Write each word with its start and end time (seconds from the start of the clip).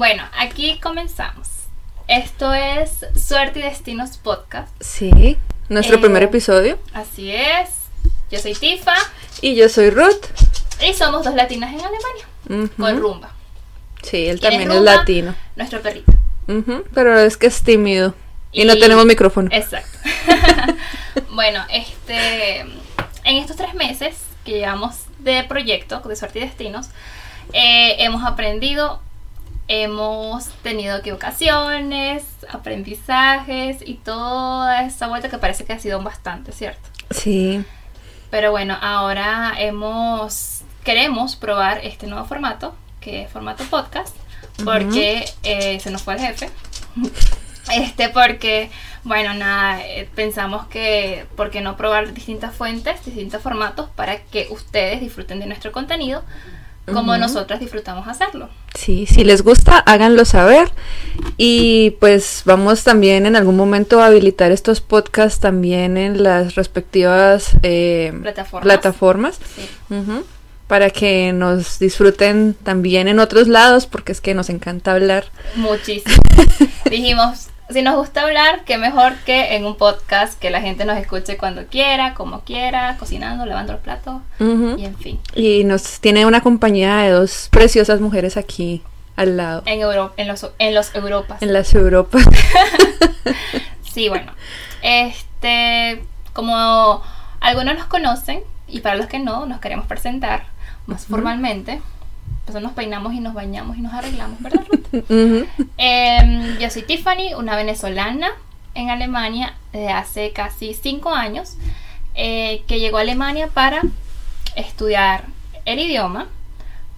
Bueno, 0.00 0.22
aquí 0.38 0.80
comenzamos. 0.82 1.46
Esto 2.08 2.54
es 2.54 3.04
Suerte 3.22 3.58
y 3.58 3.62
Destinos 3.64 4.16
Podcast. 4.16 4.70
Sí, 4.80 5.36
nuestro 5.68 5.96
Eh, 5.96 6.00
primer 6.00 6.22
episodio. 6.22 6.78
Así 6.94 7.30
es. 7.30 7.68
Yo 8.30 8.38
soy 8.38 8.54
Tifa 8.54 8.94
Y 9.42 9.56
yo 9.56 9.68
soy 9.68 9.90
Ruth. 9.90 10.24
y 10.80 10.94
somos 10.94 11.22
dos 11.22 11.34
latinas 11.34 11.74
en 11.74 11.80
Alemania. 11.82 12.70
Con 12.78 12.98
Rumba, 12.98 13.30
Sí, 14.02 14.26
él 14.26 14.40
¿Quién 14.40 14.54
es 14.54 14.58
también 14.60 14.72
es 14.72 14.80
latino. 14.80 15.34
nuestro 15.56 15.82
perrito. 15.82 16.10
Pero 16.94 17.20
es 17.20 17.36
que 17.36 17.48
es 17.48 17.62
tímido. 17.62 18.14
Y, 18.52 18.64
no 18.64 18.78
tenemos 18.78 19.04
micrófono. 19.04 19.50
Exacto. 19.52 19.98
bueno, 21.34 21.62
este, 21.70 22.60
en 22.60 23.36
estos 23.36 23.54
tres 23.54 23.74
meses 23.74 24.16
que 24.46 24.52
llevamos 24.52 24.94
de 25.18 25.44
proyecto 25.44 26.00
de 26.00 26.16
Suerte 26.16 26.38
y 26.38 26.42
Destinos, 26.46 26.88
eh, 27.52 27.96
hemos 27.98 28.24
aprendido, 28.24 29.02
hemos 29.72 30.48
tenido 30.64 30.96
equivocaciones, 30.96 32.24
aprendizajes 32.50 33.78
y 33.86 33.94
toda 33.94 34.84
esa 34.84 35.06
vuelta 35.06 35.28
que 35.28 35.38
parece 35.38 35.64
que 35.64 35.72
ha 35.72 35.78
sido 35.78 36.02
bastante, 36.02 36.50
¿cierto? 36.50 36.88
Sí. 37.10 37.64
Pero 38.32 38.50
bueno, 38.50 38.76
ahora 38.80 39.54
hemos 39.58 40.62
queremos 40.82 41.36
probar 41.36 41.80
este 41.84 42.08
nuevo 42.08 42.24
formato, 42.24 42.74
que 43.00 43.22
es 43.22 43.30
formato 43.30 43.62
podcast, 43.64 44.16
porque 44.64 45.24
eh, 45.44 45.78
se 45.78 45.90
nos 45.92 46.02
fue 46.02 46.14
el 46.14 46.20
jefe. 46.20 46.50
Este, 47.72 48.08
porque, 48.08 48.68
bueno, 49.04 49.32
nada, 49.32 49.86
eh, 49.86 50.08
pensamos 50.16 50.66
que, 50.66 51.26
¿por 51.36 51.50
qué 51.50 51.60
no 51.60 51.76
probar 51.76 52.12
distintas 52.12 52.52
fuentes, 52.52 53.04
distintos 53.04 53.40
formatos 53.42 53.88
para 53.90 54.20
que 54.24 54.48
ustedes 54.50 55.00
disfruten 55.00 55.38
de 55.38 55.46
nuestro 55.46 55.70
contenido 55.70 56.24
como 56.92 57.12
Ujú. 57.12 57.20
nosotras 57.20 57.60
disfrutamos 57.60 58.06
hacerlo? 58.08 58.48
Sí, 58.74 59.06
si 59.06 59.24
les 59.24 59.42
gusta, 59.42 59.78
háganlo 59.78 60.24
saber. 60.24 60.70
Y 61.36 61.90
pues 62.00 62.42
vamos 62.44 62.84
también 62.84 63.26
en 63.26 63.36
algún 63.36 63.56
momento 63.56 64.00
a 64.00 64.06
habilitar 64.06 64.52
estos 64.52 64.80
podcasts 64.80 65.40
también 65.40 65.96
en 65.96 66.22
las 66.22 66.54
respectivas 66.54 67.50
eh, 67.62 68.12
Plataformas. 68.22 68.62
plataformas, 68.64 69.38
Sí. 69.56 69.68
para 70.66 70.90
que 70.90 71.32
nos 71.32 71.78
disfruten 71.80 72.54
también 72.62 73.08
en 73.08 73.18
otros 73.18 73.48
lados, 73.48 73.86
porque 73.86 74.12
es 74.12 74.20
que 74.20 74.34
nos 74.34 74.48
encanta 74.50 74.92
hablar. 74.92 75.24
Muchísimo. 75.56 76.14
Dijimos, 76.90 77.48
si 77.72 77.82
nos 77.82 77.96
gusta 77.96 78.22
hablar, 78.22 78.64
qué 78.64 78.78
mejor 78.78 79.14
que 79.26 79.54
en 79.56 79.64
un 79.64 79.76
podcast 79.76 80.38
que 80.38 80.50
la 80.50 80.60
gente 80.60 80.84
nos 80.84 80.96
escuche 80.98 81.36
cuando 81.36 81.66
quiera, 81.66 82.14
como 82.14 82.40
quiera, 82.40 82.96
cocinando, 82.98 83.46
lavando 83.46 83.72
los 83.74 83.82
platos 83.82 84.22
y 84.38 84.84
en 84.84 84.96
fin. 84.96 85.20
Y 85.34 85.64
nos 85.64 86.00
tiene 86.00 86.26
una 86.26 86.40
compañía 86.40 86.96
de 86.98 87.10
dos 87.10 87.48
preciosas 87.50 88.00
mujeres 88.00 88.36
aquí 88.36 88.82
al 89.16 89.36
lado, 89.36 89.62
En, 89.66 89.80
Euro- 89.80 90.12
en, 90.16 90.28
los, 90.28 90.50
en 90.58 90.74
los 90.74 90.94
Europas. 90.94 91.42
en 91.42 91.52
las 91.52 91.74
Europas. 91.74 92.24
Sí, 93.92 94.08
bueno. 94.08 94.32
Este, 94.82 96.02
como 96.32 97.02
algunos 97.40 97.74
nos 97.76 97.86
conocen 97.86 98.40
y 98.68 98.80
para 98.80 98.94
los 98.94 99.06
que 99.06 99.18
no, 99.18 99.46
nos 99.46 99.60
queremos 99.60 99.86
presentar 99.86 100.44
más 100.86 101.06
formalmente. 101.06 101.80
Nos 102.58 102.72
peinamos 102.72 103.14
y 103.14 103.20
nos 103.20 103.34
bañamos 103.34 103.76
y 103.76 103.80
nos 103.80 103.92
arreglamos, 103.92 104.40
¿verdad? 104.40 104.64
Ruth? 104.68 104.86
Em, 105.76 106.58
yo 106.58 106.70
soy 106.70 106.82
Tiffany, 106.82 107.34
una 107.36 107.54
venezolana 107.54 108.30
en 108.74 108.90
Alemania 108.90 109.54
desde 109.72 109.90
hace 109.90 110.32
casi 110.32 110.74
cinco 110.74 111.14
años, 111.14 111.56
eh, 112.14 112.62
que 112.66 112.80
llegó 112.80 112.98
a 112.98 113.02
Alemania 113.02 113.48
para 113.48 113.82
estudiar 114.56 115.24
el 115.64 115.78
idioma, 115.78 116.26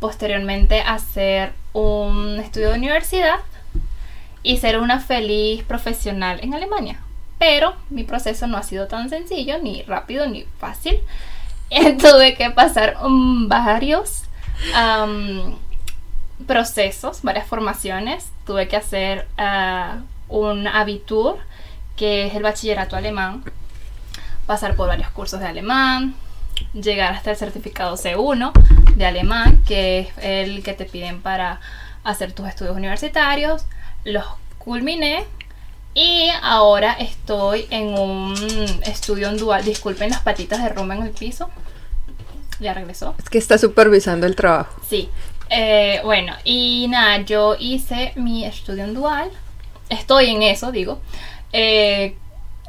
posteriormente 0.01 0.81
hacer 0.81 1.53
un 1.73 2.41
estudio 2.41 2.71
de 2.71 2.79
universidad 2.79 3.41
y 4.43 4.57
ser 4.59 4.79
una 4.79 5.01
feliz 5.01 5.63
profesional 5.65 6.41
en 6.43 6.55
Alemania. 6.55 7.01
Pero 7.39 7.75
mi 7.91 8.05
proceso 8.05 8.47
no 8.47 8.57
ha 8.57 8.63
sido 8.63 8.87
tan 8.87 9.11
sencillo, 9.11 9.59
ni 9.59 9.83
rápido, 9.83 10.27
ni 10.27 10.45
fácil. 10.59 10.99
Tuve 11.71 12.35
que 12.35 12.51
pasar 12.51 12.97
varios 13.03 14.25
am, 14.75 15.57
procesos, 16.47 17.23
varias 17.23 17.47
formaciones. 17.47 18.31
Tuve 18.47 18.69
que 18.69 18.77
hacer 18.77 19.27
ah, 19.39 20.01
un 20.29 20.67
Abitur, 20.67 21.39
que 21.97 22.27
es 22.27 22.35
el 22.35 22.43
bachillerato 22.43 22.97
alemán, 22.97 23.45
pasar 24.47 24.75
por 24.75 24.89
varios 24.89 25.11
cursos 25.11 25.41
de 25.41 25.47
alemán, 25.47 26.15
llegar 26.73 27.15
hasta 27.15 27.31
el 27.31 27.37
certificado 27.37 27.97
C1 27.97 28.53
de 28.97 29.07
alemán, 29.07 29.63
que 29.67 30.01
es 30.01 30.09
el 30.19 30.63
que 30.63 30.75
te 30.75 30.85
piden 30.85 31.23
para 31.23 31.61
hacer 32.05 32.33
tus 32.33 32.49
estudios 32.49 32.77
universitarios. 32.77 33.67
Los 34.05 34.25
culminé 34.59 35.25
y 35.95 36.31
ahora 36.43 36.93
estoy 36.95 37.67
en 37.71 37.99
un 37.99 38.35
estudio 38.85 39.29
en 39.29 39.37
dual. 39.37 39.65
Disculpen 39.65 40.11
las 40.11 40.21
patitas 40.21 40.63
de 40.63 40.69
rumba 40.71 40.95
en 40.95 41.03
el 41.03 41.11
piso. 41.11 41.51
Ya 42.63 42.73
regresó. 42.75 43.15
Es 43.19 43.29
que 43.29 43.39
está 43.39 43.59
supervisando 43.59 44.27
el 44.27 44.37
trabajo. 44.37 44.81
Sí. 44.89 45.11
Eh, 45.51 46.01
bueno, 46.05 46.35
y 46.45 46.87
nada, 46.89 47.19
yo 47.19 47.57
hice 47.59 48.13
mi 48.17 48.45
estudio 48.45 48.85
en 48.85 48.95
dual. 48.95 49.31
Estoy 49.91 50.31
en 50.31 50.43
eso, 50.43 50.73
digo. 50.73 51.01
Eh, 51.53 52.17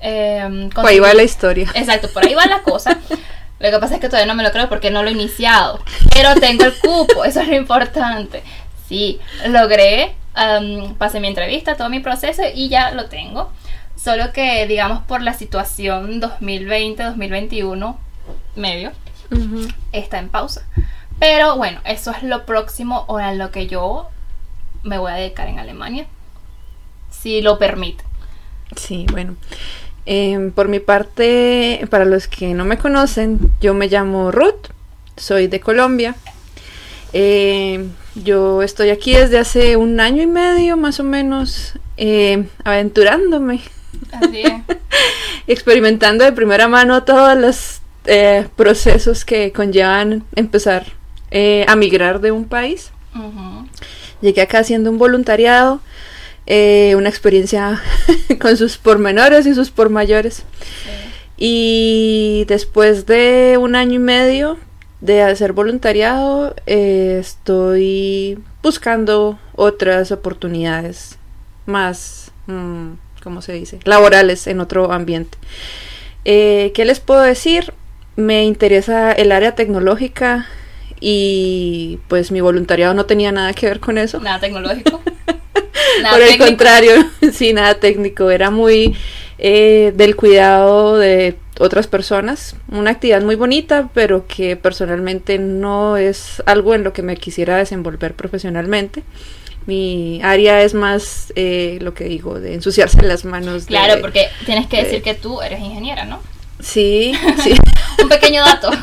em, 0.01 0.69
Pues 0.69 0.85
ahí 0.87 0.99
va 0.99 1.13
la 1.13 1.23
historia. 1.23 1.69
Exacto, 1.75 2.09
por 2.11 2.25
ahí 2.25 2.33
va 2.33 2.45
la 2.45 2.61
cosa. 2.63 2.99
Lo 3.59 3.71
que 3.71 3.79
pasa 3.79 3.95
es 3.95 4.01
que 4.01 4.09
todavía 4.09 4.25
no 4.25 4.35
me 4.35 4.43
lo 4.43 4.51
creo 4.51 4.67
porque 4.67 4.91
no 4.91 5.03
lo 5.03 5.09
he 5.09 5.13
iniciado. 5.13 5.79
Pero 6.13 6.35
tengo 6.35 6.65
el 6.65 6.73
cupo, 6.73 7.23
eso 7.23 7.39
es 7.39 7.47
lo 7.47 7.55
importante. 7.55 8.43
Sí, 8.89 9.21
logré, 9.47 10.15
am, 10.33 10.95
pasé 10.95 11.21
mi 11.21 11.29
entrevista, 11.29 11.77
todo 11.77 11.89
mi 11.89 12.01
proceso 12.01 12.41
y 12.53 12.67
ya 12.67 12.91
lo 12.91 13.05
tengo. 13.05 13.51
Solo 13.95 14.33
que, 14.33 14.67
digamos, 14.67 15.03
por 15.03 15.21
la 15.21 15.33
situación 15.33 16.21
2020-2021 16.21 17.95
medio, 18.57 18.91
Está 19.91 20.19
en 20.19 20.29
pausa. 20.29 20.63
Pero 21.19 21.57
bueno, 21.57 21.79
eso 21.85 22.11
es 22.11 22.23
lo 22.23 22.45
próximo 22.45 23.05
o 23.07 23.17
a 23.17 23.33
lo 23.33 23.51
que 23.51 23.67
yo 23.67 24.09
me 24.83 24.97
voy 24.97 25.11
a 25.11 25.15
dedicar 25.15 25.47
en 25.47 25.59
Alemania. 25.59 26.05
Si 27.09 27.41
lo 27.41 27.57
permite. 27.57 28.03
Sí, 28.75 29.05
bueno. 29.11 29.35
Em, 30.05 30.51
por 30.51 30.67
mi 30.67 30.79
parte, 30.79 31.87
para 31.89 32.05
los 32.05 32.27
que 32.27 32.53
no 32.53 32.65
me 32.65 32.77
conocen, 32.77 33.39
yo 33.61 33.73
me 33.73 33.87
llamo 33.87 34.31
Ruth, 34.31 34.67
soy 35.15 35.47
de 35.47 35.61
Colombia. 35.61 36.15
Em, 37.13 37.91
yo 38.15 38.61
estoy 38.63 38.89
aquí 38.89 39.13
desde 39.13 39.37
hace 39.39 39.77
un 39.77 39.99
año 39.99 40.21
y 40.21 40.27
medio 40.27 40.75
más 40.75 40.99
o 40.99 41.03
menos, 41.03 41.73
em, 41.95 42.47
aventurándome, 42.65 43.61
Así 44.11 44.41
es. 44.41 44.53
experimentando 45.47 46.25
de 46.25 46.31
primera 46.31 46.67
mano 46.67 47.03
todos 47.03 47.37
los 47.37 47.79
eh, 48.05 48.47
procesos 48.55 49.25
que 49.25 49.51
conllevan 49.51 50.23
empezar 50.35 50.85
eh, 51.31 51.65
a 51.67 51.75
migrar 51.75 52.21
de 52.21 52.31
un 52.31 52.45
país. 52.45 52.91
Llegué 54.21 54.41
acá 54.41 54.59
haciendo 54.59 54.89
un 54.89 54.97
voluntariado, 54.97 55.81
eh, 56.45 56.93
una 56.97 57.09
experiencia 57.09 57.81
con 58.41 58.57
sus 58.57 58.77
pormenores 58.77 59.45
y 59.45 59.53
sus 59.53 59.69
pormayores. 59.69 60.43
Sí. 60.83 60.91
Y 61.37 62.45
después 62.47 63.05
de 63.05 63.57
un 63.59 63.75
año 63.75 63.95
y 63.95 63.99
medio 63.99 64.57
de 65.01 65.21
hacer 65.21 65.51
voluntariado, 65.53 66.55
estoy 66.65 68.39
buscando 68.61 69.37
otras 69.55 70.11
oportunidades 70.11 71.17
más, 71.65 72.31
mm, 72.47 72.93
¿cómo 73.21 73.41
se 73.41 73.53
dice? 73.53 73.79
Laborales 73.83 74.47
en 74.47 74.59
otro 74.59 74.91
ambiente. 74.91 75.37
Eh, 76.25 76.71
¿Qué 76.73 76.85
les 76.85 76.99
puedo 76.99 77.21
decir? 77.21 77.73
Me 78.15 78.43
interesa 78.45 79.11
el 79.11 79.31
área 79.31 79.55
tecnológica 79.55 80.47
y 80.99 81.99
pues 82.07 82.31
mi 82.31 82.41
voluntariado 82.41 82.93
no 82.93 83.05
tenía 83.05 83.31
nada 83.31 83.53
que 83.53 83.65
ver 83.67 83.79
con 83.79 83.97
eso. 83.97 84.19
Nada 84.19 84.39
tecnológico. 84.39 85.01
Nada 86.01 86.13
Por 86.15 86.21
el 86.23 86.27
técnico. 86.29 86.45
contrario, 86.45 86.93
sí, 87.33 87.53
nada 87.53 87.75
técnico. 87.75 88.31
Era 88.31 88.49
muy 88.49 88.95
eh, 89.37 89.91
del 89.95 90.15
cuidado 90.15 90.97
de 90.97 91.35
otras 91.59 91.87
personas. 91.87 92.55
Una 92.71 92.91
actividad 92.91 93.21
muy 93.21 93.35
bonita, 93.35 93.89
pero 93.93 94.25
que 94.27 94.55
personalmente 94.55 95.37
no 95.39 95.97
es 95.97 96.41
algo 96.45 96.73
en 96.73 96.83
lo 96.83 96.93
que 96.93 97.03
me 97.03 97.17
quisiera 97.17 97.57
desenvolver 97.57 98.13
profesionalmente. 98.15 99.03
Mi 99.65 100.19
área 100.23 100.61
es 100.63 100.73
más 100.73 101.31
eh, 101.35 101.77
lo 101.81 101.93
que 101.93 102.05
digo, 102.05 102.39
de 102.39 102.53
ensuciarse 102.55 103.01
las 103.03 103.23
manos. 103.25 103.63
de- 103.63 103.67
Claro, 103.69 104.01
porque 104.01 104.27
tienes 104.45 104.67
que 104.67 104.77
decir 104.77 104.99
de- 104.99 105.01
que 105.03 105.13
tú 105.15 105.41
eres 105.41 105.59
ingeniera, 105.59 106.05
¿no? 106.05 106.19
Sí, 106.63 107.13
sí. 107.43 107.53
Un 108.01 108.09
pequeño 108.09 108.43
dato. 108.43 108.71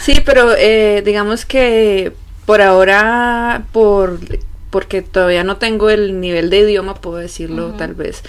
Sí, 0.00 0.22
pero 0.24 0.54
eh, 0.56 1.02
digamos 1.04 1.44
que 1.44 2.12
por 2.44 2.62
ahora, 2.62 3.64
por 3.72 4.20
porque 4.70 5.02
todavía 5.02 5.42
no 5.42 5.56
tengo 5.56 5.90
el 5.90 6.20
nivel 6.20 6.48
de 6.50 6.60
idioma, 6.60 6.94
puedo 6.94 7.16
decirlo 7.16 7.72
tal 7.72 7.94
vez, 7.94 8.22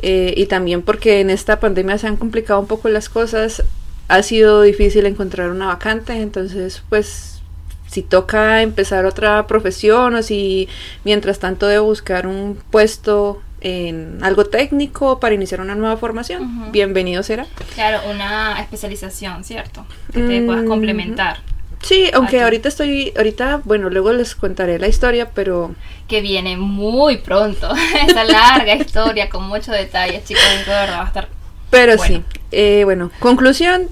eh, 0.00 0.34
y 0.36 0.46
también 0.46 0.82
porque 0.82 1.20
en 1.20 1.30
esta 1.30 1.58
pandemia 1.58 1.98
se 1.98 2.06
han 2.06 2.16
complicado 2.16 2.60
un 2.60 2.66
poco 2.66 2.88
las 2.88 3.08
cosas, 3.08 3.64
ha 4.06 4.22
sido 4.22 4.62
difícil 4.62 5.06
encontrar 5.06 5.50
una 5.50 5.66
vacante, 5.66 6.12
entonces 6.20 6.82
pues 6.88 7.40
si 7.88 8.02
toca 8.02 8.62
empezar 8.62 9.06
otra 9.06 9.46
profesión 9.46 10.14
o 10.14 10.22
si 10.22 10.68
mientras 11.04 11.38
tanto 11.38 11.66
debo 11.66 11.86
buscar 11.86 12.26
un 12.26 12.58
puesto 12.70 13.40
en 13.64 14.18
algo 14.22 14.44
técnico 14.44 15.18
para 15.18 15.34
iniciar 15.34 15.60
una 15.62 15.74
nueva 15.74 15.96
formación, 15.96 16.70
bienvenido 16.70 17.22
será. 17.22 17.46
Claro, 17.74 18.00
una 18.10 18.60
especialización, 18.60 19.42
¿cierto? 19.42 19.86
Que 20.12 20.20
te 20.20 20.42
puedas 20.42 20.64
Mm, 20.64 20.68
complementar. 20.68 21.38
Sí, 21.80 22.10
aunque 22.14 22.36
Aquí. 22.36 22.44
ahorita 22.44 22.68
estoy, 22.68 23.12
ahorita, 23.16 23.62
bueno, 23.64 23.88
luego 23.90 24.12
les 24.12 24.34
contaré 24.34 24.78
la 24.78 24.86
historia, 24.88 25.30
pero 25.34 25.74
Que 26.08 26.20
viene 26.20 26.56
muy 26.58 27.16
pronto. 27.18 27.72
Esa 28.08 28.24
larga 28.24 28.74
historia 28.74 29.28
con 29.30 29.44
muchos 29.48 29.68
detalles, 29.74 30.24
chicos. 30.24 30.42
De 30.66 30.70
verdad 30.72 30.98
va 30.98 31.04
a 31.04 31.06
estar. 31.06 31.28
Pero 31.70 31.96
Bueno. 31.96 32.16
sí, 32.18 32.38
eh, 32.52 32.82
bueno, 32.84 33.10
conclusión, 33.18 33.88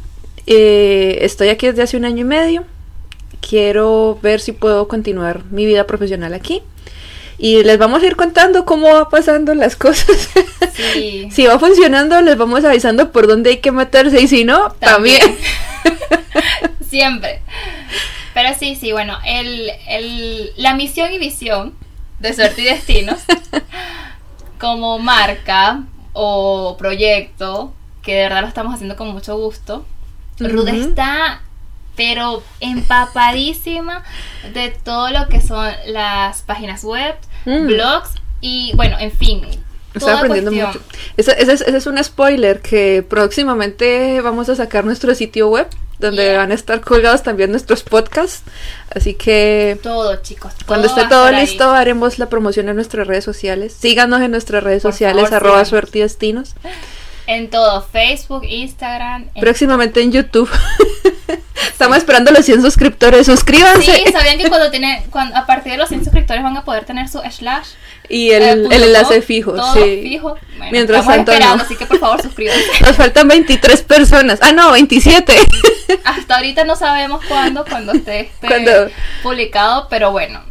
eh, 0.47 1.19
estoy 1.23 1.49
aquí 1.49 1.67
desde 1.67 1.83
hace 1.83 1.97
un 1.97 2.05
año 2.05 2.21
y 2.21 2.25
medio, 2.25 2.65
quiero 3.47 4.19
ver 4.23 4.41
si 4.41 4.53
puedo 4.53 4.87
continuar 4.89 5.43
mi 5.51 5.65
vida 5.67 5.87
profesional 5.87 6.35
aquí 6.35 6.63
y 7.43 7.65
les 7.65 7.77
vamos 7.77 8.05
a 8.05 8.07
ir 8.07 8.15
contando 8.15 8.65
cómo 8.65 8.87
va 8.95 9.09
pasando 9.09 9.53
las 9.57 9.75
cosas. 9.75 10.31
Sí. 10.75 11.29
si 11.33 11.45
va 11.45 11.59
funcionando, 11.59 12.21
les 12.21 12.39
vamos 12.39 12.65
avisando 12.65 13.11
por 13.11 13.27
dónde 13.27 13.51
hay 13.51 13.57
que 13.57 13.73
meterse 13.73 14.21
y 14.23 14.29
si 14.29 14.45
no, 14.45 14.71
también. 14.75 15.37
Siempre. 16.89 17.43
Pero 18.33 18.51
sí, 18.57 18.77
sí, 18.77 18.93
bueno, 18.93 19.19
el, 19.27 19.73
el, 19.89 20.53
la 20.57 20.75
misión 20.75 21.13
y 21.13 21.19
visión 21.19 21.75
de 22.21 22.33
Suerte 22.33 22.63
y 22.63 22.65
Destinos 22.67 23.19
como 24.61 25.01
marca 25.01 25.83
o 26.13 26.77
proyecto, 26.79 27.75
que 28.05 28.15
de 28.15 28.23
verdad 28.23 28.43
lo 28.43 28.49
estamos 28.49 28.73
haciendo 28.73 28.95
con 28.95 29.09
mucho 29.09 29.37
gusto, 29.37 29.85
Ujú. 30.41 30.65
está 30.69 31.43
pero 31.97 32.43
empapadísima 32.61 34.03
de 34.55 34.71
todo 34.71 35.11
lo 35.11 35.29
que 35.29 35.41
son 35.41 35.69
las 35.87 36.43
páginas 36.43 36.85
web, 36.85 37.17
Mm. 37.45 37.67
blogs 37.67 38.11
y 38.41 38.73
bueno, 38.77 38.97
en 38.99 39.13
fin. 39.13 39.43
Estoy 39.95 40.13
aprendiendo 40.15 40.51
cuestión. 40.51 40.69
mucho. 40.69 40.81
Ese, 41.19 41.33
ese 41.43 41.53
es, 41.53 41.61
ese 41.61 41.77
es 41.77 41.87
un 41.87 42.03
spoiler 42.03 42.61
que 42.61 43.05
próximamente 43.07 44.21
vamos 44.23 44.49
a 44.49 44.57
sacar 44.57 44.85
nuestro 44.85 45.15
sitio 45.15 45.49
web 45.49 45.67
donde 45.99 46.25
Yeah. 46.25 46.39
van 46.39 46.51
a 46.51 46.55
estar 46.55 46.81
colgados 46.81 47.23
también 47.23 47.51
nuestros 47.51 47.83
podcasts. 47.85 48.43
Así 48.95 49.15
que 49.15 49.79
Todo, 49.83 50.17
chicos. 50.23 50.53
Cuando 50.67 50.89
esté 50.89 51.05
todo 51.07 51.27
ahí. 51.27 51.43
listo, 51.43 51.71
haremos 51.71 52.19
la 52.19 52.29
promoción 52.29 52.69
en 52.71 52.75
nuestras 52.77 53.07
redes 53.07 53.23
sociales. 53.25 53.73
Síganos 53.79 54.21
en 54.23 54.31
nuestras 54.33 54.65
redes 54.65 54.83
Por 54.83 54.93
sociales, 54.93 55.25
favor, 55.25 55.35
arroba 55.37 55.53
síganos. 55.57 55.69
suerte 55.69 55.99
y 55.99 56.03
destinos. 56.03 56.55
En 57.35 57.49
todo, 57.51 57.83
Facebook, 57.91 58.45
Instagram. 58.45 59.29
en- 59.35 59.41
Próximamente 59.41 60.01
en 60.03 60.13
YouTube. 60.13 60.51
Estamos 61.73 61.97
esperando 61.97 62.31
los 62.31 62.45
100 62.45 62.63
suscriptores. 62.63 63.27
Suscríbanse. 63.27 63.83
Sí, 64.05 64.13
sabían 64.13 64.39
que 64.39 64.49
cuando 64.49 64.71
tienen, 64.71 65.03
cuando, 65.11 65.37
a 65.37 65.47
partir 65.47 65.73
de 65.73 65.79
los 65.79 65.89
100 65.89 66.05
suscriptores 66.05 66.43
van 66.43 66.57
a 66.57 66.65
poder 66.65 66.85
tener 66.85 67.09
su 67.09 67.21
slash. 67.31 67.69
y 68.09 68.31
el, 68.31 68.43
eh, 68.43 68.69
el 68.71 68.83
enlace 68.85 69.23
fijo. 69.23 69.53
todo 69.53 69.75
sí. 69.75 70.01
fijo. 70.03 70.37
Bueno, 70.59 70.71
Mientras 70.73 71.01
estamos 71.01 71.17
tanto, 71.17 71.33
esperando, 71.33 71.57
no. 71.57 71.63
así 71.65 71.77
que 71.77 71.87
por 71.87 71.99
favor 71.99 72.23
suscríbanse. 72.23 72.63
Nos 72.83 72.97
faltan 72.97 73.29
23 73.29 73.83
personas. 73.83 74.39
Ah, 74.43 74.53
no, 74.53 74.73
27. 74.73 75.35
Hasta 76.05 76.37
ahorita 76.37 76.65
no 76.65 76.77
sabemos 76.77 77.25
cuándo, 77.27 77.65
cuando 77.65 77.93
esté 77.93 78.21
este 78.21 78.47
Cuando- 78.47 78.91
publicado, 79.23 79.89
pero 79.89 80.11
bueno, 80.13 80.43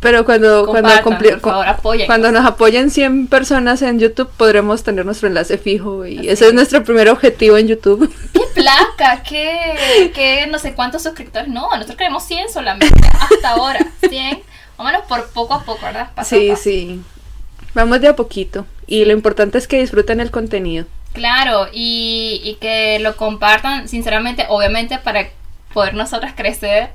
Pero 0.00 0.24
cuando, 0.24 0.64
cuando, 0.66 0.88
compartan, 1.02 1.40
favor, 1.40 1.66
apoyen. 1.66 2.06
cuando 2.06 2.30
nos 2.30 2.46
apoyen 2.46 2.90
100 2.90 3.26
personas 3.26 3.82
en 3.82 3.98
YouTube, 3.98 4.30
podremos 4.36 4.84
tener 4.84 5.04
nuestro 5.04 5.26
enlace 5.26 5.58
fijo. 5.58 6.06
Y 6.06 6.18
Así 6.18 6.28
ese 6.28 6.44
es 6.44 6.48
es. 6.50 6.54
nuestro 6.54 6.84
primer 6.84 7.08
objetivo 7.08 7.56
en 7.58 7.66
YouTube. 7.66 8.08
¡Qué 8.32 8.42
placa! 8.54 9.22
¿Qué, 9.24 10.12
qué 10.14 10.46
no 10.46 10.60
sé 10.60 10.74
cuántos 10.74 11.02
suscriptores? 11.02 11.48
No, 11.48 11.68
nosotros 11.70 11.96
queremos 11.96 12.22
100 12.24 12.50
solamente, 12.52 12.94
hasta 13.12 13.50
ahora. 13.50 13.80
100. 14.08 14.40
Vámonos 14.76 15.02
por 15.08 15.28
poco 15.30 15.54
a 15.54 15.64
poco, 15.64 15.84
¿verdad? 15.84 16.10
Paso 16.14 16.36
sí, 16.36 16.48
paso. 16.50 16.62
sí. 16.62 17.00
Vamos 17.74 18.00
de 18.00 18.06
a 18.08 18.14
poquito. 18.14 18.66
Y 18.86 19.04
lo 19.04 19.12
importante 19.12 19.58
es 19.58 19.66
que 19.66 19.80
disfruten 19.80 20.20
el 20.20 20.30
contenido. 20.30 20.86
Claro, 21.12 21.66
y, 21.72 22.40
y 22.44 22.54
que 22.60 23.00
lo 23.00 23.16
compartan, 23.16 23.88
sinceramente, 23.88 24.46
obviamente, 24.48 24.98
para 24.98 25.28
poder 25.74 25.94
nosotras 25.94 26.34
crecer 26.36 26.90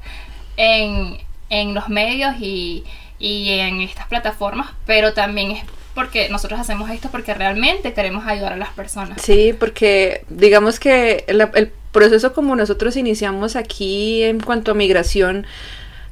en, 0.56 1.18
en 1.50 1.74
los 1.74 1.90
medios 1.90 2.36
y, 2.40 2.84
y 3.20 3.52
en 3.60 3.82
estas 3.82 4.08
plataformas, 4.08 4.72
pero 4.86 5.14
también 5.14 5.52
es 5.52 5.64
porque 5.94 6.28
nosotros 6.30 6.60
hacemos 6.60 6.90
esto 6.90 7.10
porque 7.12 7.34
realmente 7.36 7.94
queremos 7.94 8.26
ayudar 8.26 8.54
a 8.54 8.58
las 8.58 8.70
personas. 8.70 9.22
Sí, 9.22 9.54
porque 9.58 10.24
digamos 10.30 10.80
que 10.80 11.24
la- 11.28 11.52
el 11.54 11.72
proceso 11.92 12.34
como 12.34 12.56
nosotros 12.56 12.98
iniciamos 12.98 13.56
aquí 13.56 14.24
en 14.24 14.40
cuanto 14.40 14.72
a 14.72 14.74
migración 14.74 15.46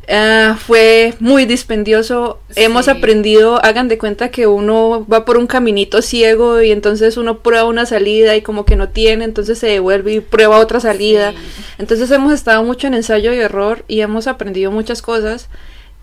eh, 0.07 0.53
fue 0.57 1.13
muy 1.19 1.45
dispendioso. 1.45 2.39
Sí. 2.49 2.63
Hemos 2.63 2.87
aprendido, 2.87 3.63
hagan 3.63 3.87
de 3.87 3.97
cuenta 3.97 4.29
que 4.29 4.47
uno 4.47 5.05
va 5.11 5.25
por 5.25 5.37
un 5.37 5.47
caminito 5.47 6.01
ciego 6.01 6.61
y 6.61 6.71
entonces 6.71 7.17
uno 7.17 7.39
prueba 7.39 7.65
una 7.65 7.85
salida 7.85 8.35
y 8.35 8.41
como 8.41 8.65
que 8.65 8.75
no 8.75 8.89
tiene, 8.89 9.25
entonces 9.25 9.59
se 9.59 9.67
devuelve 9.67 10.13
y 10.13 10.19
prueba 10.19 10.57
otra 10.57 10.79
salida. 10.79 11.31
Sí. 11.31 11.37
Entonces 11.77 12.09
hemos 12.11 12.33
estado 12.33 12.63
mucho 12.63 12.87
en 12.87 12.95
ensayo 12.95 13.33
y 13.33 13.37
error 13.37 13.85
y 13.87 14.01
hemos 14.01 14.27
aprendido 14.27 14.71
muchas 14.71 15.01
cosas. 15.01 15.49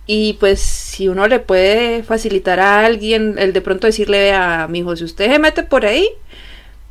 Y 0.06 0.34
pues 0.40 0.60
si 0.60 1.08
uno 1.08 1.28
le 1.28 1.38
puede 1.38 2.02
facilitar 2.02 2.60
a 2.60 2.86
alguien 2.86 3.34
el 3.38 3.52
de 3.52 3.60
pronto 3.60 3.86
decirle 3.86 4.32
a 4.32 4.66
mi 4.66 4.78
hijo, 4.78 4.96
si 4.96 5.04
usted 5.04 5.30
se 5.30 5.38
mete 5.38 5.64
por 5.64 5.84
ahí, 5.84 6.08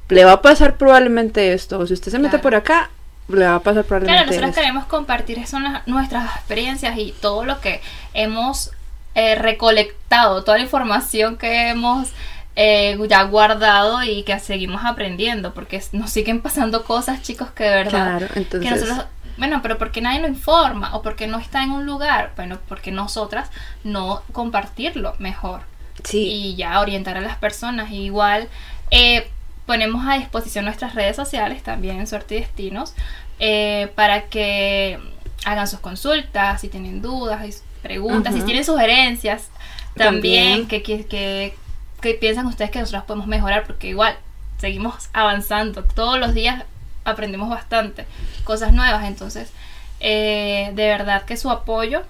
le 0.10 0.24
va 0.24 0.34
a 0.34 0.42
pasar 0.44 0.78
probablemente 0.78 1.52
esto. 1.54 1.80
O 1.80 1.88
si 1.88 1.94
usted 1.94 2.12
se 2.12 2.20
mete 2.20 2.38
por 2.38 2.54
acá, 2.54 2.92
le 3.28 3.46
va 3.46 3.56
a 3.56 3.60
pasar 3.60 3.86
Claro, 3.86 3.88
probablemente 3.88 4.26
nosotros 4.28 4.50
esto. 4.50 4.62
queremos 4.62 4.86
compartir 4.86 5.46
son 5.48 5.64
las- 5.64 5.88
nuestras 5.88 6.36
experiencias 6.38 6.98
y 6.98 7.14
todo 7.20 7.44
lo 7.46 7.60
que 7.62 7.82
hemos 8.14 8.72
eh, 9.16 9.36
recolectado, 9.36 10.44
toda 10.44 10.58
la 10.58 10.64
información 10.64 11.38
que 11.38 11.70
hemos 11.70 12.10
eh, 12.56 12.98
ya 13.10 13.24
guardado 13.24 14.02
y 14.04 14.24
que 14.24 14.40
seguimos 14.40 14.84
aprendiendo, 14.86 15.54
porque 15.54 15.82
nos 15.92 16.10
siguen 16.12 16.42
pasando 16.42 16.84
cosas, 16.84 17.22
chicos, 17.22 17.50
que 17.52 17.64
de 17.66 17.70
verdad 17.70 18.18
Claro, 18.20 18.28
entonces... 18.36 18.62
que 18.62 18.76
nosotros, 18.76 19.06
bueno, 19.38 19.60
pero 19.62 19.78
porque 19.78 20.02
nadie 20.02 20.20
lo 20.22 20.28
informa 20.28 20.96
o 20.96 21.02
porque 21.04 21.28
no 21.28 21.38
está 21.40 21.62
en 21.64 21.72
un 21.72 21.86
lugar, 21.86 22.32
bueno, 22.36 22.58
porque 22.68 22.92
nosotras 22.92 23.50
no 23.84 24.24
compartirlo 24.32 25.16
mejor 25.20 25.62
sí, 26.04 26.20
y 26.28 26.56
ya 26.56 26.80
orientar 26.80 27.18
a 27.18 27.22
las 27.22 27.38
personas. 27.38 27.92
Y 27.92 28.04
igual 28.06 28.48
eh, 28.90 29.30
ponemos 29.68 30.08
a 30.08 30.18
disposición 30.18 30.66
nuestras 30.66 30.96
redes 30.96 31.16
sociales 31.16 31.62
también, 31.62 32.08
Suerte 32.08 32.38
y 32.38 32.40
Destinos, 32.40 32.96
eh, 33.38 33.92
para 33.94 34.24
que 34.24 34.98
hagan 35.46 35.68
sus 35.68 35.80
consultas, 35.80 36.62
si 36.62 36.70
tienen 36.70 37.04
dudas, 37.04 37.64
preguntas, 37.84 38.34
si 38.34 38.42
tienen 38.42 38.66
sugerencias, 38.66 39.50
también, 39.96 40.62
También. 40.62 40.68
que, 40.68 40.82
que, 40.84 41.06
que, 41.06 41.56
que 42.02 42.14
piensan 42.16 42.46
ustedes 42.48 42.72
que 42.72 42.80
nosotros 42.80 43.04
podemos 43.04 43.28
mejorar, 43.28 43.66
porque 43.68 43.90
igual 43.90 44.18
seguimos 44.58 45.10
avanzando, 45.14 45.84
todos 45.84 46.20
los 46.20 46.34
días 46.34 46.64
aprendemos 47.04 47.50
bastante, 47.50 48.06
cosas 48.44 48.74
nuevas, 48.74 49.06
entonces 49.06 49.52
eh, 50.00 50.72
de 50.74 50.88
verdad 50.88 51.26
que 51.26 51.38
su 51.38 51.50
apoyo 51.50 52.04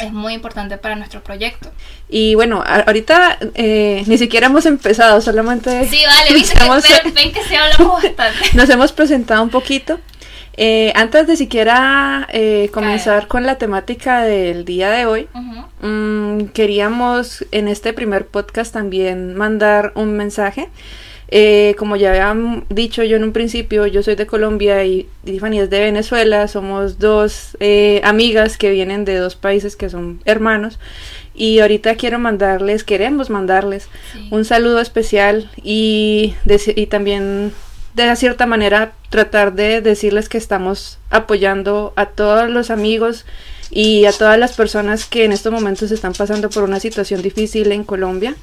es 0.00 0.12
muy 0.12 0.34
importante 0.34 0.76
para 0.78 0.96
nuestro 0.96 1.22
proyecto. 1.22 1.70
Y 2.08 2.34
bueno, 2.34 2.62
ahorita 2.66 3.38
eh, 3.54 4.02
ni 4.06 4.18
siquiera 4.18 4.46
hemos 4.46 4.66
empezado, 4.66 5.20
solamente 5.20 5.86
Sí, 5.88 5.98
vale, 6.06 6.34
viste 6.34 6.54
que, 6.54 6.58
estamos- 6.64 6.82
ven, 6.82 7.14
ven 7.14 7.32
que 7.32 7.42
sí 7.44 7.54
hablamos 7.54 8.02
bastante. 8.02 8.38
nos 8.54 8.68
hemos 8.70 8.92
presentado 8.92 9.42
un 9.42 9.50
poquito. 9.50 10.00
Eh, 10.56 10.92
antes 10.94 11.26
de 11.26 11.36
siquiera 11.36 12.26
eh, 12.32 12.70
comenzar 12.74 13.28
con 13.28 13.46
la 13.46 13.56
temática 13.56 14.22
del 14.22 14.64
día 14.64 14.90
de 14.90 15.06
hoy. 15.06 15.28
Mm, 15.80 16.46
queríamos 16.52 17.46
en 17.52 17.68
este 17.68 17.92
primer 17.92 18.26
podcast 18.26 18.72
también 18.72 19.34
mandar 19.36 19.92
un 19.94 20.12
mensaje. 20.16 20.68
Eh, 21.32 21.76
como 21.78 21.94
ya 21.94 22.10
habían 22.10 22.64
dicho 22.70 23.04
yo 23.04 23.16
en 23.16 23.22
un 23.22 23.32
principio, 23.32 23.86
yo 23.86 24.02
soy 24.02 24.16
de 24.16 24.26
Colombia 24.26 24.84
y 24.84 25.08
Tiffany 25.24 25.60
es 25.60 25.70
de 25.70 25.80
Venezuela. 25.80 26.48
Somos 26.48 26.98
dos 26.98 27.56
eh, 27.60 28.00
amigas 28.02 28.56
que 28.58 28.70
vienen 28.70 29.04
de 29.04 29.16
dos 29.16 29.36
países 29.36 29.76
que 29.76 29.88
son 29.90 30.20
hermanos. 30.24 30.78
Y 31.34 31.60
ahorita 31.60 31.94
quiero 31.94 32.18
mandarles, 32.18 32.82
queremos 32.84 33.30
mandarles 33.30 33.88
Sí. 34.12 34.28
un 34.30 34.44
saludo 34.44 34.80
especial 34.80 35.48
y, 35.62 36.34
y 36.76 36.86
también 36.86 37.52
de 37.94 38.16
cierta 38.16 38.46
manera 38.46 38.92
tratar 39.08 39.54
de 39.54 39.80
decirles 39.80 40.28
que 40.28 40.38
estamos 40.38 40.98
apoyando 41.10 41.92
a 41.96 42.06
todos 42.06 42.50
los 42.50 42.70
amigos 42.70 43.24
y 43.70 44.04
a 44.06 44.12
todas 44.12 44.38
las 44.38 44.52
personas 44.56 45.04
que 45.06 45.24
en 45.24 45.32
estos 45.32 45.52
momentos 45.52 45.90
están 45.92 46.12
pasando 46.12 46.50
por 46.50 46.64
una 46.64 46.80
situación 46.80 47.22
difícil 47.22 47.70
en 47.72 47.84
Colombia. 47.84 48.34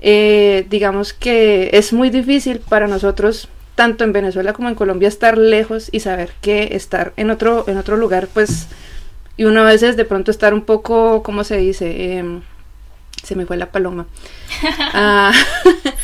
Eh, 0.00 0.66
digamos 0.68 1.12
que 1.12 1.70
es 1.72 1.92
muy 1.92 2.10
difícil 2.10 2.60
para 2.60 2.86
nosotros 2.86 3.48
tanto 3.74 4.04
en 4.04 4.12
Venezuela 4.12 4.52
como 4.52 4.68
en 4.68 4.74
Colombia 4.74 5.08
estar 5.08 5.36
lejos 5.38 5.88
y 5.92 6.00
saber 6.00 6.30
que 6.40 6.68
estar 6.72 7.12
en 7.16 7.30
otro 7.30 7.64
en 7.68 7.76
otro 7.78 7.96
lugar 7.96 8.28
pues 8.32 8.68
y 9.36 9.44
uno 9.44 9.60
a 9.60 9.64
veces 9.64 9.96
de 9.96 10.04
pronto 10.06 10.30
estar 10.30 10.54
un 10.54 10.62
poco 10.62 11.22
cómo 11.22 11.44
se 11.44 11.56
dice 11.58 12.16
Em, 12.18 12.42
se 13.22 13.34
me 13.34 13.44
fue 13.46 13.56
la 13.56 13.70
paloma. 13.72 14.06
Ah, 14.94 15.32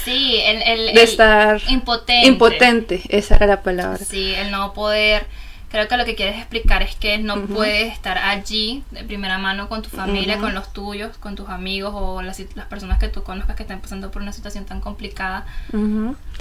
Sí, 0.04 0.36
el, 0.44 0.62
el, 0.62 0.86
de 0.86 0.90
el 0.92 0.98
estar 0.98 1.60
impotente. 1.68 2.26
impotente 2.26 3.02
esa 3.08 3.36
era 3.36 3.46
la 3.46 3.62
palabra. 3.62 3.98
Sí, 3.98 4.34
el 4.34 4.50
no 4.50 4.72
poder 4.74 5.26
Creo 5.72 5.88
que 5.88 5.96
lo 5.96 6.04
que 6.04 6.14
quieres 6.14 6.36
explicar 6.36 6.82
es 6.82 6.94
que 6.96 7.16
no 7.16 7.46
puedes 7.46 7.94
estar 7.94 8.18
allí 8.18 8.84
de 8.90 9.04
primera 9.04 9.38
mano 9.38 9.70
con 9.70 9.80
tu 9.80 9.88
familia, 9.88 10.36
con 10.36 10.52
los 10.52 10.70
tuyos, 10.74 11.16
con 11.16 11.34
tus 11.34 11.48
amigos 11.48 11.94
o 11.94 12.20
las, 12.20 12.38
personas 12.68 12.98
que 12.98 13.08
tú 13.08 13.22
conozcas 13.22 13.56
que 13.56 13.62
están 13.62 13.80
pasando 13.80 14.10
por 14.10 14.20
una 14.20 14.34
situación 14.34 14.66
tan 14.66 14.82
complicada. 14.82 15.46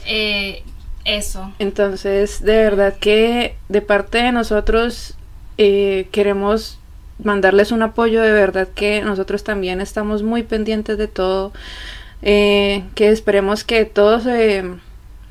Eh, 0.06 0.64
eso. 1.06 1.50
Entonces, 1.60 2.44
de 2.44 2.58
verdad 2.58 2.98
que 3.00 3.56
de 3.70 3.82
parte 3.82 4.18
de 4.18 4.34
nosotros 4.34 5.16
eh, 5.58 6.10
queremos 6.12 6.78
mandarles 7.24 7.72
un 7.72 7.84
apoyo, 7.84 8.22
de 8.22 8.34
verdad 8.34 8.68
que 8.76 9.02
nosotros 9.02 9.46
también 9.46 9.80
estamos 9.80 10.24
muy 10.24 10.44
pendientes 10.44 10.98
de 10.98 11.08
todo, 11.08 11.54
eh, 12.22 12.84
que 12.96 13.08
esperemos 13.08 13.64
que 13.64 13.86
todo 13.86 14.20
se, 14.20 14.66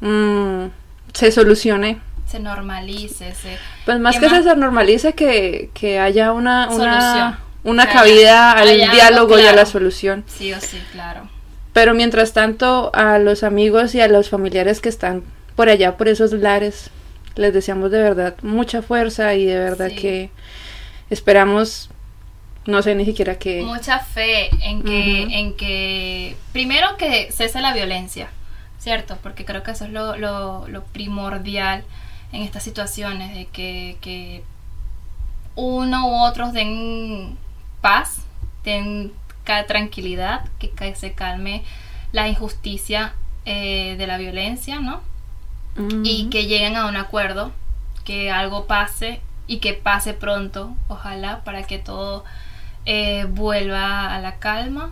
mm, 0.01 0.69
se 1.13 1.33
solucione. 1.33 2.01
Se 2.31 2.39
normalice, 2.39 3.35
se... 3.35 3.59
Pues 3.85 3.99
más 3.99 4.15
¿Qué 4.15 4.27
que 4.27 4.29
más? 4.33 4.45
se 4.45 4.55
normalice, 4.57 5.15
que, 5.15 5.71
que 5.75 5.99
haya 5.99 6.33
una, 6.33 6.69
una, 6.71 7.41
una 7.65 7.87
Que 7.87 7.93
cabida 7.93 8.53
haya- 8.53 8.63
al 8.63 8.69
haya 8.69 8.93
diálogo 8.93 9.37
y 9.39 9.43
a 9.43 9.47
la 9.47 9.53
claro. 9.53 9.67
solución. 9.71 10.25
Sí 10.29 10.53
o 10.53 10.61
sí, 10.61 10.81
claro. 10.93 11.29
Pero 11.73 11.93
mientras 11.95 12.33
tanto, 12.33 12.91
a 12.95 13.19
los 13.19 13.43
amigos 13.43 13.95
y 13.95 14.01
a 14.01 14.07
los 14.09 14.29
familiares 14.31 14.81
que 14.81 14.89
están 14.89 15.25
por 15.57 15.69
allá, 15.69 15.97
por 15.97 16.07
esos 16.09 16.33
lares, 16.33 16.91
les 17.37 17.53
deseamos 17.53 17.91
de 17.91 18.01
verdad 18.03 18.35
mucha 18.43 18.81
fuerza 18.83 19.35
y 19.35 19.45
de 19.47 19.59
verdad 19.59 19.89
Sí. 19.89 19.97
que 19.97 20.31
esperamos, 21.11 21.91
no 22.67 22.83
sé 22.83 22.95
ni 22.95 23.05
siquiera 23.05 23.39
que... 23.39 23.63
mucha 23.63 23.99
fe 23.99 24.51
en 24.63 24.83
que, 24.83 25.23
en 25.39 25.57
que, 25.57 26.37
primero 26.53 26.97
que 26.97 27.31
cese 27.33 27.61
la 27.61 27.73
violencia, 27.73 28.29
¿cierto? 28.79 29.19
Porque 29.23 29.45
creo 29.45 29.63
que 29.63 29.73
eso 29.73 29.85
es 29.85 29.91
lo, 29.91 30.17
lo- 30.17 30.69
lo 30.69 30.85
primordial 30.85 31.85
en 32.33 32.43
estas 32.43 32.63
situaciones, 32.63 33.35
de 33.35 33.47
que, 33.47 33.97
que 34.01 34.45
uno 35.55 36.09
u 36.09 36.25
otros 36.25 36.53
den 36.53 37.37
paz, 37.81 38.23
den 38.65 39.13
tranquilidad, 39.67 40.45
que, 40.59 40.71
que 40.71 40.95
se 40.95 41.13
calme 41.13 41.65
la 42.13 42.29
injusticia 42.29 43.15
eh, 43.45 43.97
de 43.99 44.07
la 44.07 44.19
violencia, 44.19 44.81
¿no? 44.81 45.01
y 46.03 46.29
que 46.31 46.47
lleguen 46.47 46.77
a 46.77 46.87
un 46.87 46.97
acuerdo, 46.97 47.53
que 48.05 48.31
algo 48.31 48.67
pase 48.67 49.21
y 49.47 49.59
que 49.59 49.73
pase 49.73 50.13
pronto, 50.13 50.75
ojalá, 50.89 51.43
para 51.45 51.63
que 51.63 51.79
todo 51.79 52.25
eh, 52.85 53.27
vuelva 53.31 54.15
a 54.15 54.19
la 54.19 54.39
calma 54.39 54.91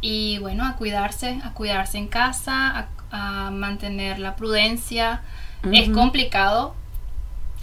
y 0.00 0.38
bueno, 0.38 0.66
a 0.66 0.76
cuidarse, 0.76 1.40
a 1.44 1.52
cuidarse 1.52 1.98
en 1.98 2.08
casa, 2.08 2.88
a, 3.10 3.46
a 3.46 3.50
mantener 3.50 4.18
la 4.18 4.34
prudencia. 4.34 5.22
Es 5.72 5.88
Ujú. 5.88 5.98
complicado, 5.98 6.74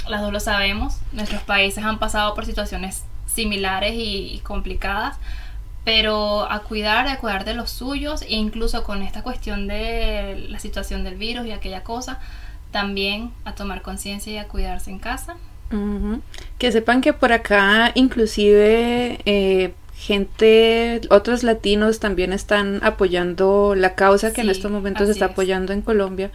las 0.08 0.22
dos 0.22 0.32
lo 0.34 0.40
sabemos, 0.40 0.98
nuestros 1.12 1.42
países 1.44 1.84
han 1.84 2.00
pasado 2.00 2.34
por 2.34 2.46
situaciones 2.46 3.04
similares 3.28 3.94
y, 3.94 4.34
y 4.34 4.40
complicadas, 4.40 5.18
pero 5.84 6.50
a 6.52 6.60
cuidar, 6.62 7.08
a 7.08 7.18
cuidar 7.18 7.44
de 7.46 7.54
los 7.54 7.70
suyos, 7.72 8.22
e 8.24 8.36
incluso 8.36 8.84
con 8.84 9.02
esta 9.02 9.24
cuestión 9.24 9.68
de 9.68 10.46
la 10.50 10.60
situación 10.60 11.04
del 11.04 11.16
virus 11.16 11.46
y 11.48 11.52
aquella 11.52 11.84
cosa, 11.84 12.20
también 12.72 13.32
a 13.46 13.54
tomar 13.56 13.82
conciencia 13.82 14.32
y 14.34 14.38
a 14.38 14.48
cuidarse 14.48 14.92
en 14.92 15.00
casa. 15.00 15.36
Ujú. 15.72 16.22
Que 16.58 16.72
sepan 16.72 17.02
que 17.02 17.14
por 17.14 17.32
acá 17.32 17.92
inclusive 17.96 19.20
eh, 19.26 19.74
gente, 19.96 21.02
otros 21.10 21.44
latinos 21.44 22.00
también 22.00 22.34
están 22.34 22.80
apoyando 22.84 23.74
la 23.76 23.96
causa 23.96 24.34
que 24.34 24.42
en 24.42 24.48
Sí, 24.48 24.52
estos 24.52 24.72
momentos 24.72 25.08
se 25.08 25.14
está 25.14 25.26
es. 25.26 25.32
apoyando 25.32 25.74
en 25.74 25.82
Colombia. 25.82 26.32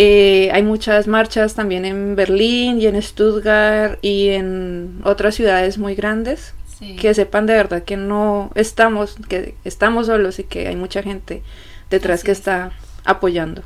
Eh, 0.00 0.48
hay 0.52 0.62
muchas 0.62 1.08
marchas 1.08 1.54
también 1.56 1.84
en 1.84 2.14
Berlín 2.14 2.80
y 2.80 2.86
en 2.86 3.02
Stuttgart 3.02 3.98
y 4.00 4.28
en 4.28 5.00
otras 5.02 5.34
ciudades 5.34 5.76
muy 5.76 5.96
grandes. 5.96 6.54
Sí. 6.78 6.94
Que 6.94 7.12
sepan 7.14 7.46
de 7.46 7.54
verdad 7.54 7.82
que 7.82 7.96
no 7.96 8.52
estamos, 8.54 9.16
que 9.28 9.56
estamos 9.64 10.06
solos 10.06 10.38
y 10.38 10.44
que 10.44 10.68
hay 10.68 10.76
mucha 10.76 11.02
gente 11.02 11.42
detrás 11.90 12.22
que 12.22 12.30
es. 12.30 12.38
está 12.38 12.70
apoyando. 13.04 13.64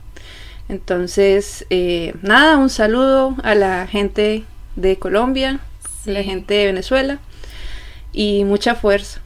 Entonces, 0.70 1.66
eh, 1.68 2.14
nada, 2.22 2.56
un 2.56 2.70
saludo 2.70 3.36
a 3.42 3.54
la 3.54 3.86
gente 3.86 4.44
de 4.74 4.96
Colombia, 4.96 5.60
a 6.06 6.10
la 6.10 6.22
gente 6.22 6.54
de 6.54 6.64
Venezuela 6.64 7.18
y 8.14 8.44
mucha 8.44 8.74
fuerza. 8.74 9.20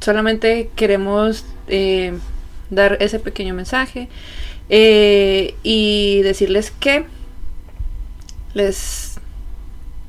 Solamente 0.00 0.70
queremos 0.74 1.44
eh, 1.68 2.14
dar 2.68 2.96
ese 2.98 3.20
pequeño 3.20 3.54
mensaje 3.54 4.08
eh, 4.68 5.54
y 5.62 6.20
decirles 6.22 6.70
que 6.70 7.06
les, 8.54 9.18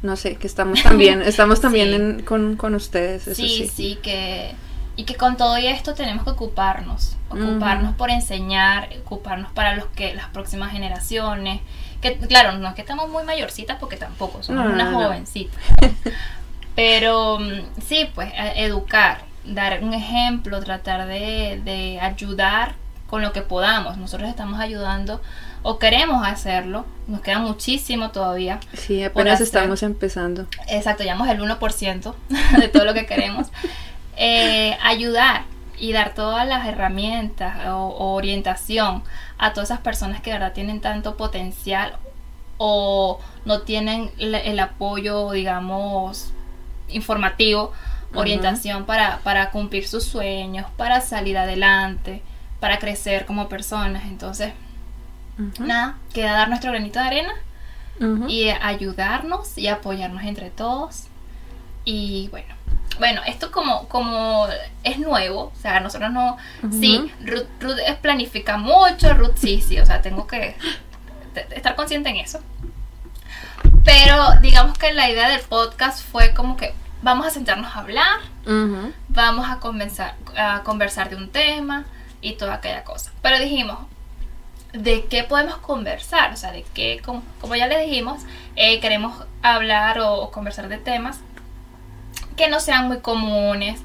no 0.02 0.16
sé, 0.16 0.36
que 0.36 0.48
estamos 0.48 0.82
también, 0.84 1.22
estamos 1.26 1.62
también 1.62 1.90
Sí. 1.90 1.96
en- 1.96 2.22
con, 2.24 2.56
con 2.56 2.76
ustedes, 2.76 3.28
eso 3.28 3.36
sí, 3.42 3.48
sí. 3.50 3.68
sí, 3.68 4.00
que 4.02 4.54
y 4.96 5.06
que 5.06 5.16
con 5.16 5.38
todo 5.38 5.56
esto 5.56 5.94
tenemos 5.94 6.26
que 6.26 6.32
ocuparnos, 6.32 7.16
ocuparnos 7.30 7.96
por 7.96 8.10
enseñar, 8.10 8.90
ocuparnos 9.06 9.50
para 9.54 9.74
los 9.78 9.86
que 9.96 10.14
las 10.14 10.28
próximas 10.28 10.74
generaciones, 10.74 11.62
que 12.02 12.18
claro, 12.18 12.58
no 12.58 12.68
es 12.68 12.76
que 12.76 12.82
estamos 12.82 13.10
muy 13.10 13.24
mayorcitas 13.24 13.78
porque 13.80 13.96
tampoco 13.96 14.44
somos 14.44 14.66
No, 14.66 14.72
unas 14.74 14.92
no, 14.92 15.00
no. 15.00 15.06
jovencitas. 15.06 15.56
Pero 16.76 17.40
mm, 17.40 17.82
sí, 17.88 18.10
pues 18.14 18.32
a- 18.34 18.54
educar, 18.56 19.22
dar 19.46 19.82
un 19.84 19.94
ejemplo, 19.94 20.62
tratar 20.62 21.08
de, 21.08 21.62
de 21.64 22.00
ayudar 22.02 22.76
con 23.10 23.22
lo 23.22 23.34
que 23.34 23.42
podamos. 23.42 23.98
Nosotros 23.98 24.30
estamos 24.30 24.60
ayudando 24.60 25.22
o 25.62 25.80
queremos 25.80 26.26
hacerlo, 26.26 26.86
nos 27.08 27.22
queda 27.22 27.40
muchísimo 27.40 28.12
todavía. 28.12 28.60
Sí, 28.74 29.04
apenas 29.04 29.42
estamos 29.42 29.84
empezando. 29.84 30.48
Exacto, 30.68 31.04
llevamos 31.04 31.28
el 31.28 31.40
1% 31.40 32.14
de 32.60 32.68
todo 32.70 32.86
lo 32.86 32.94
que 32.94 33.06
queremos. 33.06 33.48
Eh, 34.16 34.78
ayudar 34.84 35.44
y 35.78 35.94
dar 35.94 36.14
todas 36.14 36.48
las 36.48 36.68
herramientas 36.68 37.68
o, 37.68 37.88
o 37.88 38.14
orientación 38.14 39.04
a 39.38 39.54
todas 39.54 39.72
esas 39.72 39.82
personas 39.82 40.22
que 40.22 40.32
de 40.32 40.38
verdad 40.38 40.54
tienen 40.54 40.82
tanto 40.82 41.16
potencial 41.16 41.98
o 42.58 43.20
no 43.46 43.62
tienen 43.62 44.12
el 44.20 44.60
apoyo, 44.60 45.32
digamos, 45.32 46.34
informativo, 46.90 47.72
orientación 48.14 48.86
para, 48.86 49.20
para 49.20 49.52
cumplir 49.52 49.88
sus 49.88 50.04
sueños, 50.04 50.68
para 50.76 51.00
salir 51.00 51.38
adelante, 51.38 52.22
para 52.60 52.80
crecer 52.80 53.26
como 53.26 53.50
personas. 53.50 54.06
Entonces, 54.06 54.54
nada, 55.60 55.98
queda 56.14 56.34
dar 56.34 56.50
nuestro 56.50 56.72
granito 56.72 57.00
de 57.00 57.06
arena 57.06 57.34
y 58.28 58.50
ayudarnos 58.50 59.58
y 59.58 59.68
apoyarnos 59.68 60.24
entre 60.24 60.50
todos. 60.50 61.06
Y 61.86 62.28
bueno, 62.30 62.54
bueno, 62.98 63.22
esto 63.26 63.52
como, 63.52 63.88
como 63.88 64.48
es 64.84 65.00
nuevo, 65.00 65.52
o 65.56 65.62
sea, 65.62 65.80
nosotros 65.80 66.12
no, 66.12 66.38
sí, 66.72 67.12
Ruth, 67.22 67.48
Ruth 67.60 67.80
planifica 68.02 68.58
mucho, 68.58 69.14
Ruth 69.14 69.36
sí, 69.36 69.62
sí, 69.62 69.80
o 69.80 69.86
sea, 69.86 70.02
tengo 70.02 70.28
que 70.28 70.56
estar 71.56 71.76
consciente 71.76 72.10
en 72.10 72.18
eso. 72.18 72.40
Pero 73.84 74.16
digamos 74.42 74.78
que 74.78 74.94
la 74.94 75.10
idea 75.10 75.30
del 75.30 75.42
podcast 75.42 76.06
fue 76.06 76.34
como 76.34 76.58
que 76.58 76.74
vamos 77.02 77.26
a 77.26 77.30
sentarnos 77.30 77.76
a 77.76 77.80
hablar, 77.80 78.20
vamos 79.10 79.50
a 79.50 79.60
conversar, 79.60 80.16
a 80.38 80.62
conversar 80.64 81.10
de 81.10 81.16
un 81.16 81.30
tema 81.30 81.86
y 82.22 82.34
toda 82.34 82.56
aquella 82.56 82.84
cosa. 82.84 83.12
Pero 83.22 83.40
dijimos, 83.40 83.78
¿de 84.74 85.06
qué 85.06 85.24
podemos 85.24 85.58
conversar? 85.58 86.32
O 86.34 86.38
sea, 86.38 86.52
de 86.52 86.64
qué, 86.74 87.02
como, 87.06 87.24
como 87.42 87.56
ya 87.56 87.68
les 87.68 87.86
dijimos, 87.88 88.22
eh, 88.56 88.80
queremos 88.80 89.26
hablar 89.42 90.00
o, 90.00 90.16
o 90.16 90.32
conversar 90.32 90.68
de 90.70 90.78
temas 90.78 91.20
que 92.36 92.50
no 92.50 92.60
sean 92.60 92.88
muy 92.88 93.00
comunes, 93.00 93.80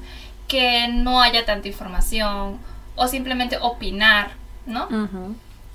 que 0.47 0.87
no 0.89 1.21
haya 1.21 1.45
tanta 1.45 1.67
información 1.67 2.59
o 2.95 3.07
simplemente 3.07 3.57
opinar, 3.61 4.31
¿no? 4.65 4.87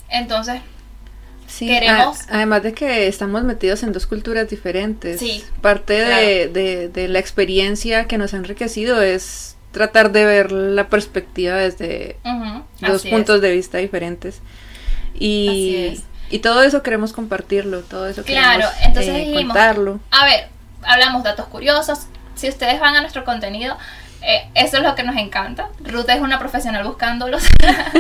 Entonces, 0.09 0.61
Sí, 1.47 1.67
Queremos- 1.67 2.29
a- 2.31 2.37
además 2.37 2.63
de 2.63 2.73
que 2.75 3.09
estamos 3.09 3.43
metidos 3.43 3.83
en 3.83 3.93
dos 3.93 4.07
culturas 4.07 4.49
diferentes. 4.49 5.19
Sí, 5.19 5.45
Parte 5.61 5.95
de, 5.95 6.47
de- 6.47 6.89
de 6.89 7.09
la 7.09 7.19
experiencia 7.19 8.05
que 8.07 8.19
nos 8.19 8.35
ha 8.35 8.37
enriquecido 8.37 9.03
es 9.03 9.57
tratar 9.73 10.11
de 10.13 10.25
ver 10.25 10.53
la 10.53 10.89
perspectiva 10.89 11.57
desde 11.57 12.17
ujú, 12.25 12.65
dos 12.81 12.97
así 13.01 13.11
puntos 13.11 13.37
es. 13.37 13.43
de 13.43 13.53
vista 13.53 13.79
diferentes. 13.79 14.41
Y, 15.15 15.49
Así 15.49 15.77
es. 15.99 16.03
y 16.31 16.39
todo 16.41 16.63
eso 16.63 16.83
queremos 16.83 17.13
compartirlo, 17.13 17.81
todo 17.83 18.07
eso 18.09 18.23
Claro, 18.25 18.61
queremos 18.69 18.75
entonces 18.87 19.15
eh, 19.15 19.19
dijimos- 19.21 19.45
contarlo. 19.55 20.01
A 20.11 20.25
ver, 20.25 20.49
hablamos 20.83 21.23
datos 21.23 21.47
curiosos. 21.47 22.01
Si 22.35 22.49
ustedes 22.49 22.81
van 22.81 22.97
a 22.97 23.01
nuestro 23.03 23.25
contenido, 23.25 23.77
eh, 24.23 24.49
eso 24.55 24.79
es 24.79 24.83
lo 24.83 24.95
que 24.95 25.03
nos 25.03 25.17
encanta. 25.17 25.69
Ruth 25.85 26.09
es 26.09 26.21
una 26.21 26.39
profesional 26.39 26.85
buscándolos. 26.85 27.43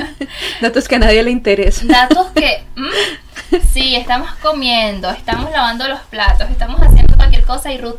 Datos 0.60 0.88
que 0.88 0.96
a 0.96 0.98
nadie 0.98 1.22
le 1.22 1.30
interesan. 1.30 1.88
datos 1.88 2.28
que, 2.34 2.64
mm, 2.76 3.56
sí, 3.72 3.96
estamos 3.96 4.30
comiendo, 4.42 5.10
estamos 5.10 5.50
lavando 5.50 5.88
los 5.88 6.00
platos, 6.02 6.48
estamos 6.50 6.80
haciendo 6.80 7.16
cualquier 7.16 7.42
cosa 7.44 7.72
y 7.72 7.78
Ruth, 7.78 7.98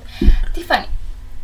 Tiffany, 0.53 0.85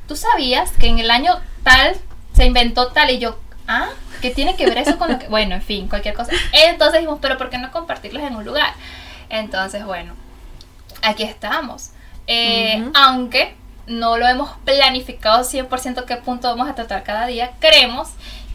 ¿tú 0.07 0.15
sabías 0.15 0.72
que 0.72 0.88
en 0.88 1.00
el 1.00 1.10
año 1.12 1.36
tal 1.63 1.96
se 2.38 2.46
inventó 2.46 2.89
tal 2.89 3.10
y 3.10 3.17
yo, 3.17 3.39
ah, 3.67 3.89
¿qué 4.22 4.29
tiene 4.29 4.56
que 4.56 4.67
ver 4.67 4.77
eso 4.77 5.00
con 5.00 5.12
lo 5.12 5.17
que, 5.17 5.27
bueno, 5.27 5.56
en 5.56 5.62
fin, 5.63 5.89
cualquier 5.89 6.13
cosa? 6.13 6.32
Entonces 6.53 7.00
dijimos, 7.00 7.17
pero 7.20 7.36
¿por 7.36 7.50
qué 7.50 7.58
no 7.58 7.72
compartirlos 7.72 8.22
en 8.22 8.36
un 8.36 8.46
lugar? 8.46 8.74
Entonces, 9.27 9.84
bueno, 9.84 10.13
aquí 11.01 11.24
estamos. 11.24 11.89
Eh. 12.27 12.88
Aunque 12.94 13.56
no 13.88 14.17
lo 14.17 14.27
hemos 14.27 14.51
planificado 14.65 15.44
100% 15.44 16.06
qué 16.06 16.17
punto 16.17 16.48
vamos 16.48 16.70
a 16.70 16.75
tratar 16.75 17.01
cada 17.03 17.25
día, 17.25 17.53
creemos 17.60 18.10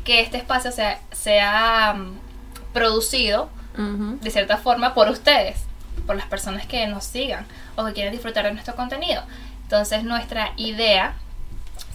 que 0.05 0.21
este 0.21 0.37
espacio 0.37 0.71
sea, 0.71 1.01
sea 1.11 1.95
mm, 1.95 2.19
producido 2.73 3.51
de 3.75 4.31
cierta 4.31 4.59
forma 4.59 4.93
por 4.93 5.09
ustedes, 5.09 5.57
por 6.07 6.15
las 6.15 6.27
personas 6.27 6.67
que 6.67 6.87
nos 6.87 7.05
sigan 7.05 7.47
o 7.75 7.87
que 7.87 7.95
quieren 7.95 8.13
disfrutar 8.13 8.45
de 8.45 8.53
nuestro 8.53 8.77
contenido. 8.77 9.23
Entonces 9.63 10.05
nuestra 10.05 10.53
idea, 10.57 11.15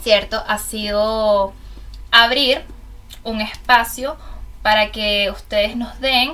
¿cierto? 0.01 0.43
Ha 0.47 0.57
sido 0.57 1.53
abrir 2.23 2.61
un 3.23 3.41
espacio 3.41 4.17
para 4.61 4.91
que 4.91 5.29
ustedes 5.31 5.75
nos 5.75 5.99
den 5.99 6.31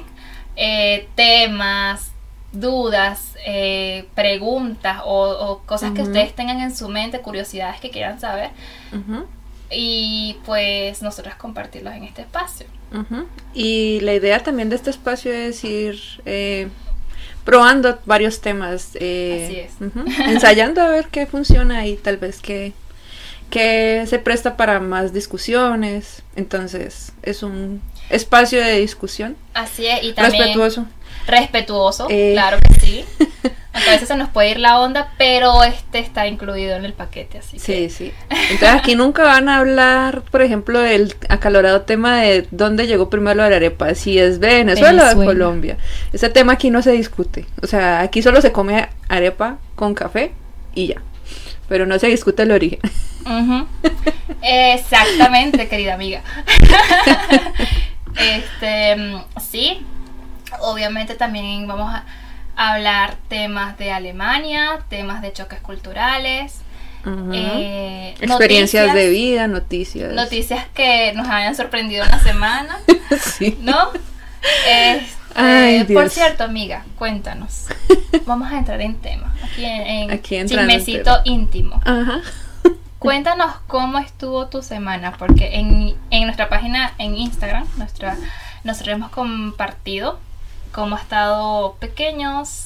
eh, 0.55 1.07
temas, 1.15 2.11
dudas, 2.51 3.35
eh, 3.45 4.05
preguntas 4.15 5.01
o, 5.05 5.29
o 5.29 5.59
cosas 5.65 5.91
que 5.91 6.03
ustedes 6.03 6.33
tengan 6.33 6.61
en 6.61 6.75
su 6.75 6.87
mente, 6.87 7.19
curiosidades 7.19 7.79
que 7.81 7.89
quieran 7.89 8.19
saber 8.19 8.51
y 9.71 10.37
pues 10.45 11.01
nosotras 11.01 11.35
compartirlos 11.35 11.93
en 11.95 12.03
este 12.03 12.21
espacio. 12.21 12.67
Y 13.53 13.99
la 14.01 14.13
idea 14.13 14.39
también 14.39 14.69
de 14.69 14.75
este 14.75 14.91
espacio 14.91 15.33
es 15.33 15.63
ir 15.63 15.99
eh, 16.25 16.69
probando 17.43 17.99
varios 18.05 18.39
temas. 18.39 18.89
Así 18.89 18.99
es. 18.99 19.73
Ensayando 20.27 20.81
a 20.81 20.89
ver 20.89 21.07
qué 21.07 21.25
funciona 21.25 21.87
y 21.87 21.95
tal 21.95 22.17
vez 22.17 22.39
qué, 22.39 22.73
qué 23.53 24.03
se 24.07 24.17
presta 24.17 24.57
para 24.57 24.79
más 24.79 25.13
discusiones. 25.13 26.23
Entonces, 26.35 27.13
es 27.21 27.43
un 27.43 27.81
espacio 28.09 28.59
de 28.63 28.79
discusión 28.79 29.37
Así 29.53 29.85
es, 29.85 30.03
y 30.03 30.13
también 30.13 30.41
respetuoso. 30.43 30.85
respetuoso, 31.27 32.07
Eh. 32.09 32.31
claro 32.33 32.57
que 32.59 32.79
sí. 32.79 33.05
Aunque 33.75 33.89
a 33.89 33.93
veces 33.93 34.07
se 34.07 34.15
nos 34.15 34.29
puede 34.29 34.51
ir 34.51 34.59
la 34.59 34.79
onda, 34.79 35.13
pero 35.17 35.63
este 35.63 35.97
está 35.97 36.27
incluido 36.27 36.75
en 36.75 36.85
el 36.85 36.93
paquete, 36.93 37.39
así 37.39 37.57
Sí, 37.57 37.73
que 37.73 37.89
sí. 37.89 38.11
Entonces 38.29 38.69
aquí 38.69 38.95
nunca 38.95 39.23
van 39.23 39.49
a 39.49 39.57
hablar, 39.57 40.21
por 40.29 40.43
ejemplo, 40.43 40.79
del 40.79 41.15
acalorado 41.29 41.81
tema 41.81 42.21
de 42.21 42.47
dónde 42.51 42.85
llegó 42.85 43.09
primero 43.09 43.35
la 43.49 43.55
arepa, 43.55 43.95
si 43.95 44.19
es 44.19 44.37
Venezuela, 44.39 44.89
o 44.89 45.07
de 45.07 45.13
Venezuela. 45.15 45.25
Colombia. 45.25 45.77
Ese 46.11 46.29
tema 46.29 46.53
aquí 46.53 46.69
no 46.69 46.83
se 46.83 46.91
discute. 46.91 47.45
O 47.63 47.67
sea, 47.67 48.01
aquí 48.01 48.21
solo 48.21 48.41
se 48.41 48.51
come 48.51 48.89
arepa 49.09 49.57
con 49.75 49.95
café 49.95 50.33
y 50.75 50.87
ya. 50.87 51.01
Pero 51.73 51.87
no 51.87 51.97
se 51.97 52.05
discute 52.05 52.43
el 52.43 52.51
origen. 52.51 52.77
Exactamente, 54.43 55.67
querida 55.67 55.95
amiga. 55.95 56.21
este, 58.15 59.17
sí, 59.41 59.83
obviamente 60.59 61.15
también 61.15 61.65
vamos 61.67 61.91
a 61.91 62.05
hablar 62.55 63.15
temas 63.27 63.75
de 63.79 63.91
Alemania, 63.91 64.81
temas 64.87 65.23
de 65.23 65.33
choques 65.33 65.61
culturales, 65.61 66.59
eh, 67.33 68.13
Experiencias 68.21 68.89
noticias- 68.89 68.93
de 68.93 69.09
vida, 69.09 69.47
noticias. 69.47 70.13
noticias 70.13 70.67
que 70.75 71.11
nos 71.15 71.27
hayan 71.27 71.55
sorprendido 71.55 72.03
en 72.03 72.11
la 72.11 72.19
semana, 72.19 72.77
sí. 73.19 73.57
¿no? 73.61 73.89
Este, 74.69 75.07
Ay, 75.35 75.83
por 75.85 76.09
cierto, 76.09 76.43
amiga, 76.43 76.85
cuéntanos. 76.97 77.65
Vamos 78.25 78.51
a 78.51 78.57
entrar 78.59 78.79
en 78.81 78.95
tema, 78.95 79.33
aquí 79.43 79.65
en, 79.65 79.81
en 79.87 80.11
Aquí 80.11 80.35
en 80.35 80.47
chismecito 80.47 81.17
íntimo. 81.25 81.81
Ajá. 81.85 82.21
Cuéntanos 82.99 83.53
cómo 83.67 83.99
estuvo 83.99 84.47
tu 84.47 84.61
semana, 84.61 85.13
porque 85.17 85.55
en, 85.59 85.95
en 86.09 86.23
nuestra 86.23 86.47
página 86.47 86.93
en 86.97 87.15
Instagram, 87.15 87.67
nuestra, 87.77 88.15
nosotros 88.63 88.95
hemos 88.95 89.09
compartido 89.11 90.19
cómo 90.71 90.95
ha 90.95 90.99
estado 90.99 91.75
pequeños 91.81 92.65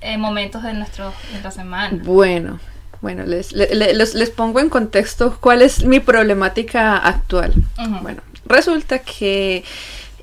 eh, 0.00 0.18
momentos 0.18 0.62
de 0.64 0.72
nuestro, 0.74 1.12
nuestra 1.30 1.52
semana. 1.52 2.00
Bueno, 2.02 2.58
bueno, 3.00 3.24
les, 3.24 3.52
le- 3.52 3.72
le- 3.74 3.94
les, 3.94 4.14
les 4.14 4.30
pongo 4.30 4.58
en 4.58 4.68
contexto 4.68 5.38
cuál 5.40 5.62
es 5.62 5.84
mi 5.84 6.00
problemática 6.00 6.96
actual. 6.96 7.54
Bueno, 8.02 8.22
resulta 8.46 8.98
que 8.98 9.62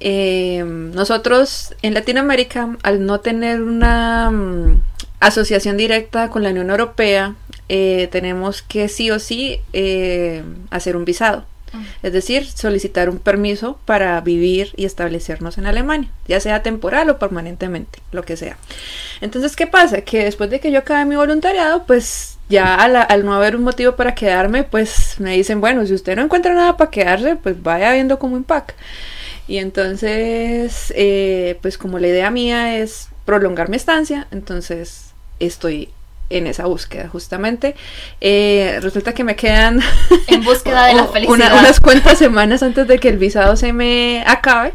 eh, 0.06 0.66
nosotros 0.66 1.74
en 1.82 1.94
Latinoamérica, 1.94 2.76
al 2.84 3.06
no 3.06 3.22
tener 3.22 3.62
una 3.62 4.30
mm, 4.32 4.82
asociación 5.22 5.78
directa 5.78 6.30
con 6.30 6.44
la 6.44 6.50
Unión 6.50 6.70
Europea, 6.70 7.36
eh, 7.70 8.10
tenemos 8.12 8.62
que 8.62 8.90
sí 8.90 9.12
o 9.12 9.18
sí 9.18 9.62
eh, 9.72 10.44
hacer 10.72 10.98
un 10.98 11.06
visado. 11.06 11.46
Es 12.04 12.14
decir, 12.14 12.46
solicitar 12.46 13.10
un 13.10 13.18
permiso 13.18 13.80
para 13.86 14.22
vivir 14.22 14.74
y 14.76 14.86
establecernos 14.86 15.58
en 15.58 15.66
Alemania, 15.66 16.10
ya 16.28 16.40
sea 16.40 16.62
temporal 16.62 17.10
o 17.10 17.18
permanentemente, 17.18 17.98
lo 18.12 18.22
que 18.22 18.38
sea. 18.38 18.58
Entonces, 19.22 19.56
¿qué 19.56 19.66
pasa? 19.66 20.02
Que 20.02 20.26
después 20.26 20.52
de 20.52 20.60
que 20.60 20.70
yo 20.70 20.80
acabé 20.80 21.06
mi 21.06 21.16
voluntariado, 21.16 21.86
pues 21.88 22.38
ya 22.48 22.76
al, 22.76 22.96
al 22.96 23.26
no 23.26 23.34
haber 23.34 23.56
un 23.56 23.64
motivo 23.64 23.96
para 23.96 24.14
quedarme, 24.14 24.64
pues 24.64 25.16
me 25.18 25.32
dicen, 25.36 25.62
bueno, 25.62 25.84
si 25.88 25.96
usted 25.96 26.16
no 26.16 26.22
encuentra 26.24 26.54
nada 26.54 26.78
para 26.78 26.92
quedarse, 26.92 27.38
pues 27.38 27.60
vaya 27.64 27.92
viendo 27.94 28.20
cómo 28.20 28.38
empaca. 28.38 28.76
Y 29.48 29.58
entonces, 29.58 30.94
eh, 30.96 31.58
pues 31.62 31.78
como 31.78 32.00
la 32.00 32.08
idea 32.08 32.32
mía 32.32 32.78
es 32.78 33.10
prolongar 33.26 33.70
mi 33.70 33.76
estancia, 33.76 34.28
entonces 34.32 35.12
estoy 35.40 35.90
en 36.30 36.48
esa 36.48 36.66
búsqueda 36.66 37.10
justamente. 37.10 37.76
Eh, 38.22 38.80
resulta 38.82 39.14
que 39.14 39.24
me 39.24 39.36
quedan 39.36 39.82
En 40.28 40.44
búsqueda 40.44 40.86
de 40.88 40.96
la 40.96 41.06
felicidad. 41.08 41.36
una- 41.52 41.60
unas 41.60 41.80
cuantas 41.80 42.18
semanas 42.18 42.64
antes 42.64 42.88
de 42.88 43.00
que 43.00 43.10
el 43.10 43.18
visado 43.18 43.56
se 43.56 43.74
me 43.74 44.24
acabe. 44.26 44.74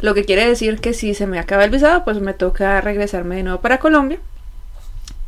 Lo 0.00 0.12
que 0.14 0.24
quiere 0.26 0.46
decir 0.46 0.78
que 0.78 0.92
si 0.92 1.14
se 1.14 1.26
me 1.26 1.38
acaba 1.38 1.64
el 1.64 1.70
visado, 1.70 2.04
pues 2.04 2.18
me 2.20 2.34
toca 2.34 2.80
regresarme 2.82 3.36
de 3.36 3.42
nuevo 3.44 3.60
para 3.62 3.78
Colombia. 3.78 4.18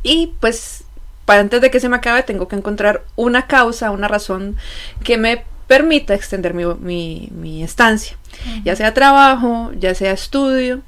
Y 0.03 0.33
pues 0.39 0.83
para 1.25 1.41
antes 1.41 1.59
de 1.61 1.71
que 1.71 1.79
se 1.79 1.89
me 1.89 1.97
acabe 1.97 2.23
tengo 2.23 2.47
que 2.47 2.55
encontrar 2.55 3.03
una 3.15 3.47
causa, 3.47 3.91
una 3.91 4.07
razón 4.07 4.57
que 5.03 5.17
me 5.17 5.43
permita 5.69 6.13
extender 6.15 6.53
mi, 6.53 6.65
mi- 6.65 7.29
mi 7.31 7.63
estancia. 7.63 8.17
Ya 8.65 8.75
sea 8.75 8.93
trabajo, 8.93 9.71
ya 9.79 9.93
sea 9.95 10.11
estudio. 10.11 10.81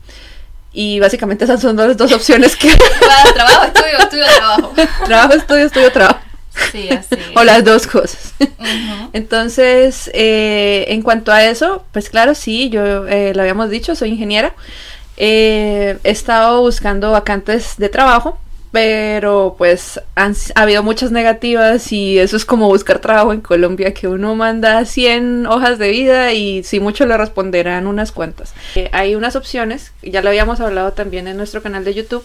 Y 0.73 0.99
básicamente 0.99 1.43
esas 1.45 1.61
son 1.61 1.75
las 1.77 1.95
dos 1.95 2.11
opciones 2.11 2.55
que... 2.55 2.69
Trabajo, 3.35 3.65
estudio, 3.65 3.97
estudio, 3.99 4.25
trabajo. 4.25 4.73
trabajo, 5.05 5.33
estudio, 5.33 5.65
estudio, 5.65 5.91
trabajo. 5.91 6.19
Sí, 6.71 6.89
así. 6.89 7.15
O 7.35 7.43
las 7.43 7.63
dos 7.63 7.85
cosas. 7.87 8.33
Entonces, 9.13 10.09
eh, 10.13 10.85
en 10.89 11.01
cuanto 11.01 11.31
a 11.31 11.43
eso, 11.45 11.85
pues 11.91 12.09
claro, 12.09 12.35
sí, 12.35 12.69
yo 12.69 13.07
eh, 13.07 13.33
lo 13.35 13.41
habíamos 13.41 13.69
dicho, 13.69 13.95
soy 13.95 14.09
ingeniera. 14.09 14.53
Eh, 15.17 15.97
he 16.03 16.09
estado 16.09 16.61
buscando 16.61 17.11
vacantes 17.11 17.75
de 17.77 17.89
trabajo, 17.89 18.39
pero 18.71 19.55
pues 19.57 19.99
han 20.15 20.33
ha 20.55 20.61
habido 20.61 20.81
muchas 20.81 21.11
negativas 21.11 21.91
y 21.91 22.17
eso 22.19 22.37
es 22.37 22.45
como 22.45 22.67
buscar 22.69 22.99
trabajo 22.99 23.33
en 23.33 23.41
Colombia, 23.41 23.93
que 23.93 24.07
uno 24.07 24.33
manda 24.35 24.85
100 24.85 25.45
hojas 25.47 25.77
de 25.77 25.89
vida 25.91 26.31
y 26.33 26.63
si 26.63 26.79
mucho 26.79 27.05
le 27.05 27.17
responderán 27.17 27.85
unas 27.87 28.11
cuantas. 28.13 28.53
Eh, 28.75 28.89
hay 28.93 29.15
unas 29.15 29.35
opciones, 29.35 29.91
ya 30.01 30.21
lo 30.21 30.29
habíamos 30.29 30.61
hablado 30.61 30.93
también 30.93 31.27
en 31.27 31.35
nuestro 31.37 31.61
canal 31.61 31.83
de 31.83 31.93
YouTube, 31.93 32.23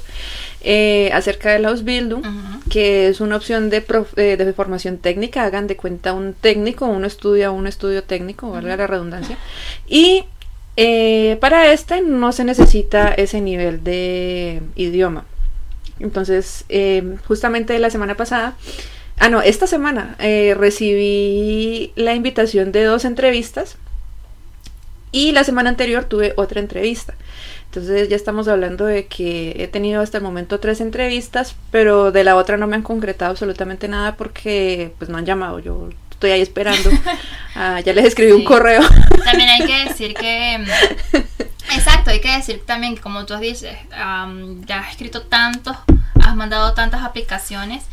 eh, 0.62 1.11
acerca 1.12 1.50
de 1.50 1.59
la 1.59 1.68
Ausbildung 1.68 2.20
Ujú. 2.20 2.61
que 2.70 3.09
es 3.09 3.20
una 3.20 3.37
opción 3.37 3.68
de, 3.70 3.80
prof- 3.82 4.16
eh, 4.16 4.37
de 4.37 4.52
formación 4.52 4.98
técnica, 4.98 5.44
hagan 5.44 5.66
de 5.66 5.76
cuenta 5.76 6.12
un 6.12 6.32
técnico, 6.35 6.87
uno 6.87 7.06
estudia 7.09 7.50
un 7.50 7.66
estudio 7.66 8.04
técnico, 8.04 8.50
valga 8.52 8.76
la 8.76 8.87
redundancia, 8.87 9.37
y 9.88 10.24
eh, 10.76 11.38
para 11.40 11.72
este 11.72 12.02
no 12.02 12.30
se 12.32 12.44
necesita 12.44 13.09
ese 13.14 13.40
nivel 13.40 13.82
de 13.82 14.61
idioma. 14.76 15.24
Entonces, 16.00 16.64
eh, 16.68 17.16
justamente 17.26 17.78
la 17.78 17.90
semana 17.90 18.16
pasada, 18.16 18.56
ah 19.18 19.28
no, 19.28 19.40
esta 19.42 19.66
semana 19.66 20.16
eh, 20.18 20.54
recibí 20.56 21.92
la 21.96 22.14
invitación 22.14 22.72
de 22.72 22.85
dos 22.85 23.04
entrevistas 23.04 23.76
y 25.12 25.32
la 25.32 25.44
semana 25.44 25.70
anterior 25.70 26.04
tuve 26.04 26.35
otra 26.37 26.61
entrevista. 26.61 27.14
Entonces 27.66 28.09
ya 28.09 28.16
estamos 28.16 28.48
hablando 28.48 28.87
de 28.87 29.06
que 29.06 29.54
he 29.59 29.68
tenido 29.68 30.00
hasta 30.00 30.18
el 30.18 30.24
momento 30.24 30.61
tres 30.61 30.80
entrevistas, 30.80 31.56
pero 31.70 32.12
de 32.12 32.24
la 32.24 32.37
otra 32.37 32.56
no 32.56 32.66
me 32.66 32.76
han 32.76 32.82
concretado 32.82 33.30
absolutamente 33.30 33.88
nada 33.88 34.16
porque 34.16 34.92
pues 34.98 35.11
no 35.11 35.18
han 35.18 35.26
llamado. 35.26 35.59
Yo 35.59 35.90
estoy 36.16 36.31
ahí 36.33 36.42
esperando. 36.42 36.90
Ah, 37.59 37.81
ya 37.81 37.94
les 37.94 38.05
escribí 38.05 38.33
un 38.33 38.44
correo. 38.44 38.83
También 39.24 39.48
hay 39.48 39.66
que 39.66 39.88
decir 39.88 40.12
que. 40.12 40.57
Exacto, 41.74 42.11
hay 42.11 42.20
que 42.20 42.31
decir 42.31 42.62
también 42.66 42.94
que, 42.94 43.00
como 43.00 43.24
tú 43.24 43.35
dices, 43.38 43.74
am, 43.96 44.62
ya 44.66 44.81
has 44.81 44.90
escrito 44.90 45.22
tantos, 45.22 45.74
has 46.22 46.37
mandado 46.37 46.74
tantas 46.74 47.02
aplicaciones 47.02 47.85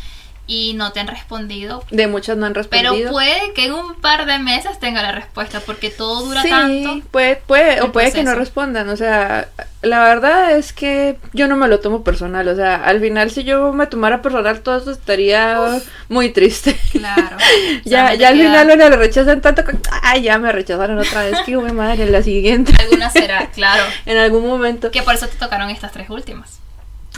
y 0.46 0.74
no 0.74 0.92
te 0.92 1.00
han 1.00 1.08
respondido. 1.08 1.84
De 1.90 2.08
muchas 2.08 2.38
no 2.38 2.46
han 2.46 2.54
Pero 2.54 2.70
respondido. 2.70 3.12
puede 3.12 3.54
que 3.54 3.66
en 3.66 3.74
un 3.74 3.96
par 3.96 4.26
de 4.26 4.40
meses 4.40 4.80
tenga 4.80 5.02
la 5.02 5.12
respuesta, 5.14 5.62
porque 5.62 5.90
todo 5.90 6.26
dura 6.26 6.42
sí, 6.42 6.50
tanto. 6.50 7.02
puede, 7.12 7.38
puede, 7.38 7.82
o 7.82 7.92
puede 7.92 8.12
que 8.12 8.24
no 8.24 8.36
respondan. 8.36 8.90
O 8.90 8.98
sea, 8.98 9.48
la 9.82 10.04
verdad 10.04 10.52
es 10.58 10.74
que 10.74 11.18
yo 11.32 11.48
no 11.48 11.56
me 11.56 11.68
lo 11.70 11.80
tomo 11.80 12.04
personal. 12.04 12.48
O 12.50 12.56
sea, 12.56 12.76
al 12.76 13.00
final 13.00 13.32
si 13.32 13.44
yo 13.44 13.72
me 13.72 13.88
tomara 13.88 14.22
personal 14.22 14.60
todo 14.62 14.78
esto 14.78 14.92
estaría 14.92 15.82
muy 16.10 16.32
triste. 16.32 16.78
Claro. 16.92 17.38
ya, 17.86 18.14
ya 18.16 18.30
al 18.30 18.38
final 18.38 18.70
uno 18.74 18.90
lo 18.90 18.98
rechazan 18.98 19.42
tanto 19.42 19.64
que, 19.64 19.78
ay, 20.02 20.24
ya 20.24 20.38
me 20.40 20.52
rechazaron 20.52 21.00
otra 21.00 21.24
vez. 21.24 21.38
Mi 21.48 21.72
madre, 21.72 22.10
la 22.10 22.24
siguiente. 22.24 22.74
Alguna 22.80 23.10
será, 23.10 23.50
claro. 23.52 23.84
en 24.06 24.18
algún 24.18 24.46
momento. 24.46 24.92
Que 24.92 25.04
por 25.04 25.14
eso 25.14 25.28
te 25.28 25.38
tocaron 25.38 25.70
estas 25.70 25.92
tres 25.92 26.10
últimas. 26.10 26.63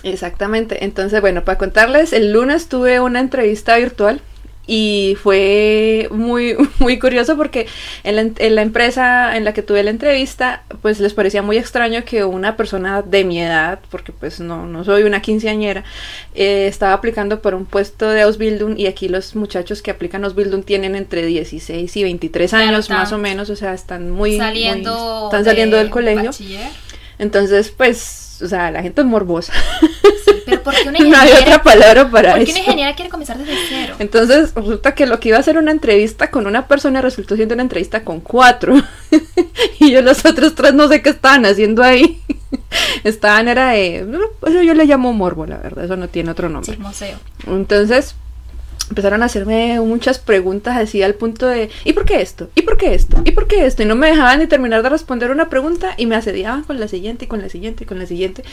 Exactamente. 0.04 0.84
Entonces, 0.84 1.22
bueno, 1.22 1.44
para 1.44 1.58
contarles, 1.58 2.14
el 2.14 2.32
lunes 2.32 2.68
tuve 2.68 3.00
una 3.00 3.20
entrevista 3.20 3.78
virtual 3.78 4.22
y 4.68 5.16
fue 5.22 6.08
muy, 6.12 6.56
muy 6.80 6.98
curioso 7.00 7.38
porque 7.38 7.68
en 8.04 8.16
la, 8.16 8.22
en 8.22 8.56
la, 8.56 8.62
empresa 8.62 9.38
en 9.38 9.46
la 9.46 9.54
que 9.54 9.62
tuve 9.62 9.84
la 9.84 9.92
entrevista, 9.92 10.64
pues 10.82 11.00
les 11.00 11.14
parecía 11.14 11.42
muy 11.42 11.58
extraño 11.58 12.04
que 12.04 12.24
una 12.24 12.58
persona 12.58 13.02
de 13.02 13.24
mi 13.24 13.42
edad, 13.42 13.80
porque 13.92 14.12
pues 14.12 14.40
no, 14.40 14.66
no 14.66 14.84
soy 14.84 15.04
una 15.04 15.22
quinceañera, 15.22 15.84
eh, 16.34 16.68
estaba 16.68 16.94
aplicando 16.94 17.42
por 17.42 17.54
un 17.54 17.66
puesto 17.66 18.10
de 18.10 18.24
Ausbildung 18.24 18.78
y 18.78 18.88
aquí 18.88 19.08
los 19.08 19.36
muchachos 19.36 19.82
que 19.82 19.92
aplican 19.92 20.24
Ausbildung 20.26 20.64
tienen 20.64 20.96
entre 20.96 21.26
16 21.26 21.96
y 21.96 22.04
23 22.04 22.54
años 22.54 22.90
más 22.90 23.12
o 23.12 23.18
menos, 23.18 23.50
o 23.50 23.56
sea, 23.56 23.74
están 23.74 24.10
muy... 24.10 24.38
Saliendo 24.38 25.26
están 25.26 25.46
saliendo 25.46 25.78
del 25.78 25.90
colegio. 25.90 26.26
bachiller. 26.26 26.70
Entonces, 27.18 27.70
pues, 27.70 28.25
o 28.42 28.48
sea, 28.48 28.72
la 28.72 28.82
gente 28.82 29.02
es 29.02 29.08
morbosa. 29.08 29.54
Sí, 29.82 30.32
pero 30.46 30.64
¿por 30.64 30.74
qué 30.74 30.90
una 30.90 31.00
no 31.00 31.06
hay 31.06 31.12
ingeniera, 31.12 31.40
otra 31.40 31.64
palabra 31.64 32.10
para 32.10 32.32
¿por 32.32 32.40
qué 32.40 32.44
eso. 32.44 32.52
una 32.52 32.60
ingeniera 32.60 32.96
quiere 32.96 33.10
comenzar 33.10 33.38
desde 33.38 33.54
cero? 33.68 33.96
Entonces 34.00 34.54
resulta 34.56 34.96
que 34.96 35.06
lo 35.06 35.20
que 35.20 35.30
iba 35.30 35.38
a 35.38 35.44
ser 35.44 35.58
una 35.58 35.72
entrevista 35.72 36.32
con 36.32 36.48
una 36.48 36.68
persona 36.68 37.02
resultó 37.02 37.36
siendo 37.36 37.54
una 37.54 37.64
entrevista 37.64 38.04
con 38.04 38.20
cuatro. 38.20 38.76
y 39.80 39.92
yo 39.92 40.02
los 40.02 40.26
otros 40.26 40.56
tres 40.56 40.74
no 40.74 40.88
sé 40.88 41.02
qué 41.02 41.10
estaban 41.10 41.46
haciendo 41.46 41.84
ahí. 41.84 42.22
estaban, 43.04 43.48
era 43.48 43.72
de... 43.72 44.06
Eso 44.46 44.62
yo 44.62 44.74
le 44.74 44.86
llamo 44.86 45.14
morbo, 45.14 45.46
la 45.46 45.58
verdad, 45.58 45.86
eso 45.86 45.96
no 45.96 46.08
tiene 46.08 46.32
otro 46.32 46.50
nombre. 46.50 46.74
Chismoseo. 46.74 47.18
Entonces 47.48 48.16
empezaron 48.90 49.24
a 49.24 49.26
hacerme 49.26 49.80
muchas 49.80 50.20
preguntas 50.20 50.78
así 50.78 51.02
al 51.02 51.16
punto 51.16 51.48
de 51.48 51.70
¿y 51.84 51.94
por 51.94 52.06
qué 52.06 52.22
esto? 52.22 52.50
¿y 52.56 52.62
por 52.62 52.78
qué 52.78 52.94
esto? 52.94 53.22
¿y 53.26 53.32
por 53.32 53.48
qué 53.48 53.66
esto? 53.66 53.84
Y 53.84 53.86
no 53.86 53.96
me 53.96 54.08
dejaban 54.08 54.40
ni 54.40 54.48
terminar 54.48 54.84
de 54.84 54.90
responder 54.90 55.32
una 55.32 55.50
pregunta 55.50 55.94
y 55.98 56.06
me 56.06 56.16
asediaban 56.16 56.64
con 56.64 56.80
la 56.80 56.88
siguiente 56.88 57.26
y 57.26 57.28
con 57.28 57.42
la 57.42 57.50
siguiente 57.50 57.84
y 57.84 57.88
con 57.88 58.00
la 58.00 58.06
siguiente. 58.06 58.44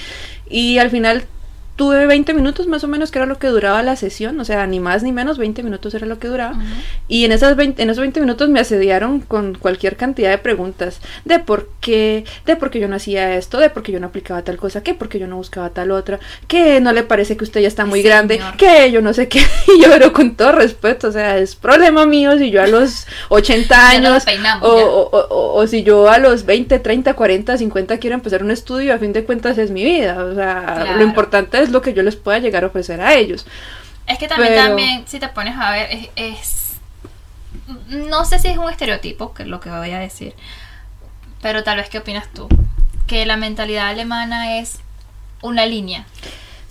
Y 0.48 0.78
al 0.78 0.90
final 0.90 1.24
tuve 1.76 2.06
20 2.06 2.34
minutos 2.34 2.66
más 2.66 2.84
o 2.84 2.88
menos 2.88 3.10
que 3.10 3.18
era 3.18 3.26
lo 3.26 3.38
que 3.38 3.46
duraba 3.48 3.82
la 3.82 3.96
sesión, 3.96 4.38
o 4.38 4.44
sea, 4.44 4.66
ni 4.66 4.78
más 4.78 5.02
ni 5.02 5.10
menos, 5.10 5.38
20 5.38 5.62
minutos 5.62 5.94
era 5.94 6.06
lo 6.06 6.18
que 6.18 6.28
duraba. 6.28 6.52
Ujú. 6.52 6.62
Y 7.08 7.24
en, 7.24 7.32
esas 7.32 7.56
20, 7.56 7.82
en 7.82 7.88
esos 7.90 8.00
20 8.02 8.20
minutos 8.20 8.48
me 8.50 8.60
asediaron 8.60 9.20
con 9.20 9.54
cualquier 9.54 9.96
cantidad 9.96 10.30
de 10.30 10.38
preguntas. 10.38 11.00
De 11.24 11.38
por 11.38 11.68
qué, 11.80 12.24
de 12.46 12.56
por 12.56 12.70
qué 12.70 12.78
yo 12.80 12.88
no 12.88 12.96
hacía 12.96 13.36
esto, 13.36 13.58
de 13.58 13.70
por 13.70 13.82
qué 13.82 13.90
yo 13.92 14.00
no 14.00 14.08
aplicaba 14.08 14.42
tal 14.42 14.58
cosa, 14.58 14.82
que 14.82 14.94
por 14.94 15.08
qué 15.08 15.18
yo 15.18 15.26
no 15.26 15.36
buscaba 15.36 15.70
tal 15.70 15.90
otra, 15.92 16.20
que 16.46 16.80
no 16.80 16.92
le 16.92 17.02
parece 17.04 17.36
que 17.36 17.44
usted 17.44 17.60
ya 17.62 17.68
está 17.68 17.84
muy 17.86 18.02
Señor. 18.02 18.12
grande, 18.16 18.40
que 18.58 18.90
yo 18.92 19.00
no 19.00 19.12
sé 19.12 19.28
qué. 19.28 19.40
Y 19.74 19.80
yo, 19.82 19.88
pero 19.90 20.12
con 20.12 20.34
todo 20.36 20.52
respeto, 20.52 21.08
o 21.08 21.12
sea, 21.12 21.38
es 21.38 21.56
problema 21.56 22.04
mío 22.04 22.36
si 22.36 22.50
yo 22.50 22.62
a 22.62 22.66
los 22.66 23.06
80 23.30 23.74
Ya 23.74 24.00
nos 24.00 24.08
años 24.10 24.24
peinamos, 24.24 24.68
o, 24.68 25.08
o- 25.10 25.26
o- 25.28 25.54
o 25.54 25.66
si 25.66 25.82
yo 25.82 26.10
a 26.10 26.18
los 26.18 26.44
20, 26.44 26.78
30, 26.78 27.14
40, 27.14 27.56
50 27.56 27.98
quiero 27.98 28.14
empezar 28.14 28.42
un 28.42 28.50
estudio, 28.50 28.92
a 28.94 28.98
fin 28.98 29.12
de 29.14 29.24
cuentas 29.24 29.56
es 29.56 29.70
mi 29.70 29.82
vida. 29.84 30.22
O 30.22 30.34
sea, 30.34 30.62
Claro. 30.82 30.96
lo 30.98 31.02
importante 31.04 31.61
es 31.62 31.70
lo 31.70 31.80
que 31.82 31.94
yo 31.94 32.02
les 32.02 32.16
pueda 32.16 32.38
llegar 32.38 32.64
a 32.64 32.68
ofrecer 32.68 33.00
a 33.00 33.14
ellos. 33.14 33.46
Es 34.06 34.18
que 34.18 34.28
también, 34.28 34.52
Pero- 34.52 34.66
también, 34.68 35.04
si 35.06 35.18
te 35.20 35.28
pones 35.28 35.54
a 35.56 35.70
ver, 35.70 35.88
es, 35.90 36.08
es- 36.16 36.58
No 37.88 38.24
sé 38.24 38.38
si 38.38 38.48
es 38.48 38.58
un 38.58 38.68
estereotipo, 38.70 39.32
que 39.34 39.42
es 39.44 39.48
lo 39.48 39.60
que 39.60 39.70
voy 39.70 39.90
a 39.92 39.98
decir. 39.98 40.34
Pero 41.40 41.62
tal 41.64 41.76
vez, 41.76 41.88
¿qué 41.88 41.98
opinas 41.98 42.26
tú? 42.34 42.48
Que 43.06 43.26
la 43.26 43.36
mentalidad 43.36 43.88
alemana 43.88 44.58
es 44.58 44.78
una 45.42 45.66
línea. 45.66 46.04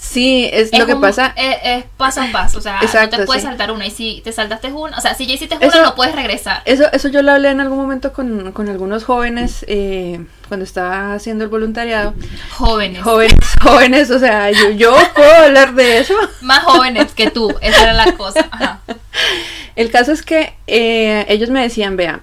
Sí, 0.03 0.49
es, 0.51 0.73
Es 0.73 0.79
lo 0.79 0.87
que 0.87 0.95
un- 0.95 1.01
pasa. 1.01 1.31
Es, 1.37 1.57
es 1.63 1.83
paso 1.95 2.21
a 2.21 2.31
paso. 2.31 2.57
O 2.57 2.61
sea, 2.61 2.79
Exacto, 2.81 3.17
no 3.17 3.21
te 3.21 3.25
puedes 3.27 3.43
sí. 3.43 3.47
saltar 3.47 3.71
una. 3.71 3.85
Y 3.85 3.91
si 3.91 4.21
te 4.23 4.31
saltaste 4.31 4.71
una. 4.71 4.97
O 4.97 4.99
sea, 5.01 5.13
si 5.13 5.27
ya 5.27 5.35
hiciste 5.35 5.55
una, 5.57 5.67
Eso- 5.67 5.83
no 5.83 5.93
puedes 5.93 6.15
regresar. 6.15 6.63
Eso, 6.65 6.85
eso 6.91 7.07
yo 7.09 7.21
lo 7.21 7.31
hablé 7.31 7.49
en 7.49 7.61
algún 7.61 7.77
momento 7.77 8.11
con, 8.11 8.51
con 8.51 8.67
algunos 8.67 9.03
jóvenes 9.03 9.63
eh, 9.67 10.19
cuando 10.47 10.63
estaba 10.63 11.13
haciendo 11.13 11.43
el 11.43 11.51
voluntariado. 11.51 12.15
Jóvenes. 12.57 13.03
Jóvenes, 13.03 13.35
jóvenes, 13.61 14.09
o 14.09 14.17
sea, 14.17 14.49
yo, 14.49 14.71
yo 14.71 14.95
puedo 15.15 15.31
hablar 15.31 15.75
de 15.75 15.99
eso. 15.99 16.15
Más 16.41 16.63
jóvenes 16.63 17.13
que 17.13 17.29
tú. 17.29 17.53
Esa 17.61 17.83
era 17.83 17.93
la 17.93 18.11
cosa. 18.13 18.47
Ajá. 18.49 18.79
El 19.75 19.91
caso 19.91 20.11
es 20.11 20.23
que 20.23 20.53
eh, 20.67 21.25
ellos 21.29 21.49
me 21.51 21.61
decían, 21.61 21.95
vea, 21.95 22.21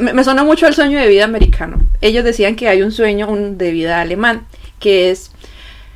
me, 0.00 0.12
me 0.12 0.24
sonó 0.24 0.44
mucho 0.44 0.66
el 0.66 0.74
sueño 0.74 0.98
de 0.98 1.06
vida 1.06 1.24
americano. 1.24 1.78
Ellos 2.00 2.24
decían 2.24 2.56
que 2.56 2.68
hay 2.68 2.82
un 2.82 2.90
sueño 2.92 3.28
un, 3.28 3.56
de 3.56 3.70
vida 3.70 4.00
alemán, 4.00 4.46
que 4.80 5.10
es 5.10 5.30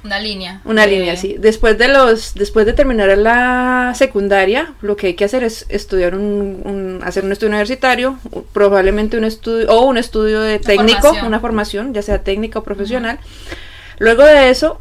Una 0.04 0.18
línea. 0.20 0.60
Una 0.64 0.82
de- 0.86 0.92
línea 0.92 1.14
así. 1.14 1.36
Después 1.38 1.78
de 1.78 1.88
los, 1.88 2.34
después 2.34 2.66
de 2.66 2.74
terminar 2.74 3.16
la 3.16 3.92
secundaria, 3.96 4.74
lo 4.82 4.96
que 4.96 5.08
hay 5.08 5.14
que 5.14 5.24
hacer 5.24 5.42
es 5.42 5.64
estudiar 5.70 6.14
un, 6.14 6.60
un- 6.64 7.00
hacer 7.04 7.24
un 7.24 7.32
estudio 7.32 7.48
universitario, 7.48 8.18
probablemente 8.52 9.16
un 9.16 9.24
estudio 9.24 9.66
o 9.70 9.86
un 9.86 9.96
estudio 9.96 10.40
de 10.42 10.58
técnico, 10.58 11.00
formación. 11.00 11.26
una 11.26 11.40
formación, 11.40 11.94
ya 11.94 12.02
sea 12.02 12.22
técnica 12.22 12.58
o 12.58 12.62
profesional. 12.62 13.18
Luego 13.98 14.24
de 14.24 14.50
eso, 14.50 14.78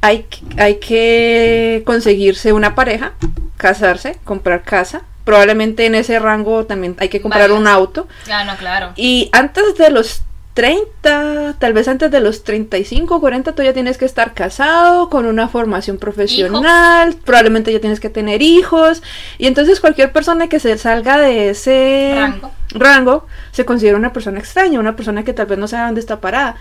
hay, 0.00 0.24
que- 0.24 0.60
hay 0.60 0.76
que 0.80 1.82
conseguirse 1.86 2.52
una 2.52 2.74
pareja, 2.74 3.12
casarse, 3.56 4.18
comprar 4.24 4.62
casa. 4.64 5.02
Probablemente 5.24 5.86
en 5.86 5.94
ese 5.96 6.18
rango 6.20 6.66
también 6.66 6.94
hay 6.98 7.08
que 7.08 7.20
comprar 7.20 7.50
un 7.52 7.66
auto. 7.66 8.06
Ah, 8.30 8.44
no, 8.44 8.56
claro. 8.56 8.92
Y 8.96 9.28
antes 9.32 9.76
de 9.76 9.90
los 9.90 10.22
30, 10.56 11.56
tal 11.58 11.72
vez 11.74 11.86
antes 11.86 12.10
de 12.10 12.18
los 12.18 12.42
35 12.42 13.16
o 13.16 13.20
40, 13.20 13.54
tú 13.54 13.62
ya 13.62 13.74
tienes 13.74 13.98
que 13.98 14.06
estar 14.06 14.32
casado, 14.32 15.10
con 15.10 15.26
una 15.26 15.48
formación 15.48 15.98
profesional, 15.98 17.14
probablemente 17.26 17.74
ya 17.74 17.78
tienes 17.78 18.00
que 18.00 18.08
tener 18.08 18.40
hijos. 18.40 19.02
Y 19.36 19.48
entonces 19.48 19.80
cualquier 19.80 20.12
persona 20.12 20.48
que 20.48 20.58
se 20.58 20.78
salga 20.78 21.18
de 21.18 21.50
ese 21.50 22.14
Rango. 22.16 22.52
rango 22.70 23.26
se 23.52 23.66
considera 23.66 23.98
una 23.98 24.14
persona 24.14 24.38
extraña, 24.38 24.80
una 24.80 24.96
persona 24.96 25.24
que 25.24 25.34
tal 25.34 25.44
vez 25.44 25.58
no 25.58 25.68
sabe 25.68 25.84
dónde 25.84 26.00
está 26.00 26.22
parada. 26.22 26.56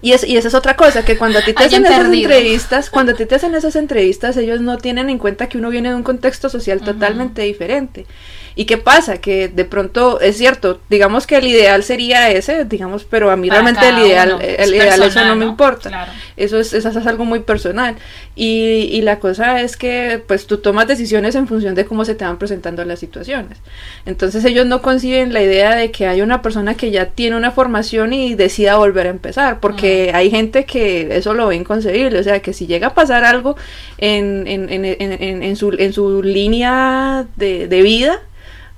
Y, 0.00 0.14
es, 0.14 0.24
y 0.24 0.36
esa 0.36 0.48
es 0.48 0.54
otra 0.54 0.74
cosa, 0.74 1.04
que 1.04 1.16
cuando 1.16 1.38
a 1.38 1.42
ti 1.42 1.52
te 1.52 1.62
hacen 1.64 1.86
esas 1.86 1.98
perdido. 1.98 2.32
entrevistas, 2.32 2.90
cuando 2.90 3.12
a 3.12 3.14
ti 3.14 3.26
te 3.26 3.36
hacen 3.36 3.54
esas 3.54 3.76
entrevistas, 3.76 4.36
ellos 4.36 4.60
no 4.60 4.78
tienen 4.78 5.08
en 5.08 5.18
cuenta 5.18 5.48
que 5.48 5.56
uno 5.56 5.70
viene 5.70 5.90
de 5.90 5.94
un 5.94 6.02
contexto 6.02 6.48
social 6.48 6.80
totalmente 6.80 7.42
diferente. 7.42 8.06
¿Y 8.54 8.64
qué 8.66 8.76
pasa? 8.76 9.18
Que 9.18 9.48
de 9.48 9.64
pronto, 9.64 10.20
es 10.20 10.36
cierto, 10.36 10.80
digamos 10.90 11.26
que 11.26 11.36
el 11.36 11.46
ideal 11.46 11.82
sería 11.82 12.30
ese, 12.30 12.64
digamos, 12.64 13.04
pero 13.04 13.30
a 13.30 13.36
mí 13.36 13.48
Para 13.48 13.62
realmente 13.62 13.88
el 13.88 13.98
ideal, 14.06 14.32
uno. 14.34 14.40
el 14.42 14.60
Es 14.60 14.68
ideal 14.72 15.02
eso 15.02 15.24
no 15.24 15.36
me 15.36 15.44
importa. 15.46 15.88
Claro. 15.88 16.12
Eso 16.36 16.58
es, 16.58 16.72
eso 16.72 16.88
es 16.90 17.06
algo 17.06 17.24
muy 17.24 17.40
personal. 17.40 17.96
Y, 18.34 18.88
y 18.92 19.02
la 19.02 19.18
cosa 19.18 19.60
es 19.60 19.76
que 19.76 20.22
pues 20.26 20.46
tú 20.46 20.58
tomas 20.58 20.86
decisiones 20.88 21.34
en 21.34 21.46
función 21.46 21.74
de 21.74 21.84
cómo 21.84 22.04
se 22.04 22.14
te 22.14 22.24
van 22.24 22.38
presentando 22.38 22.84
las 22.84 22.98
situaciones. 22.98 23.58
Entonces 24.06 24.44
ellos 24.44 24.66
no 24.66 24.82
conciben 24.82 25.32
la 25.32 25.42
idea 25.42 25.74
de 25.74 25.90
que 25.90 26.06
hay 26.06 26.22
una 26.22 26.42
persona 26.42 26.74
que 26.74 26.90
ya 26.90 27.06
tiene 27.06 27.36
una 27.36 27.50
formación 27.50 28.12
y 28.12 28.34
decida 28.34 28.76
volver 28.76 29.06
a 29.06 29.10
empezar, 29.10 29.60
porque 29.60 30.12
hay 30.14 30.30
gente 30.30 30.64
que 30.64 31.16
eso 31.16 31.34
lo 31.34 31.46
ve 31.48 31.56
inconcebible, 31.56 32.18
o 32.18 32.22
sea 32.22 32.40
que 32.40 32.52
si 32.52 32.66
llega 32.66 32.88
a 32.88 32.94
pasar 32.94 33.24
algo 33.24 33.56
en, 33.98 34.46
en, 34.46 34.68
en, 34.70 34.84
en, 34.84 34.96
en- 35.22 35.42
en 35.42 35.56
su, 35.56 35.72
en 35.78 35.92
su 35.92 36.22
línea 36.22 37.26
de, 37.36 37.68
de 37.68 37.82
vida, 37.82 38.18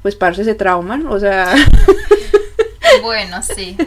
pues 0.04 0.16
parce 0.16 0.44
se 0.44 0.54
trauman, 0.54 1.06
o 1.06 1.18
sea... 1.18 1.54
Bueno, 3.02 3.42
sí. 3.42 3.76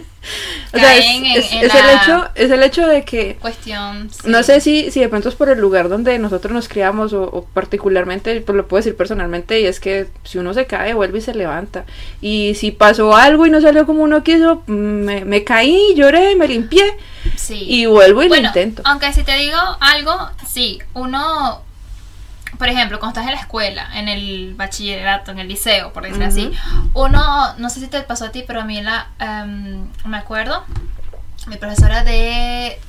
O 0.73 0.77
sea, 0.77 0.97
es, 0.97 1.05
Caen 1.05 1.25
en- 1.25 1.37
es- 1.37 1.53
en 1.53 1.59
es 1.63 1.73
el 1.73 1.89
hecho, 1.95 2.27
es 2.35 2.51
el 2.51 2.61
hecho 2.61 2.85
de 2.85 3.05
que 3.05 3.37
Cuestión. 3.39 4.09
sí. 4.11 4.19
no 4.25 4.43
sé 4.43 4.59
si, 4.59 4.91
si 4.91 4.99
de 4.99 5.07
pronto 5.07 5.29
es 5.29 5.35
por 5.35 5.47
el 5.47 5.59
lugar 5.61 5.87
donde 5.87 6.19
nosotros 6.19 6.51
nos 6.51 6.67
criamos 6.67 7.13
o, 7.13 7.21
o 7.23 7.45
particularmente, 7.45 8.41
pues 8.41 8.53
lo 8.57 8.67
puedo 8.67 8.79
decir 8.79 8.97
personalmente, 8.97 9.61
y 9.61 9.65
es 9.65 9.79
que 9.79 10.07
si 10.25 10.37
uno 10.39 10.53
se 10.53 10.67
cae, 10.67 10.93
vuelve 10.93 11.19
y 11.19 11.21
se 11.21 11.33
levanta. 11.33 11.85
Y 12.19 12.55
si 12.55 12.71
pasó 12.71 13.15
algo 13.15 13.45
y 13.45 13.49
no 13.49 13.61
salió 13.61 13.85
como 13.85 14.03
uno 14.03 14.21
quiso, 14.25 14.63
me, 14.67 15.23
me 15.23 15.45
caí, 15.45 15.93
lloré, 15.95 16.35
me 16.35 16.49
limpié 16.49 16.83
Sí. 17.37 17.63
y 17.65 17.85
vuelvo 17.85 18.21
y 18.23 18.27
bueno, 18.27 18.41
lo 18.43 18.47
intento. 18.49 18.81
Aunque 18.83 19.13
si 19.13 19.23
te 19.23 19.37
digo 19.37 19.57
algo, 19.79 20.11
sí, 20.45 20.79
uno, 20.95 21.61
por 22.57 22.67
ejemplo, 22.69 22.99
cuando 22.99 23.19
estás 23.19 23.29
en 23.29 23.35
la 23.35 23.41
escuela, 23.41 23.87
en 23.93 24.09
el 24.09 24.55
bachillerato, 24.55 25.31
en 25.31 25.39
el 25.39 25.47
liceo, 25.47 25.93
por 25.93 26.03
decir 26.03 26.23
así, 26.23 26.51
uno, 26.93 27.53
no 27.57 27.69
sé 27.69 27.79
si 27.79 27.87
te 27.87 28.01
pasó 28.01 28.25
a 28.25 28.31
ti, 28.31 28.43
pero 28.45 28.61
a 28.61 28.65
mí 28.65 28.81
la, 28.81 29.09
em, 29.19 29.87
me 30.05 30.17
acuerdo, 30.17 30.63
mi 31.47 31.57
profesora 31.57 32.03
de 32.03 32.79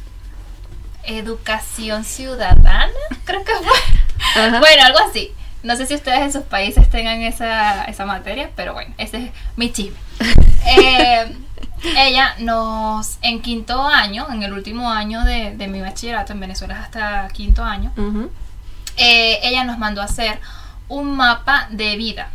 educación 1.05 2.05
ciudadana, 2.05 2.89
creo 3.25 3.45
que 3.45 3.53
fue. 3.55 4.51
Bueno, 4.59 4.85
algo 4.85 4.99
así. 5.09 5.33
No 5.63 5.75
sé 5.77 5.87
si 5.87 5.95
ustedes 5.95 6.21
en 6.21 6.33
sus 6.33 6.43
países 6.43 6.89
tengan 6.89 7.21
esa, 7.23 7.85
esa 7.85 8.07
materia, 8.07 8.51
pero 8.55 8.75
bueno, 8.75 8.95
ese 8.99 9.25
es 9.25 9.31
mi 9.57 9.73
chisme. 9.73 9.99
Eh, 10.71 11.35
ella 11.97 12.35
nos, 12.41 13.19
en 13.23 13.41
quinto 13.41 13.81
año, 13.81 14.27
en 14.31 14.43
el 14.43 14.53
último 14.53 14.91
año 14.91 15.25
de, 15.25 15.57
de 15.57 15.67
mi 15.67 15.81
bachillerato 15.81 16.35
en 16.35 16.41
Venezuela 16.41 16.75
es 16.75 16.81
hasta 16.81 17.29
quinto 17.29 17.65
año. 17.65 17.91
Eh, 18.99 19.41
ella 19.43 19.65
nos 19.65 19.79
mandó 19.79 20.03
a 20.03 20.05
hacer 20.05 20.41
un 20.89 21.17
mapa 21.17 21.69
de 21.71 21.97
vida 21.97 22.31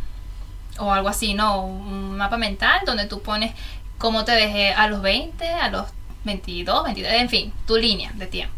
o 0.78 0.92
algo 0.92 1.08
así, 1.08 1.34
¿no? 1.34 1.64
Un 1.64 2.16
mapa 2.16 2.36
mental 2.36 2.80
donde 2.84 3.06
tú 3.06 3.22
pones 3.22 3.54
cómo 3.98 4.24
te 4.24 4.32
dejé 4.32 4.72
a 4.72 4.88
los 4.88 5.02
20, 5.02 5.48
a 5.48 5.68
los 5.68 5.86
22, 6.24 6.84
23, 6.84 7.20
en 7.20 7.28
fin, 7.28 7.52
tu 7.66 7.76
línea 7.76 8.10
de 8.14 8.26
tiempo. 8.26 8.54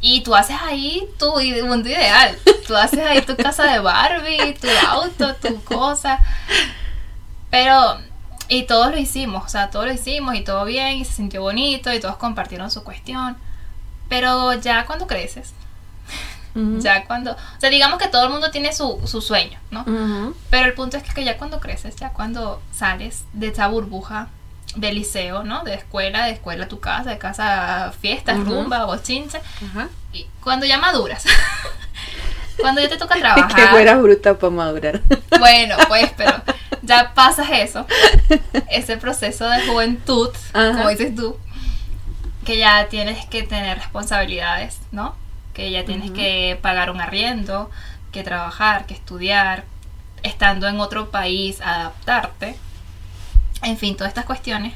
Y 0.00 0.22
tú 0.22 0.34
haces 0.34 0.56
ahí 0.62 1.08
tu 1.18 1.32
mundo 1.66 1.88
ideal. 1.88 2.38
Tú 2.66 2.76
haces 2.76 3.00
ahí 3.00 3.22
tu 3.22 3.34
casa 3.34 3.64
de 3.64 3.78
Barbie, 3.78 4.54
tu 4.60 4.68
auto, 4.86 5.34
tu 5.36 5.64
cosa. 5.64 6.20
Pero, 7.50 7.98
y 8.48 8.64
todos 8.64 8.90
lo 8.90 8.98
hicimos, 8.98 9.42
o 9.44 9.48
sea, 9.48 9.70
todos 9.70 9.86
lo 9.86 9.92
hicimos 9.92 10.34
y 10.34 10.42
todo 10.42 10.66
bien, 10.66 10.98
y 10.98 11.04
se 11.06 11.14
sintió 11.14 11.40
bonito, 11.40 11.92
y 11.92 11.98
todos 11.98 12.18
compartieron 12.18 12.70
su 12.70 12.84
cuestión. 12.84 13.38
Pero 14.10 14.52
ya 14.60 14.84
cuando 14.84 15.06
creces, 15.06 15.54
Ya 16.80 17.04
cuando, 17.04 17.32
o 17.32 17.60
sea, 17.60 17.70
digamos 17.70 17.98
que 17.98 18.08
todo 18.08 18.24
el 18.24 18.30
mundo 18.30 18.50
tiene 18.50 18.72
su, 18.72 19.00
su 19.06 19.20
sueño, 19.20 19.58
¿no? 19.70 19.84
Pero 20.50 20.66
el 20.66 20.74
punto 20.74 20.96
es 20.96 21.02
que 21.14 21.24
ya 21.24 21.36
cuando 21.36 21.60
creces, 21.60 21.96
ya 21.96 22.10
cuando 22.10 22.60
sales 22.72 23.24
de 23.32 23.48
esa 23.48 23.68
burbuja 23.68 24.28
de 24.76 24.92
liceo, 24.92 25.44
¿no? 25.44 25.64
De 25.64 25.74
escuela, 25.74 26.26
de 26.26 26.32
escuela 26.32 26.64
a 26.64 26.68
tu 26.68 26.78
casa, 26.80 27.10
de 27.10 27.18
casa 27.18 27.86
a 27.86 27.92
fiestas, 27.92 28.38
Ujú. 28.38 28.50
rumba, 28.50 28.84
bochinche, 28.84 29.40
y 30.12 30.26
cuando 30.42 30.66
ya 30.66 30.78
maduras, 30.78 31.24
cuando 32.60 32.80
ya 32.80 32.88
te 32.88 32.96
toca 32.96 33.14
Que 33.14 33.20
trabajar, 33.20 33.70
fuera 33.70 33.96
bruta 33.96 34.38
para 34.38 34.50
madurar. 34.50 35.00
bueno, 35.38 35.76
pues, 35.88 36.10
pero 36.16 36.42
ya 36.82 37.12
pasas 37.14 37.48
eso, 37.52 37.86
ese 38.70 38.96
proceso 38.96 39.48
de 39.48 39.66
juventud, 39.66 40.30
Ajá. 40.52 40.72
como 40.72 40.88
dices 40.88 41.14
tú, 41.14 41.36
que 42.44 42.58
ya 42.58 42.88
tienes 42.88 43.26
que 43.26 43.42
tener 43.42 43.78
responsabilidades, 43.78 44.78
¿no? 44.92 45.14
Que 45.58 45.70
ya 45.72 45.84
tienes 45.84 46.12
que 46.12 46.56
pagar 46.62 46.88
un 46.90 47.00
arriendo, 47.00 47.68
que 48.12 48.22
trabajar, 48.22 48.86
que 48.86 48.94
estudiar, 48.94 49.64
estando 50.22 50.68
en 50.68 50.78
otro 50.80 51.10
país, 51.10 51.60
adaptarte, 51.60 52.54
en 53.62 53.76
fin, 53.76 53.96
todas 53.96 54.10
estas 54.12 54.24
cuestiones. 54.24 54.72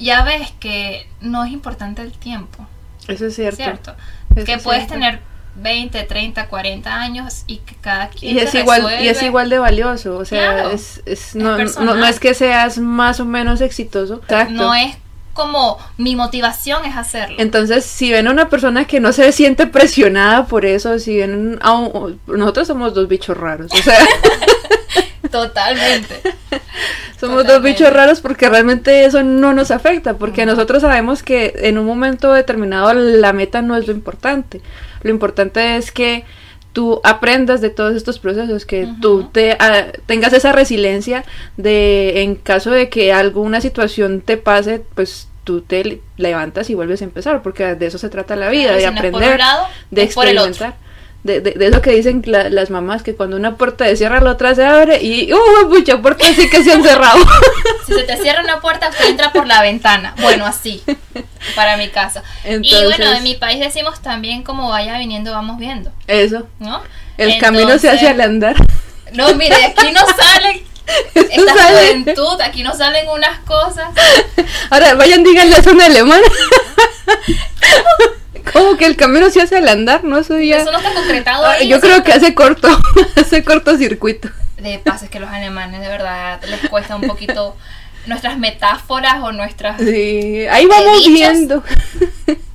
Ya 0.00 0.24
ves 0.24 0.52
que 0.58 1.08
no 1.20 1.44
es 1.44 1.52
importante 1.52 2.02
el 2.02 2.10
tiempo, 2.12 2.66
Eso 3.06 3.26
es 3.26 3.36
cierto. 3.36 3.56
¿cierto? 3.56 3.94
Eso 4.34 4.44
que 4.44 4.54
es 4.54 4.62
puedes 4.64 4.80
cierto. 4.88 4.94
tener 4.94 5.20
20, 5.56 6.02
30, 6.02 6.48
40 6.48 6.92
años 7.00 7.44
y 7.46 7.58
que 7.58 7.76
cada 7.76 8.08
quien 8.08 8.34
Y 8.34 8.40
es 8.40 8.52
igual, 8.56 8.84
y 9.00 9.06
es 9.06 9.22
igual 9.22 9.48
de 9.48 9.60
valioso, 9.60 10.18
o 10.18 10.24
sea, 10.24 10.54
Claro. 10.54 10.70
es, 10.72 11.02
es- 11.06 11.28
Es 11.28 11.36
no, 11.36 11.52
no, 11.52 11.56
personal. 11.56 12.00
no 12.00 12.06
es 12.06 12.18
que 12.18 12.34
seas 12.34 12.78
más 12.78 13.20
o 13.20 13.24
menos 13.24 13.60
exitoso. 13.60 14.14
Exacto. 14.24 14.52
No 14.54 14.74
es 14.74 14.96
como 15.34 15.78
mi 15.98 16.16
motivación 16.16 16.84
es 16.86 16.96
hacerlo. 16.96 17.36
Entonces, 17.38 17.84
si 17.84 18.10
ven 18.10 18.26
a 18.28 18.30
una 18.30 18.48
persona 18.48 18.86
que 18.86 19.00
no 19.00 19.12
se 19.12 19.30
siente 19.32 19.66
presionada 19.66 20.46
por 20.46 20.64
eso, 20.64 20.98
si 20.98 21.18
ven 21.18 21.58
a 21.60 21.72
un- 21.72 22.18
nosotros 22.26 22.66
somos 22.68 22.94
dos 22.94 23.06
bichos 23.08 23.36
raros, 23.36 23.70
o 23.72 23.76
sea, 23.76 23.98
Totalmente. 25.30 26.20
somos 27.20 27.46
dos 27.46 27.62
bichos 27.62 27.92
raros 27.92 28.20
porque 28.20 28.48
realmente 28.48 29.04
eso 29.04 29.22
no 29.22 29.52
nos 29.52 29.70
afecta, 29.70 30.14
porque 30.14 30.46
nosotros 30.46 30.82
sabemos 30.82 31.22
que 31.22 31.52
en 31.58 31.78
un 31.78 31.86
momento 31.86 32.32
determinado 32.32 32.92
la 32.94 33.32
meta 33.32 33.62
no 33.62 33.76
es 33.76 33.86
lo 33.86 33.92
importante. 33.92 34.60
Lo 35.02 35.10
importante 35.10 35.76
es 35.76 35.90
que 35.90 36.24
tú 36.74 37.00
aprendas 37.04 37.62
de 37.62 37.70
todos 37.70 37.94
estos 37.96 38.18
procesos, 38.18 38.66
que 38.66 38.86
tú 39.00 39.30
te 39.32 39.56
ah, 39.58 39.86
tengas 40.04 40.32
esa 40.34 40.52
resiliencia 40.52 41.24
de 41.56 42.20
en 42.22 42.34
caso 42.34 42.70
de 42.70 42.90
que 42.90 43.12
alguna 43.12 43.62
situación 43.62 44.20
te 44.20 44.36
pase, 44.36 44.82
pues 44.94 45.28
tú 45.44 45.60
te 45.62 45.84
le- 45.84 46.00
levantas 46.16 46.68
y 46.70 46.74
vuelves 46.74 47.00
a 47.00 47.04
empezar, 47.04 47.42
porque 47.42 47.74
de 47.74 47.86
eso 47.86 47.96
se 47.98 48.08
trata 48.10 48.34
la 48.36 48.48
vida, 48.50 48.74
Claro, 48.76 48.76
de 48.76 48.80
si 48.82 48.86
aprender, 48.98 49.38
lado, 49.38 49.66
de 49.90 50.02
experimentar. 50.02 50.74
De, 51.24 51.40
de, 51.40 51.52
de 51.52 51.66
eso 51.68 51.80
que 51.80 51.90
dicen 51.90 52.22
la- 52.26 52.50
las 52.50 52.68
mamás, 52.70 53.02
que 53.02 53.16
cuando 53.16 53.36
una 53.36 53.56
puerta 53.56 53.86
se 53.86 53.96
cierra, 53.96 54.20
la 54.20 54.32
otra 54.32 54.54
se 54.54 54.62
abre 54.64 55.02
y, 55.02 55.32
¡uh, 55.32 55.68
mucha 55.70 55.96
puerta 56.00 56.26
sí 56.26 56.48
que 56.50 56.62
se 56.62 56.72
han 56.72 56.82
cerrado! 56.82 57.18
Si 57.86 57.92
se 57.92 58.02
te 58.04 58.16
cierra 58.18 58.42
una 58.42 58.60
puerta, 58.62 58.88
usted 58.90 59.06
entra 59.10 59.30
por 59.32 59.46
la 59.46 59.60
ventana. 59.60 60.14
Bueno, 60.22 60.46
así, 60.46 60.82
para 61.54 61.76
mi 61.76 61.88
caso. 61.90 62.22
y 62.46 62.74
bueno, 62.84 63.12
en 63.12 63.22
mi 63.22 63.34
país 63.34 63.60
decimos 63.60 64.00
también 64.00 64.42
como 64.42 64.70
vaya 64.70 64.96
viniendo, 64.98 65.32
vamos 65.32 65.58
viendo, 65.58 65.92
Eso, 66.06 66.46
¿no? 66.60 66.82
el 67.18 67.38
camino 67.38 67.78
se 67.78 67.90
hace 67.90 68.08
al 68.08 68.20
andar. 68.22 68.56
No, 69.12 69.34
mire, 69.34 69.54
aquí 69.66 69.92
no 69.92 70.00
salen 70.16 70.62
esta 71.14 71.54
sale. 71.54 71.88
juventud, 71.88 72.40
aquí 72.42 72.62
no 72.62 72.74
salen 72.74 73.06
unas 73.08 73.38
cosas. 73.40 73.88
Ahora, 74.70 74.94
vayan, 74.94 75.22
díganle 75.22 75.56
eso 75.58 75.70
en 75.70 75.80
alemán. 75.82 76.20
Como 78.52 78.76
que 78.76 78.86
el 78.86 78.96
camino 78.96 79.30
se 79.30 79.40
hace 79.40 79.56
al 79.56 79.68
andar, 79.68 80.04
¿no? 80.04 80.18
Eso 80.18 80.38
ya... 80.38 80.58
Eso 80.58 80.72
no 80.72 80.78
está 80.78 80.92
concretado 80.94 81.44
Ah, 81.46 81.52
ahí. 81.52 81.68
Yo 81.68 81.78
o 81.78 81.80
sea, 81.80 81.90
creo 81.90 82.04
que 82.04 82.12
hace 82.12 82.34
corto, 82.34 82.68
hace 83.16 83.42
cortocircuito. 83.44 84.28
De 84.58 84.78
paso 84.78 85.04
es 85.06 85.10
que 85.10 85.20
los 85.20 85.30
alemanes 85.30 85.80
de 85.80 85.88
verdad 85.88 86.40
les 86.44 86.68
cuesta 86.70 86.96
un 86.96 87.02
poquito 87.02 87.56
nuestras 88.06 88.38
metáforas 88.38 89.16
o 89.22 89.32
nuestras... 89.32 89.78
Sí, 89.80 90.46
ahí 90.50 90.66
vamos 90.66 91.04
viendo. 91.06 91.62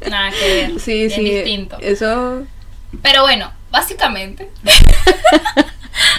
Nada 0.10 0.32
que 0.32 0.48
ver. 0.48 0.72
Sí, 0.80 0.94
bien 0.94 1.12
sí, 1.12 1.24
distinto. 1.24 1.78
eso... 1.82 2.44
Pero 3.04 3.22
bueno, 3.22 3.52
básicamente, 3.70 4.50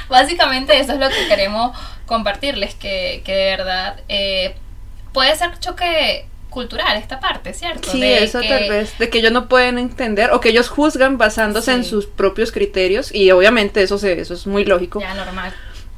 básicamente 0.09 0.79
eso 0.79 0.93
es 0.93 0.99
lo 1.01 1.09
que 1.09 1.27
queremos 1.29 1.77
compartirles, 2.07 2.75
que, 2.77 3.23
que 3.25 3.33
de 3.35 3.45
verdad 3.57 4.01
eh, 4.09 4.55
puede 5.13 5.35
ser 5.37 5.59
choque 5.59 6.27
cultural 6.51 6.97
esta 6.99 7.21
parte, 7.21 7.55
¿cierto? 7.55 7.91
Sí, 7.91 8.01
De 8.01 8.25
eso 8.25 8.41
que- 8.41 8.49
tal 8.49 8.69
vez, 8.69 8.99
de 8.99 9.09
que 9.09 9.19
ellos 9.19 9.33
no 9.33 9.49
pueden 9.49 9.79
entender 9.79 10.31
o 10.33 10.41
que 10.41 10.51
ellos 10.51 10.69
juzgan 10.69 11.17
basándose 11.17 11.73
en 11.73 11.85
sus 11.85 12.07
propios 12.07 12.53
criterios 12.53 13.15
y 13.15 13.31
obviamente 13.31 13.83
eso 13.83 13.97
se, 13.99 14.21
eso 14.21 14.35
es 14.35 14.47
muy 14.47 14.65
lógico. 14.65 15.01
Ya 15.01 15.15
normal. 15.15 15.53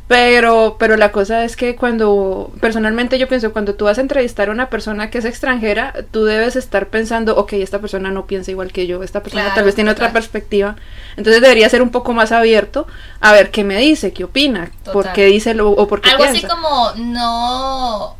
Pero, 0.08 0.76
pero 0.78 0.96
la 0.98 1.10
cosa 1.10 1.42
es 1.44 1.56
que 1.56 1.74
cuando, 1.74 2.52
personalmente 2.60 3.18
yo 3.18 3.28
pienso, 3.28 3.52
cuando 3.52 3.74
tú 3.76 3.86
vas 3.86 3.96
a 3.96 4.02
entrevistar 4.02 4.48
a 4.50 4.52
una 4.52 4.68
persona 4.68 5.08
que 5.08 5.16
es 5.18 5.24
extranjera, 5.24 5.94
tú 6.10 6.24
debes 6.24 6.54
estar 6.54 6.88
pensando, 6.88 7.34
ok, 7.38 7.54
esta 7.54 7.78
persona 7.78 8.10
no 8.10 8.26
piensa 8.26 8.50
igual 8.50 8.72
que 8.72 8.86
yo, 8.86 9.02
esta 9.02 9.22
persona 9.22 9.44
Claro, 9.44 9.54
tal 9.54 9.64
vez 9.64 9.74
tiene 9.74 9.90
otra 9.90 10.12
perspectiva, 10.12 10.76
entonces 11.16 11.40
debería 11.40 11.66
ser 11.70 11.80
un 11.80 11.90
poco 11.90 12.12
más 12.12 12.30
abierto 12.30 12.86
a 13.20 13.32
ver 13.32 13.50
qué 13.50 13.64
me 13.64 13.78
dice, 13.78 14.12
qué 14.12 14.24
opina, 14.24 14.70
por 14.84 14.92
Total. 15.04 15.12
qué 15.14 15.24
dice 15.26 15.54
lo, 15.54 15.70
o 15.70 15.88
por 15.88 16.02
qué 16.02 16.10
Algo 16.10 16.24
piensa. 16.24 16.46
así 16.46 16.46
como 16.46 16.92
no, 16.96 18.16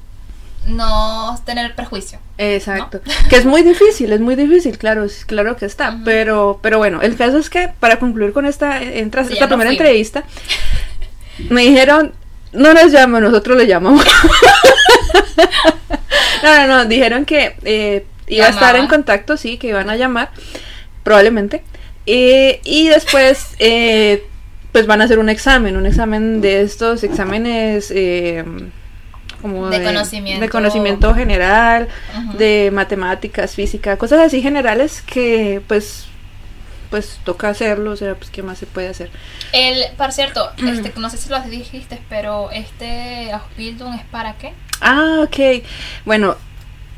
no 0.66 1.40
tener 1.44 1.74
prejuicio. 1.74 2.18
Exacto. 2.38 3.00
Que 3.28 3.36
es 3.36 3.44
muy 3.44 3.62
difícil, 3.62 4.12
es 4.12 4.20
muy 4.20 4.36
difícil, 4.36 4.78
claro, 4.78 5.06
claro 5.26 5.56
que 5.56 5.66
está. 5.66 5.98
Pero, 6.04 6.60
pero 6.62 6.78
bueno, 6.78 7.02
el 7.02 7.16
caso 7.16 7.38
es 7.38 7.50
que 7.50 7.68
para 7.80 7.98
concluir 7.98 8.32
con 8.32 8.46
esta, 8.46 8.80
entra- 8.82 9.24
Sí, 9.24 9.34
esta 9.34 9.48
primera 9.48 9.70
entrevista, 9.70 10.24
me 11.50 11.62
dijeron, 11.62 12.12
no 12.52 12.72
nos 12.74 12.92
llaman, 12.92 13.22
nosotros 13.22 13.56
le 13.56 13.66
llamamos. 13.66 14.04
no, 16.42 16.56
no, 16.56 16.66
no, 16.66 16.84
dijeron 16.86 17.24
que 17.24 17.56
eh, 17.64 18.06
iba 18.28 18.46
a 18.46 18.50
estar 18.50 18.76
en 18.76 18.86
contacto, 18.88 19.36
sí, 19.36 19.58
que 19.58 19.68
iban 19.68 19.90
a 19.90 19.96
llamar, 19.96 20.30
probablemente. 21.02 21.62
Eh, 22.06 22.60
y 22.64 22.88
después, 22.88 23.48
eh, 23.58 24.24
pues 24.72 24.86
van 24.86 25.00
a 25.00 25.04
hacer 25.04 25.18
un 25.18 25.28
examen, 25.28 25.76
un 25.76 25.86
examen 25.86 26.40
de 26.40 26.62
estos 26.62 27.04
exámenes... 27.04 27.92
como 29.42 29.68
De 29.68 29.82
conocimiento. 29.82 30.40
de 30.40 30.48
conocimiento 30.48 31.14
general, 31.14 31.88
de 32.38 32.70
matemáticas, 32.72 33.54
física, 33.54 33.96
cosas 33.98 34.20
así 34.20 34.40
generales 34.40 35.02
que 35.02 35.60
pues 35.68 36.06
pues 36.90 37.18
toca 37.24 37.48
hacerlo, 37.48 37.92
o 37.92 37.96
sea, 37.96 38.14
pues 38.16 38.28
qué 38.30 38.42
más 38.42 38.58
se 38.58 38.66
puede 38.66 38.88
hacer. 38.88 39.10
El, 39.52 39.82
por 39.96 40.12
cierto, 40.12 40.50
este, 40.58 40.92
no 41.00 41.08
sé 41.08 41.16
si 41.16 41.30
lo 41.30 41.40
dijiste, 41.40 41.98
pero 42.10 42.50
este 42.50 43.32
Ausbildung 43.32 43.94
es 43.94 44.04
para 44.10 44.34
qué? 44.34 44.52
Ah, 44.82 45.20
ok. 45.24 45.64
Bueno, 46.04 46.36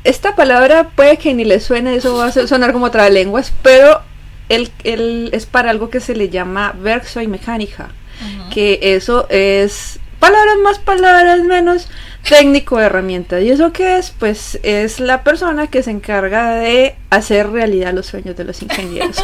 esta 0.03 0.35
palabra 0.35 0.89
puede 0.95 1.17
que 1.17 1.33
ni 1.33 1.45
le 1.45 1.61
suene, 1.61 1.95
eso 1.95 2.17
va 2.17 2.25
a 2.27 2.31
sonar 2.31 2.73
como 2.73 2.89
lenguas, 3.09 3.53
pero 3.63 4.01
el, 4.49 4.69
el- 4.83 5.29
es 5.31 5.45
para 5.45 5.69
algo 5.71 5.89
que 5.89 6.01
se 6.01 6.13
le 6.13 6.27
llama 6.27 6.75
Werkzeugmechaniker, 6.83 7.85
Ujú. 7.85 8.49
que 8.49 8.79
eso 8.81 9.27
es 9.29 9.99
palabras 10.19 10.55
más, 10.63 10.79
palabras 10.79 11.41
menos, 11.43 11.87
técnico 12.27 12.77
de 12.77 12.85
herramientas. 12.85 13.43
¿Y 13.43 13.49
eso 13.51 13.71
qué 13.71 13.97
es? 13.97 14.11
Pues 14.11 14.59
es 14.63 14.99
la 14.99 15.23
persona 15.23 15.67
que 15.67 15.83
se 15.83 15.91
encarga 15.91 16.55
de 16.55 16.95
hacer 17.09 17.49
realidad 17.49 17.93
los 17.93 18.05
sueños 18.07 18.35
de 18.35 18.43
los 18.43 18.61
ingenieros. 18.61 19.17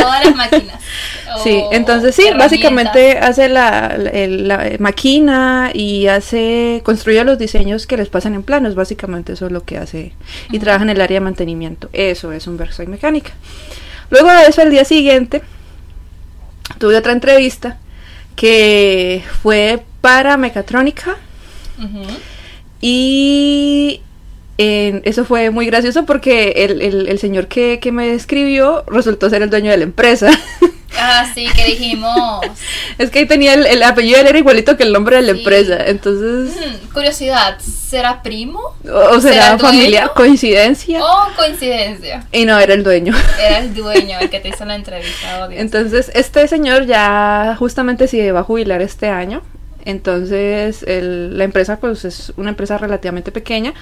Todas 0.00 0.24
las 0.24 0.34
máquinas. 0.36 0.76
Sí, 1.42 1.62
entonces 1.72 2.14
sí, 2.14 2.24
básicamente 2.36 3.16
hace 3.18 3.48
la, 3.48 3.96
la- 3.96 4.76
máquina 4.80 5.70
y 5.72 6.06
hace, 6.06 6.82
construye 6.84 7.24
los 7.24 7.38
diseños 7.38 7.86
que 7.86 7.96
les 7.96 8.10
pasan 8.10 8.34
en 8.34 8.42
planos, 8.42 8.74
básicamente 8.74 9.32
eso 9.32 9.46
es 9.46 9.52
lo 9.52 9.64
que 9.64 9.78
hace 9.78 10.12
y 10.50 10.58
trabaja 10.58 10.82
en 10.84 10.90
el 10.90 11.00
área 11.00 11.16
de 11.20 11.24
mantenimiento, 11.24 11.88
eso 11.94 12.32
es 12.32 12.46
un 12.46 12.58
Versailles 12.58 12.90
mecánica. 12.90 13.32
Luego 14.10 14.30
de 14.30 14.42
eso, 14.46 14.60
al 14.60 14.70
día 14.70 14.84
siguiente, 14.84 15.40
tuve 16.78 16.96
otra 16.98 17.12
entrevista 17.12 17.78
que 18.36 19.22
fue 19.42 19.82
para 20.00 20.36
mecatrónica 20.36 21.16
y 22.80 24.00
eso 24.58 25.24
fue 25.24 25.50
muy 25.50 25.66
gracioso 25.66 26.04
porque 26.06 26.50
el, 26.58 26.82
el- 26.82 27.08
el 27.08 27.18
señor 27.18 27.48
que, 27.48 27.78
que 27.80 27.90
me 27.92 28.12
escribió 28.14 28.84
resultó 28.86 29.28
ser 29.30 29.42
el 29.42 29.50
dueño 29.50 29.70
de 29.70 29.76
la 29.78 29.84
empresa. 29.84 30.30
Ah, 30.98 31.26
sí, 31.34 31.46
que 31.54 31.64
dijimos. 31.66 32.40
Es 32.98 33.10
que 33.10 33.20
ahí 33.20 33.26
tenía 33.26 33.54
el, 33.54 33.66
el 33.66 33.82
apellido, 33.82 34.20
él 34.20 34.26
era 34.26 34.38
igualito 34.38 34.76
que 34.76 34.82
el 34.82 34.92
nombre 34.92 35.16
de 35.16 35.22
la 35.22 35.32
Sí. 35.32 35.38
empresa. 35.38 35.78
Entonces, 35.86 36.54
curiosidad, 36.92 37.58
¿será 37.60 38.22
primo? 38.22 38.60
o, 38.84 39.16
o 39.16 39.20
¿Será 39.20 39.58
familiar, 39.58 40.12
coincidencia. 40.14 41.02
¿O 41.02 41.28
coincidencia? 41.36 42.26
Y 42.32 42.44
no, 42.44 42.58
era 42.58 42.74
el 42.74 42.84
dueño. 42.84 43.14
Era 43.40 43.58
el 43.58 43.74
dueño 43.82 44.18
el 44.20 44.28
que 44.30 44.40
te 44.40 44.48
hizo 44.50 44.64
la 44.66 44.74
entrevista, 44.74 45.46
oh. 45.48 45.50
Entonces, 45.50 46.10
este 46.14 46.46
señor 46.48 46.86
ya 46.86 47.56
justamente 47.58 48.06
se 48.08 48.30
va 48.32 48.40
a 48.40 48.44
jubilar 48.44 48.82
este 48.82 49.08
año. 49.08 49.42
Entonces, 49.84 50.82
el- 50.84 51.36
la 51.38 51.44
empresa, 51.44 51.78
pues, 51.80 52.04
es 52.04 52.32
una 52.36 52.50
empresa 52.50 52.78
relativamente 52.78 53.32
pequeña. 53.32 53.72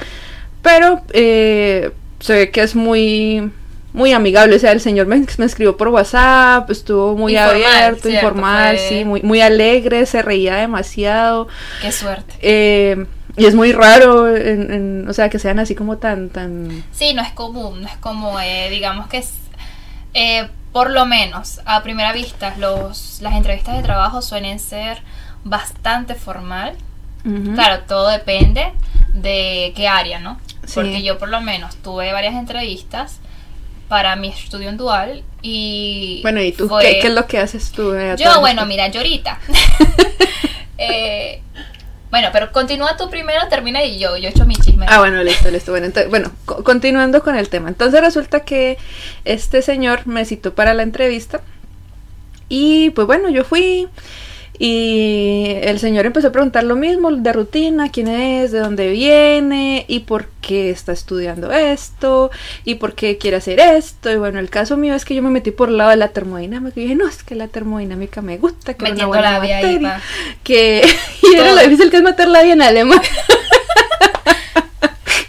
Pero 0.62 1.02
eh, 1.12 1.90
se 2.20 2.32
ve 2.34 2.50
que 2.50 2.62
es 2.62 2.74
muy 2.74 3.50
muy 3.92 4.12
amigable, 4.12 4.56
o 4.56 4.58
sea, 4.58 4.72
el 4.72 4.80
señor 4.80 5.06
me, 5.06 5.24
me 5.38 5.44
escribió 5.44 5.76
por 5.76 5.88
WhatsApp, 5.88 6.70
estuvo 6.70 7.16
muy 7.16 7.36
Informal, 7.36 7.62
abierto, 7.64 8.08
cierto, 8.08 8.26
informal, 8.26 8.76
fue- 8.76 8.88
sí, 8.88 9.04
muy, 9.04 9.22
muy 9.22 9.40
alegre, 9.40 10.06
se 10.06 10.22
reía 10.22 10.56
demasiado. 10.56 11.48
Qué 11.82 11.90
suerte. 11.92 12.34
eh, 12.40 13.06
y 13.36 13.46
es 13.46 13.54
muy 13.54 13.72
raro, 13.72 14.34
en- 14.36 14.72
en- 14.72 15.08
o 15.08 15.12
sea, 15.12 15.28
que 15.30 15.38
sean 15.38 15.58
así 15.60 15.74
como 15.74 15.98
tan, 15.98 16.28
tan... 16.30 16.84
Sí, 16.92 17.14
no 17.14 17.22
es 17.22 17.30
común, 17.32 17.82
no 17.82 17.88
es 17.88 17.96
como, 17.98 18.38
eh, 18.40 18.68
digamos 18.70 19.06
que 19.08 19.18
es, 19.18 19.32
eh, 20.14 20.48
por 20.72 20.90
lo 20.90 21.06
menos 21.06 21.60
a 21.64 21.82
primera 21.82 22.12
vista, 22.12 22.54
los, 22.58 23.18
las 23.22 23.34
entrevistas 23.34 23.76
de 23.76 23.82
trabajo 23.82 24.20
suelen 24.22 24.58
ser 24.58 25.02
bastante 25.44 26.14
formal. 26.14 26.74
Claro, 27.54 27.82
todo 27.86 28.08
depende 28.08 28.72
de 29.12 29.72
qué 29.76 29.88
área, 29.88 30.20
¿no? 30.20 30.38
Sí. 30.64 30.74
Porque 30.76 31.02
yo 31.02 31.18
por 31.18 31.28
lo 31.28 31.40
menos 31.42 31.76
tuve 31.76 32.12
varias 32.12 32.34
entrevistas 32.34 33.18
para 33.90 34.16
mi 34.16 34.28
estudio 34.28 34.70
en 34.70 34.78
dual 34.78 35.22
y... 35.42 36.20
Bueno, 36.22 36.40
¿y 36.40 36.52
tú 36.52 36.66
fue- 36.68 36.82
¿qué, 36.82 36.98
qué 37.00 37.08
es 37.08 37.14
lo 37.14 37.26
que 37.26 37.36
haces 37.38 37.72
tú? 37.72 37.92
eh, 37.92 38.14
Yo, 38.18 38.40
bueno, 38.40 38.64
mira, 38.64 38.88
yo 38.88 39.00
ahorita. 39.00 39.38
Eh, 40.82 41.42
bueno, 42.10 42.28
pero 42.32 42.50
continúa 42.52 42.96
tú 42.96 43.10
primero, 43.10 43.46
termina 43.50 43.84
y 43.84 43.98
yo, 43.98 44.16
yo 44.16 44.30
echo 44.30 44.46
mi 44.46 44.56
chisme. 44.56 44.86
Ah, 44.88 44.98
bueno, 45.00 45.22
listo, 45.22 45.50
listo. 45.50 45.72
Bueno, 45.72 45.86
entonces, 45.86 46.08
bueno, 46.08 46.32
co- 46.46 46.64
continuando 46.64 47.22
con 47.22 47.36
el 47.36 47.50
tema. 47.50 47.68
Entonces 47.68 48.00
resulta 48.00 48.40
que 48.40 48.78
este 49.26 49.60
señor 49.60 50.06
me 50.06 50.24
citó 50.24 50.54
para 50.54 50.72
la 50.72 50.82
entrevista 50.82 51.42
y 52.48 52.90
pues 52.90 53.06
bueno, 53.06 53.28
yo 53.28 53.44
fui 53.44 53.88
y 54.62 55.54
el 55.62 55.78
señor 55.78 56.04
empezó 56.04 56.28
a 56.28 56.32
preguntar 56.32 56.64
lo 56.64 56.76
mismo 56.76 57.10
de 57.10 57.32
rutina, 57.32 57.90
quién 57.90 58.08
es, 58.08 58.52
de 58.52 58.58
dónde 58.58 58.90
viene 58.90 59.86
y 59.88 60.00
por 60.00 60.26
qué 60.42 60.68
está 60.68 60.92
estudiando 60.92 61.50
esto 61.50 62.30
y 62.66 62.74
por 62.74 62.94
qué 62.94 63.16
quiere 63.16 63.38
hacer 63.38 63.58
esto. 63.58 64.12
Y 64.12 64.16
bueno, 64.16 64.38
el 64.38 64.50
caso 64.50 64.76
mío 64.76 64.94
es 64.94 65.06
que 65.06 65.14
yo 65.14 65.22
me 65.22 65.30
metí 65.30 65.50
por 65.50 65.70
el 65.70 65.78
lado 65.78 65.88
de 65.88 65.96
la 65.96 66.08
termodinámica 66.08 66.78
y 66.78 66.82
dije, 66.82 66.94
no, 66.94 67.08
es 67.08 67.22
que 67.22 67.36
la 67.36 67.48
termodinámica 67.48 68.20
me 68.20 68.36
gusta, 68.36 68.74
que 68.74 68.84
era 68.84 68.92
una 68.92 69.06
Metiendo 69.06 69.08
buena 69.08 69.30
la 69.30 69.40
ahí, 69.40 69.54
materia, 69.54 69.94
pa. 69.94 70.02
que 70.44 70.82
y 71.22 71.36
era 71.36 71.54
lo 71.54 71.62
difícil 71.62 71.90
que 71.90 71.96
es 71.96 72.02
meter 72.02 72.28
la 72.28 72.42
vía 72.42 72.52
en 72.52 72.60
alemán. 72.60 73.00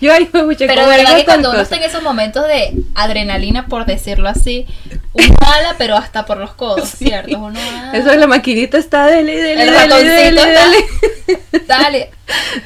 Yo 0.01 0.11
ahí 0.11 0.29
me 0.33 0.43
mucha 0.43 0.67
Pero 0.67 0.87
verdad 0.87 1.15
que 1.15 1.23
cuando 1.23 1.51
uno 1.51 1.61
está 1.61 1.77
en 1.77 1.83
esos 1.83 2.03
momentos 2.03 2.45
de 2.47 2.73
adrenalina, 2.95 3.67
por 3.67 3.85
decirlo 3.85 4.27
así, 4.27 4.65
uno 5.13 5.37
ala, 5.41 5.75
pero 5.77 5.95
hasta 5.95 6.25
por 6.25 6.37
los 6.37 6.53
codos, 6.53 6.89
Sí. 6.89 7.05
¿cierto? 7.05 7.37
Uno 7.37 7.59
ah, 7.59 7.91
Eso 7.93 8.13
la 8.15 8.27
maquinita 8.27 8.77
está 8.77 9.07
dele, 9.07 9.35
dele, 9.35 9.51
El 9.63 9.69
dele, 9.71 9.71
ratoncito 9.77 10.11
dele, 10.11 10.41
está- 10.53 10.69
dele. 10.69 11.65
Dale. 11.67 12.11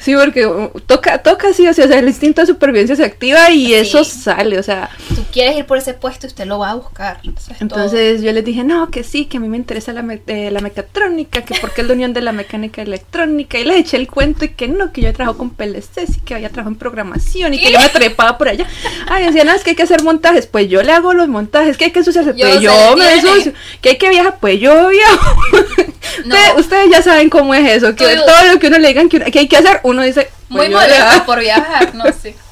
Sí, 0.00 0.14
porque 0.14 0.46
uh, 0.46 0.70
toca, 0.86 1.18
toca 1.22 1.52
sí, 1.52 1.66
o 1.66 1.72
sea, 1.74 1.84
el 1.84 2.08
instinto 2.08 2.40
de 2.40 2.46
supervivencia 2.46 2.96
se 2.96 3.04
activa 3.04 3.50
y 3.50 3.66
Sí. 3.66 3.74
eso 3.74 4.04
sale, 4.04 4.58
o 4.58 4.62
sea, 4.62 4.90
Tú 5.14 5.22
quieres 5.32 5.56
ir 5.56 5.64
por 5.66 5.78
ese 5.78 5.94
puesto 5.94 6.26
y 6.26 6.28
usted 6.28 6.46
lo 6.46 6.58
va 6.58 6.70
a 6.70 6.74
buscar. 6.74 7.20
Eso 7.24 7.52
es 7.52 7.60
entonces 7.60 8.22
yo 8.22 8.32
les 8.32 8.44
dije, 8.44 8.64
no, 8.64 8.90
que 8.90 9.02
sí, 9.04 9.26
que 9.26 9.36
a 9.36 9.40
mí 9.40 9.48
me 9.48 9.56
interesa 9.56 9.92
la, 9.92 10.02
me- 10.02 10.22
eh, 10.26 10.50
la 10.50 10.60
mecatrónica, 10.60 11.42
que 11.42 11.54
porque 11.60 11.80
es 11.82 11.86
la 11.86 11.94
unión 11.94 12.12
de 12.12 12.20
la 12.22 12.32
mecánica 12.32 12.82
electrónica, 12.82 13.58
y 13.58 13.64
les 13.64 13.78
eché 13.78 13.96
el 13.96 14.08
cuento 14.08 14.44
y 14.44 14.48
que 14.50 14.68
no, 14.68 14.92
que 14.92 15.00
yo 15.02 15.12
trabajo 15.12 15.38
con 15.38 15.50
PLCs 15.50 16.16
y 16.18 16.20
que 16.20 16.34
había 16.34 16.48
trabajado 16.48 16.70
en 16.74 16.78
programación 16.78 17.54
y 17.54 17.58
que 17.60 17.72
yo 17.72 17.78
me 17.80 17.88
trepaba 17.88 18.38
por 18.38 18.48
allá. 18.48 18.66
Ay, 19.08 19.24
decían, 19.26 19.46
no, 19.46 19.52
es 19.52 19.62
que 19.62 19.70
hay 19.70 19.76
que 19.76 19.82
hacer 19.82 20.02
montajes, 20.02 20.46
pues 20.46 20.68
yo 20.68 20.82
le 20.82 20.92
hago 20.92 21.12
los 21.14 21.28
montajes, 21.28 21.76
que 21.76 21.86
hay 21.86 21.90
que 21.90 22.00
ensuciarse, 22.00 22.34
pues 22.34 22.60
yo 22.60 22.96
me 22.96 23.12
ensucio, 23.14 23.52
que 23.80 23.90
hay 23.90 23.98
que 23.98 24.08
viajar, 24.08 24.38
pues 24.40 24.60
yo 24.60 24.88
viajo. 24.88 25.36
No. 26.24 26.34
Ustedes, 26.34 26.52
ustedes 26.58 26.90
ya 26.90 27.02
saben 27.02 27.28
cómo 27.30 27.54
es 27.54 27.70
eso, 27.76 27.94
que 27.94 28.04
Tú- 28.04 28.22
todo 28.26 28.52
lo 28.52 28.58
que 28.58 28.66
uno 28.68 28.78
le 28.78 28.88
digan 28.88 29.08
que, 29.08 29.16
uno- 29.18 29.26
que 29.26 29.38
hay 29.40 29.48
que 29.48 29.56
hacer, 29.56 29.80
uno 29.82 30.02
dice, 30.02 30.28
Muy 30.48 30.68
molesto 30.68 31.24
por 31.26 31.40
viajar, 31.40 31.94
no 31.94 32.04
sé. 32.12 32.34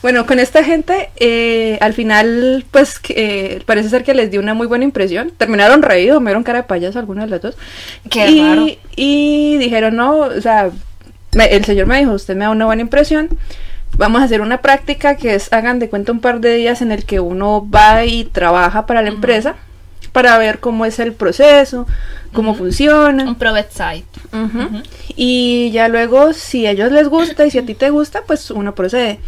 Bueno, 0.00 0.26
con 0.26 0.38
esta 0.38 0.62
gente, 0.62 1.10
eh, 1.16 1.76
al 1.80 1.92
final, 1.92 2.64
pues 2.70 3.00
que, 3.00 3.14
eh, 3.56 3.62
parece 3.66 3.88
ser 3.88 4.04
que 4.04 4.14
les 4.14 4.30
dio 4.30 4.40
una 4.40 4.54
muy 4.54 4.68
buena 4.68 4.84
impresión. 4.84 5.32
Terminaron 5.36 5.82
reídos, 5.82 6.22
me 6.22 6.30
dieron 6.30 6.44
cara 6.44 6.60
de 6.60 6.68
payaso 6.68 7.00
algunos 7.00 7.24
de 7.24 7.30
los 7.30 7.42
dos. 7.42 7.56
Qué 8.08 8.30
y, 8.30 8.40
raro. 8.40 8.66
y 8.94 9.56
dijeron, 9.58 9.96
no, 9.96 10.18
o 10.18 10.40
sea, 10.40 10.70
me- 11.34 11.46
el 11.52 11.64
señor 11.64 11.88
me 11.88 11.98
dijo, 11.98 12.12
usted 12.12 12.36
me 12.36 12.44
da 12.44 12.50
una 12.50 12.64
buena 12.66 12.80
impresión. 12.82 13.28
Vamos 13.96 14.22
a 14.22 14.26
hacer 14.26 14.40
una 14.40 14.58
práctica 14.62 15.16
que 15.16 15.34
es, 15.34 15.52
hagan 15.52 15.80
de 15.80 15.88
cuenta 15.88 16.12
un 16.12 16.20
par 16.20 16.38
de 16.38 16.54
días 16.54 16.80
en 16.80 16.92
el 16.92 17.04
que 17.04 17.18
uno 17.18 17.68
va 17.68 18.04
y 18.04 18.22
trabaja 18.24 18.86
para 18.86 19.02
la 19.02 19.08
empresa 19.08 19.56
para 20.18 20.36
ver 20.36 20.58
cómo 20.58 20.84
es 20.84 20.98
el 20.98 21.12
proceso, 21.12 21.86
cómo 22.32 22.56
funciona. 22.56 23.22
Un 23.22 23.36
Provet 23.36 23.70
site. 23.70 24.04
Y 25.14 25.70
ya 25.70 25.86
luego, 25.86 26.32
si 26.32 26.66
a 26.66 26.72
ellos 26.72 26.90
les 26.90 27.06
gusta 27.08 27.46
y 27.46 27.52
si 27.52 27.58
a 27.58 27.64
ti 27.64 27.74
te 27.76 27.90
gusta, 27.90 28.22
pues 28.26 28.50
uno 28.50 28.74
procede. 28.74 29.20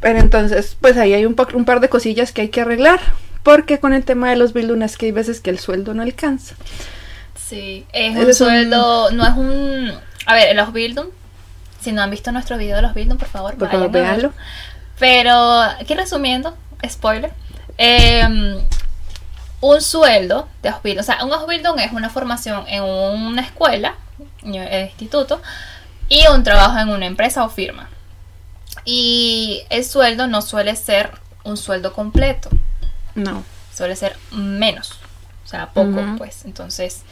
Pero 0.00 0.20
entonces, 0.20 0.76
pues 0.80 0.96
ahí 0.98 1.14
hay 1.14 1.26
un, 1.26 1.34
pa- 1.34 1.48
un 1.52 1.64
par 1.64 1.80
de 1.80 1.88
cosillas 1.88 2.30
que 2.30 2.42
hay 2.42 2.48
que 2.48 2.60
arreglar. 2.60 3.00
Porque 3.42 3.80
con 3.80 3.92
el 3.92 4.04
tema 4.04 4.30
de 4.30 4.36
los 4.36 4.52
bildunas, 4.52 4.96
que 4.96 5.06
hay 5.06 5.12
veces 5.12 5.40
que 5.40 5.50
el 5.50 5.58
sueldo 5.58 5.94
no 5.94 6.02
alcanza. 6.02 6.54
Sí, 7.34 7.84
es 7.92 8.14
Ese 8.16 8.26
un 8.26 8.34
sueldo, 8.34 9.10
no 9.10 9.26
es 9.26 9.34
un... 9.36 9.92
A 10.26 10.34
ver, 10.34 10.50
en 10.50 10.56
los 10.58 10.72
Bildung, 10.72 11.08
si 11.80 11.90
no 11.90 12.02
han 12.02 12.10
visto 12.12 12.30
nuestro 12.30 12.56
video 12.56 12.76
de 12.76 12.82
los 12.82 12.94
Bildung, 12.94 13.18
por 13.18 13.26
favor, 13.26 13.54
Por 13.56 13.66
vayan 13.66 13.80
favor, 13.82 13.88
a 13.88 14.00
verlo. 14.00 14.14
véanlo. 14.28 14.32
Pero, 15.00 15.60
aquí 15.80 15.94
resumiendo, 15.94 16.56
spoiler, 16.88 17.32
eh, 17.78 18.58
un 19.62 19.80
sueldo 19.80 20.48
de 20.60 20.68
Ausbildung, 20.70 21.00
o 21.00 21.04
sea, 21.04 21.24
un 21.24 21.32
Ausbildung 21.32 21.78
es 21.78 21.92
una 21.92 22.10
formación 22.10 22.64
en 22.68 22.82
una 22.82 23.40
escuela, 23.42 23.94
en 24.42 24.86
instituto, 24.86 25.40
y 26.08 26.26
un 26.26 26.42
trabajo 26.42 26.78
en 26.78 26.88
una 26.88 27.06
empresa 27.06 27.44
o 27.44 27.48
firma. 27.48 27.88
Y 28.84 29.62
el 29.70 29.84
sueldo 29.84 30.26
no 30.26 30.42
suele 30.42 30.74
ser 30.76 31.12
un 31.44 31.56
sueldo 31.56 31.92
completo, 31.92 32.50
No. 33.14 33.44
suele 33.72 33.94
ser 33.94 34.16
menos, 34.32 34.98
o 35.44 35.48
sea, 35.48 35.70
poco, 35.70 36.02
pues. 36.18 36.44
Entonces, 36.44 37.02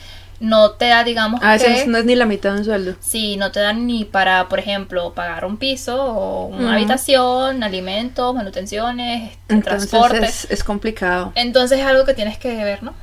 no 0.40 0.70
te 0.72 0.86
da, 0.86 1.04
digamos, 1.04 1.40
A 1.42 1.52
veces 1.52 1.82
que- 1.82 1.86
no 1.90 1.98
es 1.98 2.04
ni 2.04 2.14
la 2.16 2.24
mitad 2.26 2.52
de 2.52 2.58
un 2.60 2.64
sueldo. 2.64 2.94
Sí, 3.00 3.36
no 3.36 3.52
te 3.52 3.60
dan 3.60 3.86
ni 3.86 4.04
para, 4.04 4.48
por 4.48 4.58
ejemplo, 4.58 5.12
pagar 5.14 5.44
un 5.44 5.56
piso 5.58 6.02
o 6.02 6.46
una 6.46 6.74
habitación, 6.74 7.62
alimentos, 7.62 8.34
manutenciones, 8.34 9.32
este, 9.32 9.54
Entonces 9.54 9.90
transportes. 9.90 10.44
es, 10.46 10.50
es 10.50 10.64
complicado. 10.64 11.32
Entonces 11.34 11.78
es 11.80 11.86
algo 11.86 12.04
que 12.04 12.14
tienes 12.14 12.38
que 12.38 12.48
ver, 12.64 12.82
¿no? 12.82 12.94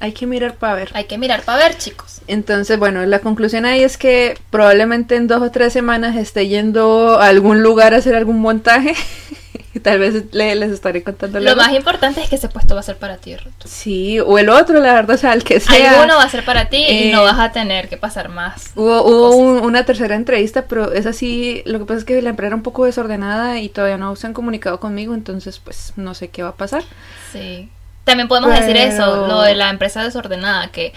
Hay 0.00 0.12
que 0.12 0.26
mirar 0.26 0.54
para 0.56 0.74
ver. 0.74 0.90
Hay 0.94 1.04
que 1.04 1.16
mirar 1.18 1.42
para 1.42 1.58
ver, 1.58 1.78
chicos. 1.78 2.20
Entonces, 2.26 2.78
bueno, 2.78 3.04
la 3.06 3.20
conclusión 3.20 3.64
ahí 3.64 3.82
es 3.82 3.96
que 3.96 4.38
probablemente 4.50 5.16
en 5.16 5.26
dos 5.26 5.40
o 5.42 5.50
tres 5.50 5.72
semanas 5.72 6.16
esté 6.16 6.48
yendo 6.48 7.18
a 7.18 7.28
algún 7.28 7.62
lugar 7.62 7.94
a 7.94 7.98
hacer 7.98 8.14
algún 8.14 8.40
montaje. 8.40 8.94
y 9.76 9.80
tal 9.80 9.98
vez 9.98 10.24
le- 10.32 10.54
les 10.54 10.70
estaré 10.72 11.02
contando 11.02 11.38
Lo 11.38 11.54
más 11.54 11.72
importante 11.72 12.22
es 12.22 12.28
que 12.28 12.36
ese 12.36 12.48
puesto 12.48 12.74
va 12.74 12.80
a 12.80 12.82
ser 12.82 12.96
para 12.96 13.16
ti, 13.18 13.36
Ruth. 13.36 13.52
Sí, 13.66 14.18
o 14.20 14.38
el 14.38 14.48
otro, 14.48 14.80
la 14.80 14.94
verdad, 14.94 15.16
o 15.16 15.18
sea, 15.18 15.32
el 15.34 15.44
que 15.44 15.60
sea. 15.60 15.92
Alguno 16.00 16.16
va 16.16 16.22
a 16.24 16.28
ser 16.30 16.44
para 16.44 16.68
ti 16.68 16.78
y 16.78 17.08
Eh, 17.08 17.12
no 17.12 17.22
vas 17.22 17.38
a 17.38 17.52
tener 17.52 17.88
que 17.88 17.96
pasar 17.96 18.28
más. 18.30 18.70
Hubo, 18.74 19.02
hubo 19.02 19.30
cosas. 19.30 19.40
un- 19.40 19.58
una 19.66 19.84
tercera 19.84 20.14
entrevista, 20.14 20.64
pero 20.66 20.92
es 20.92 21.06
así, 21.06 21.62
lo 21.66 21.78
que 21.78 21.84
pasa 21.84 21.98
es 21.98 22.04
que 22.04 22.22
la 22.22 22.30
empresa 22.30 22.46
era 22.48 22.56
un 22.56 22.62
poco 22.62 22.84
desordenada 22.86 23.58
y 23.60 23.68
todavía 23.68 23.98
no 23.98 24.16
se 24.16 24.26
han 24.26 24.32
comunicado 24.32 24.80
conmigo, 24.80 25.14
entonces 25.14 25.58
pues 25.58 25.92
no 25.96 26.14
sé 26.14 26.28
qué 26.28 26.42
va 26.42 26.50
a 26.50 26.54
pasar. 26.56 26.82
Sí. 27.32 27.68
También 28.04 28.28
podemos 28.28 28.50
decir 28.58 28.76
eso, 28.76 29.26
lo 29.26 29.42
de 29.42 29.54
la 29.56 29.68
empresa 29.68 30.02
desordenada, 30.02 30.68
que 30.68 30.92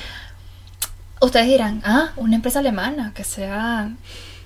ustedes 1.21 1.47
dirán, 1.47 1.81
ah, 1.83 2.11
una 2.15 2.35
empresa 2.35 2.59
alemana 2.59 3.11
que 3.15 3.23
sea 3.23 3.89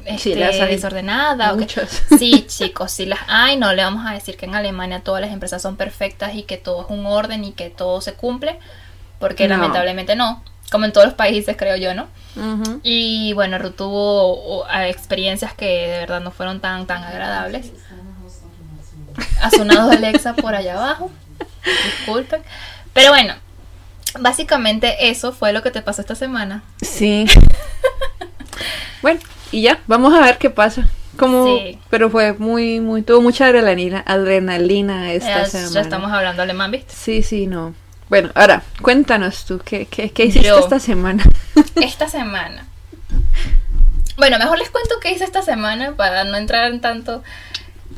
Sí, 0.06 0.32
este, 0.32 0.36
las 0.36 0.60
hay. 0.60 0.76
desordenada. 0.76 1.52
o 1.54 1.56
que- 1.56 1.62
Muchas. 1.62 2.04
Sí, 2.18 2.46
chicos, 2.48 2.92
sí 2.92 3.06
las 3.06 3.20
hay. 3.28 3.58
No 3.58 3.72
le 3.74 3.84
vamos 3.84 4.06
a 4.06 4.14
decir 4.14 4.38
que 4.38 4.46
en 4.46 4.56
Alemania 4.56 5.02
todas 5.02 5.22
las 5.22 5.32
empresas 5.32 5.62
son 5.62 5.76
perfectas 5.78 6.36
y 6.36 6.44
que 6.44 6.58
todo 6.58 6.82
es 6.84 6.88
un 6.90 7.06
orden 7.06 7.44
y 7.44 7.52
que 7.54 7.70
todo 7.70 8.02
se 8.02 8.14
cumple, 8.14 8.60
porque 9.20 9.48
No. 9.48 9.56
lamentablemente 9.58 10.16
no. 10.16 10.44
Como 10.72 10.86
en 10.86 10.92
todos 10.94 11.06
los 11.06 11.16
países, 11.16 11.56
creo 11.58 11.76
yo, 11.76 11.94
¿no? 11.94 12.08
Y 12.82 13.34
bueno, 13.34 13.60
Ruth 13.60 13.76
tuvo 13.76 14.66
experiencias 14.72 15.54
que 15.54 15.66
de 15.88 16.00
verdad 16.00 16.20
no 16.22 16.32
fueron 16.32 16.60
tan, 16.62 16.88
tan 16.88 17.04
agradables. 17.04 17.72
Ha 19.42 19.52
sonado 19.52 19.92
Alexa 19.92 20.34
por 20.34 20.56
allá 20.56 20.74
abajo. 20.74 21.12
Disculpen. 21.86 22.42
Pero 22.94 23.10
bueno, 23.12 23.36
básicamente 24.20 25.10
eso 25.10 25.32
fue 25.32 25.54
lo 25.54 25.62
que 25.62 25.70
te 25.70 25.84
pasó 25.84 26.02
esta 26.02 26.16
semana. 26.16 26.64
Sí. 26.82 27.26
bueno, 29.04 29.20
y 29.54 29.62
ya, 29.62 29.80
vamos 29.88 30.14
a 30.14 30.20
ver 30.22 30.38
qué 30.38 30.50
pasa. 30.50 30.88
Como, 31.18 31.46
Sí. 31.46 31.80
pero 31.92 32.10
fue 32.10 32.34
muy, 32.34 32.80
muy, 32.80 33.04
tuvo 33.04 33.22
mucha 33.22 33.46
adrenalina, 33.46 34.04
adrenalina 34.06 35.12
esta 35.14 35.44
Ya, 35.44 35.46
semana. 35.46 35.72
ya 35.74 35.82
estamos 35.82 36.12
hablando 36.12 36.42
alemán, 36.42 36.72
¿viste? 36.72 36.92
Sí, 36.94 37.22
sí, 37.22 37.46
no. 37.48 37.76
Bueno, 38.10 38.32
ahora, 38.36 38.64
cuéntanos 38.82 39.46
tú, 39.46 39.60
¿qué, 39.64 39.86
qué, 39.86 40.10
qué 40.12 40.26
hiciste 40.26 40.48
Yo. 40.48 40.60
esta 40.60 40.80
semana? 40.80 41.24
Esta 41.76 42.08
semana. 42.10 42.66
Bueno, 44.18 44.38
mejor 44.40 44.58
les 44.60 44.70
cuento 44.70 44.96
qué 45.02 45.12
hice 45.12 45.24
esta 45.24 45.42
semana 45.42 45.94
para 45.96 46.24
no 46.24 46.38
entrar 46.38 46.72
en 46.72 46.82
tanto. 46.82 47.24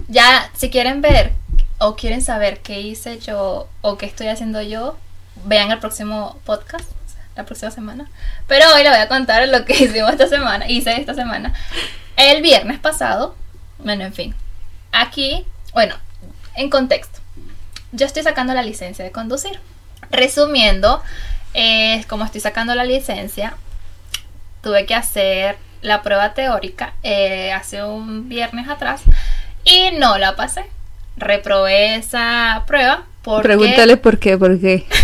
Ya, 0.08 0.50
si 0.56 0.70
quieren 0.70 1.02
ver 1.02 1.34
o 1.80 1.96
quieren 1.96 2.22
saber 2.22 2.60
qué 2.60 2.80
hice 2.82 3.20
yo 3.20 3.68
o 3.82 3.98
qué 3.98 4.06
estoy 4.06 4.28
haciendo 4.28 4.62
yo, 4.62 4.98
vean 5.46 5.72
el 5.72 5.80
próximo 5.80 6.40
podcast, 6.46 6.90
la 7.36 7.46
próxima 7.46 7.72
semana. 7.72 8.10
Pero 8.48 8.66
hoy 8.74 8.84
les 8.84 8.92
voy 8.92 9.02
a 9.02 9.08
contar 9.08 9.48
lo 9.48 9.66
que 9.66 9.74
hicimos 9.84 10.12
esta 10.12 10.28
semana, 10.28 10.70
hice 10.70 11.00
esta 11.00 11.14
semana. 11.14 11.54
El 12.18 12.42
viernes 12.42 12.80
pasado, 12.80 13.36
bueno, 13.80 14.04
en 14.04 14.14
fin. 14.14 14.36
Aquí, 14.92 15.46
bueno, 15.74 15.96
en 16.56 16.70
contexto. 16.70 17.20
yo 17.92 18.06
estoy 18.06 18.24
sacando 18.24 18.54
la 18.54 18.62
licencia 18.62 19.04
de 19.04 19.12
conducir. 19.12 19.60
Resumiendo, 20.12 21.02
eh, 21.54 22.06
como 22.08 22.24
estoy 22.24 22.42
sacando 22.42 22.76
la 22.76 22.86
licencia, 22.86 23.56
tuve 24.62 24.86
que 24.86 24.96
hacer 24.96 25.58
la 25.82 26.02
prueba 26.02 26.34
teórica 26.34 26.94
eh, 27.04 27.52
hace 27.54 27.84
un 27.84 28.28
viernes 28.28 28.68
atrás 28.68 29.02
y 29.64 29.92
no 29.98 30.18
la 30.18 30.36
pasé. 30.36 30.66
Reprobé 31.18 31.96
esa 31.96 32.64
prueba 32.68 33.04
porque... 33.22 33.48
Pregúntale 33.48 33.98
por 33.98 34.20
qué, 34.20 34.38
por 34.38 34.60
qué. 34.60 34.86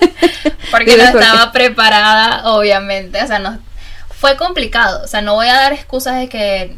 porque 0.70 0.96
no 0.96 1.04
estaba 1.04 1.52
preparada, 1.52 2.52
obviamente. 2.52 3.22
O 3.22 3.26
sea, 3.26 3.38
no, 3.38 3.58
fue 4.10 4.36
complicado. 4.36 5.04
O 5.04 5.06
sea, 5.06 5.20
no 5.20 5.34
voy 5.34 5.48
a 5.48 5.54
dar 5.54 5.72
excusas 5.72 6.16
de 6.16 6.28
que... 6.28 6.76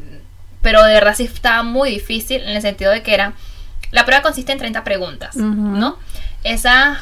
Pero 0.63 0.83
de 0.85 0.93
verdad 0.93 1.15
sí 1.15 1.25
estaba 1.25 1.63
muy 1.63 1.91
difícil 1.91 2.43
en 2.43 2.51
el 2.51 2.63
sentido 2.63 2.91
de 2.91 3.03
que 3.03 3.15
era... 3.15 3.33
La 3.91 4.05
prueba 4.05 4.23
consiste 4.23 4.53
en 4.53 4.59
30 4.59 4.85
preguntas, 4.85 5.35
¿no? 5.35 5.99
Esas 6.45 6.99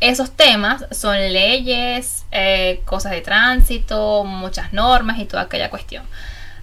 esos 0.00 0.32
temas 0.32 0.86
son 0.90 1.16
leyes, 1.16 2.26
eh, 2.30 2.82
cosas 2.84 3.12
de 3.12 3.22
tránsito, 3.22 4.24
muchas 4.24 4.72
normas 4.72 5.18
y 5.18 5.24
toda 5.24 5.44
aquella 5.44 5.70
cuestión. 5.70 6.04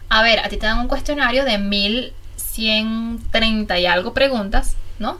A 0.09 0.21
ver, 0.21 0.39
a 0.39 0.49
ti 0.49 0.57
te 0.57 0.65
dan 0.65 0.79
un 0.79 0.87
cuestionario 0.87 1.45
de 1.45 1.57
1130 1.57 3.79
y 3.79 3.85
algo 3.85 4.13
preguntas, 4.13 4.75
¿no? 4.99 5.19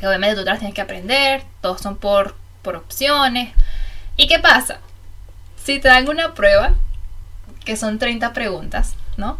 Que 0.00 0.08
obviamente 0.08 0.36
tú 0.36 0.44
te 0.44 0.50
las 0.50 0.58
tienes 0.58 0.74
que 0.74 0.80
aprender, 0.80 1.44
todos 1.60 1.80
son 1.80 1.96
por, 1.96 2.34
por 2.62 2.74
opciones. 2.74 3.52
¿Y 4.16 4.26
qué 4.26 4.38
pasa? 4.40 4.80
Si 5.62 5.78
te 5.78 5.88
dan 5.88 6.08
una 6.08 6.34
prueba, 6.34 6.72
que 7.64 7.76
son 7.76 7.98
30 8.00 8.32
preguntas, 8.32 8.94
¿no? 9.18 9.38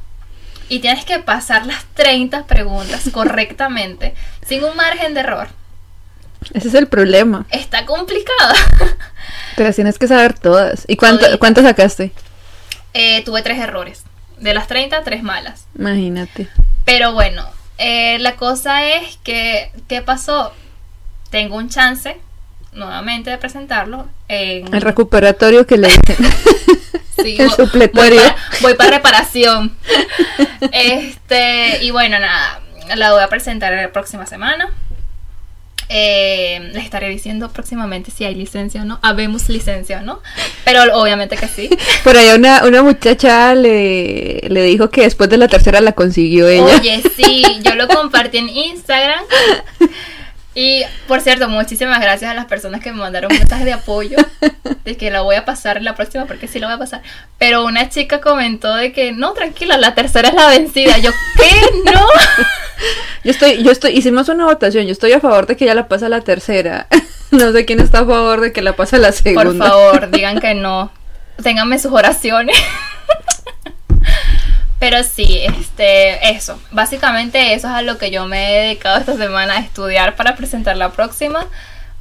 Y 0.68 0.78
tienes 0.78 1.04
que 1.04 1.18
pasar 1.18 1.66
las 1.66 1.84
30 1.94 2.44
preguntas 2.46 3.08
correctamente, 3.12 4.14
sin 4.46 4.62
un 4.62 4.76
margen 4.76 5.14
de 5.14 5.20
error 5.20 5.48
ese 6.54 6.68
es 6.68 6.74
el 6.74 6.88
problema. 6.88 7.46
Está 7.50 7.84
complicada. 7.86 8.54
Te 9.56 9.64
las 9.64 9.76
tienes 9.76 9.98
que 9.98 10.08
saber 10.08 10.38
todas. 10.38 10.84
¿Y 10.88 10.96
cuánto, 10.96 11.26
cuántas 11.38 11.64
sacaste? 11.64 12.12
Eh, 12.94 13.22
tuve 13.24 13.42
tres 13.42 13.58
errores. 13.58 14.04
De 14.38 14.54
las 14.54 14.66
30, 14.66 15.02
tres 15.02 15.22
malas. 15.22 15.66
Imagínate. 15.78 16.48
Pero 16.84 17.12
bueno, 17.12 17.44
eh, 17.82 18.18
la 18.18 18.36
cosa 18.36 18.84
es 18.84 19.16
que, 19.24 19.72
¿qué 19.88 20.02
pasó? 20.02 20.52
Tengo 21.30 21.56
un 21.56 21.70
chance 21.70 22.14
nuevamente 22.72 23.30
de 23.30 23.38
presentarlo. 23.38 24.06
En... 24.28 24.72
El 24.74 24.82
recuperatorio 24.82 25.66
que 25.66 25.78
le 25.78 25.88
dicen. 26.06 26.30
sí, 27.22 27.36
el 27.38 27.50
supletorio. 27.50 28.20
Voy 28.60 28.74
para, 28.74 28.90
reparación. 28.90 29.74
este, 30.72 31.82
y 31.82 31.90
bueno, 31.90 32.18
nada, 32.18 32.60
la 32.96 33.12
voy 33.12 33.22
a 33.22 33.28
presentar 33.28 33.72
la 33.72 33.90
próxima 33.90 34.26
semana. 34.26 34.70
Eh, 35.92 36.70
les 36.72 36.84
estaré 36.84 37.08
diciendo 37.08 37.50
próximamente 37.50 38.12
si 38.12 38.24
hay 38.24 38.36
licencia 38.36 38.82
o 38.82 38.84
no. 38.84 39.00
Habemos 39.02 39.48
licencia 39.48 39.98
o 39.98 40.02
no. 40.02 40.20
Pero 40.64 40.82
obviamente 40.96 41.36
que 41.36 41.48
sí. 41.48 41.68
Por 42.04 42.16
ahí 42.16 42.28
una, 42.28 42.64
una 42.64 42.82
muchacha 42.84 43.56
le, 43.56 44.40
le 44.48 44.62
dijo 44.62 44.88
que 44.88 45.02
después 45.02 45.28
de 45.28 45.36
la 45.36 45.48
tercera 45.48 45.80
la 45.80 45.92
consiguió 45.92 46.48
ella. 46.48 46.78
Oye, 46.80 47.02
sí, 47.16 47.44
yo 47.64 47.74
lo 47.74 47.88
compartí 47.88 48.38
en 48.38 48.48
Instagram. 48.48 49.24
Y 50.54 50.82
por 51.08 51.20
cierto, 51.20 51.48
muchísimas 51.48 52.00
gracias 52.00 52.30
a 52.30 52.34
las 52.34 52.46
personas 52.46 52.80
que 52.80 52.92
me 52.92 52.98
mandaron 52.98 53.32
mensajes 53.32 53.64
de 53.64 53.72
apoyo, 53.72 54.16
de 54.84 54.96
que 54.96 55.10
la 55.10 55.22
voy 55.22 55.36
a 55.36 55.44
pasar 55.44 55.82
la 55.82 55.94
próxima, 55.94 56.26
porque 56.26 56.48
sí 56.48 56.58
la 56.58 56.66
voy 56.66 56.74
a 56.74 56.78
pasar. 56.78 57.02
Pero 57.38 57.64
una 57.64 57.88
chica 57.88 58.20
comentó 58.20 58.74
de 58.74 58.92
que 58.92 59.12
no, 59.12 59.32
tranquila, 59.32 59.76
la 59.76 59.94
tercera 59.94 60.28
es 60.28 60.34
la 60.34 60.48
vencida. 60.48 60.98
Yo, 60.98 61.10
¿qué? 61.36 61.90
No. 61.92 62.04
Yo 63.24 63.30
estoy, 63.30 63.62
yo 63.62 63.70
estoy, 63.70 63.92
hicimos 63.92 64.28
una 64.28 64.46
votación, 64.46 64.86
yo 64.86 64.92
estoy 64.92 65.12
a 65.12 65.20
favor 65.20 65.46
de 65.46 65.56
que 65.56 65.66
ya 65.66 65.74
la 65.74 65.88
pasa 65.88 66.08
la 66.08 66.20
tercera. 66.20 66.86
No 67.30 67.52
sé 67.52 67.64
quién 67.64 67.78
está 67.78 68.00
a 68.00 68.06
favor 68.06 68.40
de 68.40 68.52
que 68.52 68.60
la 68.60 68.74
pase 68.74 68.98
la 68.98 69.12
segunda. 69.12 69.44
Por 69.44 69.56
favor, 69.56 70.10
digan 70.10 70.40
que 70.40 70.54
no. 70.54 70.90
Ténganme 71.40 71.78
sus 71.78 71.92
oraciones. 71.92 72.56
Pero 74.80 75.04
sí, 75.04 75.42
este, 75.44 76.32
eso. 76.32 76.60
Básicamente 76.72 77.54
eso 77.54 77.68
es 77.68 77.72
a 77.74 77.82
lo 77.82 77.98
que 77.98 78.10
yo 78.10 78.26
me 78.26 78.50
he 78.50 78.62
dedicado 78.64 78.98
esta 78.98 79.16
semana 79.16 79.58
a 79.58 79.60
estudiar 79.60 80.16
para 80.16 80.34
presentar 80.34 80.76
la 80.76 80.90
próxima. 80.90 81.46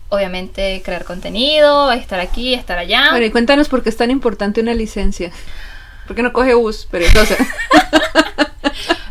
Obviamente 0.08 0.82
crear 0.84 1.04
contenido, 1.04 1.92
estar 1.92 2.20
aquí, 2.20 2.56
estar 2.56 2.80
allá. 2.80 3.12
Bueno, 3.12 3.28
y 3.28 3.30
cuéntanos 3.30 3.70
por 3.70 3.84
qué 3.84 3.90
es 3.90 3.98
tan 3.98 4.10
importante 4.10 4.62
una 4.62 4.74
licencia. 4.74 5.30
¿Por 6.08 6.16
qué 6.16 6.24
no 6.24 6.34
coge 6.34 6.56
bus? 6.56 6.88
Perezosa. 6.90 7.36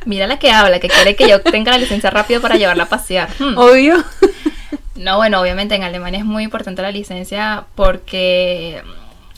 Mira 0.09 0.27
la 0.27 0.39
que 0.39 0.51
habla, 0.51 0.81
que 0.81 0.89
quiere 0.89 1.17
que 1.17 1.29
yo 1.29 1.43
tenga 1.43 1.71
la 1.71 1.77
licencia 1.77 2.09
rápido 2.09 2.41
para 2.41 2.57
llevarla 2.57 2.85
a 2.85 2.89
pasear. 2.89 3.29
Hmm. 3.39 3.59
Obvio. 3.59 4.03
No, 4.95 5.19
bueno, 5.19 5.39
obviamente 5.39 5.75
en 5.75 5.83
Alemania 5.83 6.21
es 6.21 6.25
muy 6.25 6.45
importante 6.45 6.81
la 6.81 6.91
licencia 6.91 7.67
porque 7.75 8.83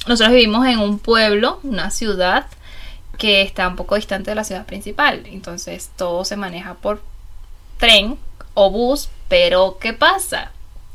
nosotros 0.07 0.33
vivimos 0.33 0.65
en 0.69 0.79
un 0.79 1.01
pueblo, 1.01 1.59
una 1.65 1.91
ciudad 1.91 2.47
que 3.19 3.43
está 3.43 3.67
un 3.67 3.75
poco 3.75 3.97
distante 3.97 4.31
de 4.31 4.37
la 4.37 4.45
ciudad 4.45 4.65
principal. 4.65 5.25
Entonces 5.27 5.91
todo 5.97 6.25
se 6.25 6.37
maneja 6.37 6.75
por 6.75 7.03
tren 7.79 8.17
o 8.55 8.71
bus, 8.71 9.11
pero 9.27 9.77
¿qué 9.81 9.93
pasa? 9.93 10.53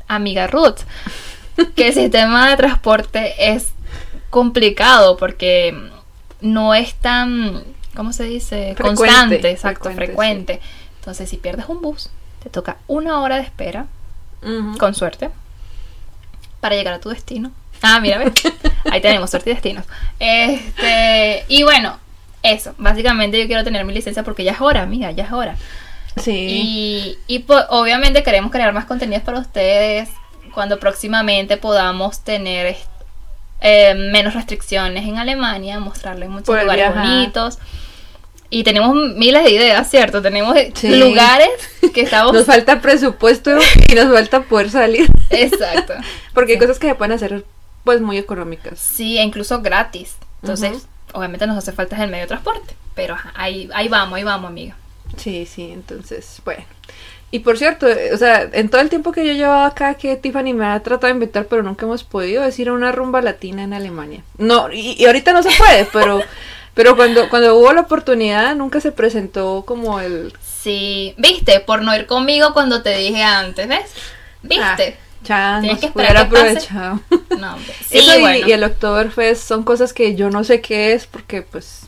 Amiga 0.08 0.46
Ruth, 0.46 0.80
que 1.76 1.88
el 1.88 1.94
sistema 1.94 2.48
de 2.48 2.56
transporte 2.56 3.52
es 3.54 3.74
complicado 4.30 5.18
porque 5.18 5.90
no 6.40 6.74
es 6.74 6.94
tan, 6.94 7.62
¿cómo 7.96 8.12
se 8.12 8.24
dice? 8.24 8.76
Constante, 8.80 9.50
exacto, 9.50 9.90
frecuente. 9.90 10.60
Entonces 11.00 11.28
si 11.28 11.36
pierdes 11.36 11.66
un 11.68 11.80
bus, 11.80 12.10
te 12.42 12.50
toca 12.50 12.76
una 12.86 13.20
hora 13.20 13.36
de 13.36 13.42
espera, 13.42 13.86
con 14.78 14.94
suerte, 14.94 15.30
para 16.60 16.76
llegar 16.76 16.94
a 16.94 17.00
tu 17.00 17.08
destino. 17.08 17.50
Ah, 17.82 18.00
mira, 18.00 18.20
ahí 18.90 19.00
tenemos 19.00 19.30
suerte 19.30 19.50
y 19.50 19.54
destinos. 19.54 19.84
Este, 20.18 21.44
y 21.48 21.62
bueno, 21.62 21.98
eso, 22.42 22.74
básicamente 22.78 23.40
yo 23.40 23.46
quiero 23.46 23.64
tener 23.64 23.84
mi 23.84 23.92
licencia 23.92 24.22
porque 24.22 24.44
ya 24.44 24.52
es 24.52 24.60
hora, 24.60 24.82
amiga, 24.82 25.10
ya 25.10 25.24
es 25.24 25.32
hora. 25.32 25.56
Sí. 26.16 27.18
Y, 27.26 27.38
pues, 27.40 27.64
obviamente 27.68 28.22
queremos 28.22 28.50
crear 28.50 28.72
más 28.72 28.86
contenidos 28.86 29.22
para 29.22 29.38
ustedes 29.38 30.08
cuando 30.54 30.78
próximamente 30.78 31.58
podamos 31.58 32.20
tener 32.20 32.76
eh, 33.60 33.94
menos 33.94 34.34
restricciones 34.34 35.04
en 35.04 35.18
Alemania, 35.18 35.78
mostrarles 35.78 36.30
muchos 36.30 36.58
lugares 36.58 36.94
bonitos. 36.94 37.58
Y 38.50 38.64
tenemos 38.64 38.94
miles 39.14 39.44
de 39.44 39.50
ideas, 39.50 39.90
¿cierto? 39.90 40.22
Tenemos 40.22 40.56
lugares 40.82 41.50
que 41.92 42.00
estamos... 42.02 42.32
nos 42.32 42.46
falta 42.46 42.80
presupuesto 42.80 43.58
y 43.90 43.94
nos 43.94 44.12
falta 44.12 44.42
poder 44.42 44.70
salir. 44.70 45.10
Exacto. 45.30 45.94
Porque 46.34 46.52
hay 46.52 46.58
cosas 46.58 46.78
que 46.78 46.88
se 46.88 46.94
pueden 46.94 47.12
hacer 47.12 47.44
pues 47.84 48.00
muy 48.00 48.18
económicas. 48.18 48.78
Sí, 48.78 49.18
e 49.18 49.22
incluso 49.22 49.62
gratis. 49.62 50.16
Entonces, 50.42 50.86
obviamente 51.12 51.46
nos 51.46 51.56
hace 51.56 51.72
falta 51.72 52.02
el 52.02 52.10
medio 52.10 52.24
de 52.24 52.28
transporte, 52.28 52.74
pero 52.94 53.16
ahí, 53.34 53.68
ahí 53.74 53.88
vamos, 53.88 54.16
ahí 54.16 54.24
vamos, 54.24 54.50
amiga. 54.50 54.76
Sí, 55.16 55.46
sí, 55.46 55.70
entonces, 55.72 56.40
bueno. 56.44 56.64
Y 57.30 57.40
por 57.40 57.58
cierto, 57.58 57.88
eh, 57.88 58.12
o 58.12 58.16
sea, 58.16 58.48
en 58.52 58.68
todo 58.68 58.80
el 58.80 58.88
tiempo 58.88 59.12
que 59.12 59.26
yo 59.26 59.32
llevaba 59.32 59.66
acá, 59.66 59.94
que 59.94 60.16
Tiffany 60.16 60.54
me 60.54 60.66
ha 60.66 60.80
tratado 60.80 61.08
de 61.08 61.14
invitar, 61.14 61.46
pero 61.46 61.62
nunca 61.62 61.84
hemos 61.84 62.04
podido 62.04 62.42
decir 62.42 62.70
una 62.70 62.92
rumba 62.92 63.20
latina 63.20 63.64
en 63.64 63.72
Alemania. 63.72 64.22
No, 64.38 64.72
y, 64.72 65.04
ahorita 65.04 65.32
no 65.32 65.42
se 65.42 65.50
puede, 65.56 65.86
pero, 65.92 66.20
pero 66.76 66.94
cuando, 66.94 67.28
cuando 67.30 67.56
hubo 67.56 67.72
la 67.72 67.80
oportunidad, 67.80 68.54
nunca 68.54 68.80
se 68.80 68.92
presentó 68.92 69.64
como 69.66 69.98
el... 69.98 70.32
Sí, 70.40 71.14
viste, 71.16 71.58
por 71.60 71.80
no 71.80 71.96
ir 71.96 72.06
conmigo 72.06 72.52
cuando 72.52 72.82
te 72.82 72.96
dije 72.96 73.22
antes, 73.22 73.66
¿ves? 73.66 73.90
¿Viste? 74.42 74.98
Ah, 75.00 75.16
ya, 75.24 75.58
Tienes 75.62 75.80
que 75.80 75.86
esperar 75.86 76.18
aprovechado. 76.18 77.00
No, 77.38 77.54
hombre. 77.54 77.74
Sí, 77.88 77.98
Eso 77.98 78.18
y, 78.18 78.48
y, 78.48 78.52
el 78.52 78.62
Oktoberfest 78.62 79.42
son 79.42 79.64
cosas 79.64 79.94
que 79.94 80.14
yo 80.14 80.30
no 80.30 80.44
sé 80.44 80.60
qué 80.60 80.92
es 80.92 81.06
porque 81.06 81.42
pues 81.42 81.86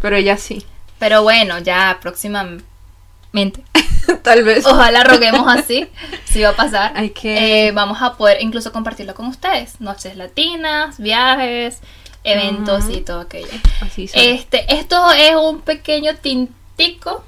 pero 0.00 0.16
ella 0.16 0.36
sí. 0.36 0.64
Pero 0.98 1.22
bueno, 1.22 1.58
ya 1.58 1.98
próximamente. 2.00 2.62
Tal 4.22 4.44
vez. 4.44 4.66
Ojalá 4.66 5.04
roguemos 5.04 5.46
así. 5.48 5.88
si 6.24 6.42
va 6.42 6.50
a 6.50 6.56
pasar. 6.56 6.92
Hay 6.94 7.10
que... 7.10 7.68
Eh, 7.68 7.72
vamos 7.72 7.98
a 8.00 8.14
poder 8.14 8.42
incluso 8.42 8.72
compartirlo 8.72 9.14
con 9.14 9.26
ustedes. 9.26 9.80
Noches 9.80 10.16
latinas, 10.16 10.98
viajes, 10.98 11.80
eventos 12.26 12.90
y 12.90 13.00
todo 13.00 13.20
aquello. 13.20 13.48
Así 13.80 14.10
este, 14.12 14.74
esto 14.74 15.12
es 15.12 15.34
un 15.36 15.60
pequeño 15.60 16.16
tintico 16.16 17.24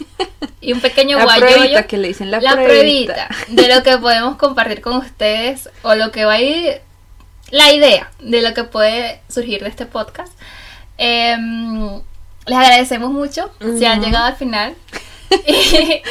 y 0.60 0.72
un 0.72 0.80
pequeño 0.80 1.18
la 1.18 1.86
que 1.86 1.96
le 1.96 2.08
dicen 2.08 2.30
la, 2.30 2.40
pruebita. 2.40 3.28
de 3.48 3.74
lo 3.74 3.82
que 3.82 3.96
podemos 3.98 4.36
compartir 4.36 4.80
con 4.80 4.96
ustedes 4.96 5.70
o 5.82 5.94
lo 5.94 6.10
que 6.10 6.24
va 6.24 6.34
a 6.34 6.40
ir 6.40 6.80
la 7.50 7.72
idea 7.72 8.10
de 8.18 8.42
lo 8.42 8.52
que 8.52 8.64
puede 8.64 9.20
surgir 9.28 9.62
de 9.62 9.68
este 9.68 9.86
podcast. 9.86 10.32
Em, 10.98 12.00
les 12.46 12.58
agradecemos 12.58 13.10
mucho 13.10 13.50
si 13.78 13.84
han 13.84 14.02
llegado 14.02 14.26
al 14.26 14.36
final. 14.36 14.74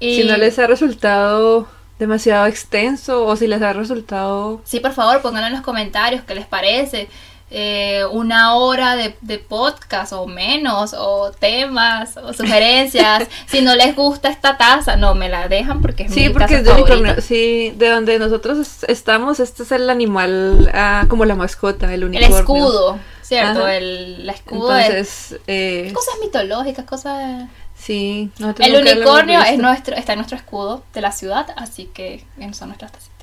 Y, 0.00 0.22
si 0.22 0.28
no 0.28 0.36
les 0.36 0.56
ha 0.60 0.68
resultado 0.68 1.66
demasiado 1.98 2.46
extenso 2.46 3.26
o 3.26 3.34
si 3.34 3.48
les 3.48 3.60
ha 3.60 3.72
resultado 3.72 4.60
sí 4.64 4.78
por 4.78 4.92
favor 4.92 5.20
pónganlo 5.20 5.48
en 5.48 5.54
los 5.54 5.62
comentarios 5.62 6.22
qué 6.22 6.36
les 6.36 6.46
parece 6.46 7.08
eh, 7.50 8.04
una 8.10 8.54
hora 8.56 8.94
de, 8.96 9.16
de, 9.22 9.38
podcast 9.38 10.12
o 10.12 10.26
menos, 10.26 10.94
o 10.96 11.30
temas, 11.32 12.16
o 12.16 12.32
sugerencias. 12.32 13.26
si 13.46 13.62
no 13.62 13.74
les 13.74 13.96
gusta 13.96 14.28
esta 14.28 14.56
taza, 14.58 14.96
no, 14.96 15.14
me 15.14 15.28
la 15.28 15.48
dejan 15.48 15.80
porque 15.80 16.04
es 16.04 16.12
sí, 16.12 16.24
mi 16.24 16.28
porque 16.30 16.58
taza 16.58 16.78
es 16.78 17.16
de. 17.16 17.22
Sí, 17.22 17.72
de 17.76 17.88
donde 17.88 18.18
nosotros 18.18 18.58
es- 18.58 18.84
estamos, 18.88 19.40
este 19.40 19.62
es 19.62 19.72
el 19.72 19.88
animal, 19.88 20.70
ah, 20.74 21.06
como 21.08 21.24
la 21.24 21.34
mascota, 21.36 21.86
el 21.86 22.02
El 22.02 22.04
unicornio. 22.04 22.38
escudo, 22.38 22.98
¿cierto? 23.22 23.60
Ajá. 23.60 23.74
El, 23.76 24.26
la 24.26 24.32
escudo 24.32 24.76
es 24.76 24.86
Entonces, 24.88 25.40
eh, 25.46 25.90
cosas 25.94 26.14
mitológicas, 26.20 26.84
cosas... 26.84 27.48
sí. 27.74 28.30
El 28.58 28.76
unicornio 28.76 29.40
es 29.42 29.58
nuestro, 29.58 29.96
está 29.96 30.12
en 30.12 30.18
nuestro 30.18 30.36
escudo 30.36 30.82
de 30.92 31.00
la 31.00 31.12
ciudad, 31.12 31.46
así 31.56 31.86
que 31.86 32.24
son 32.52 32.68
nuestras 32.68 32.92
tacitas. 32.92 33.17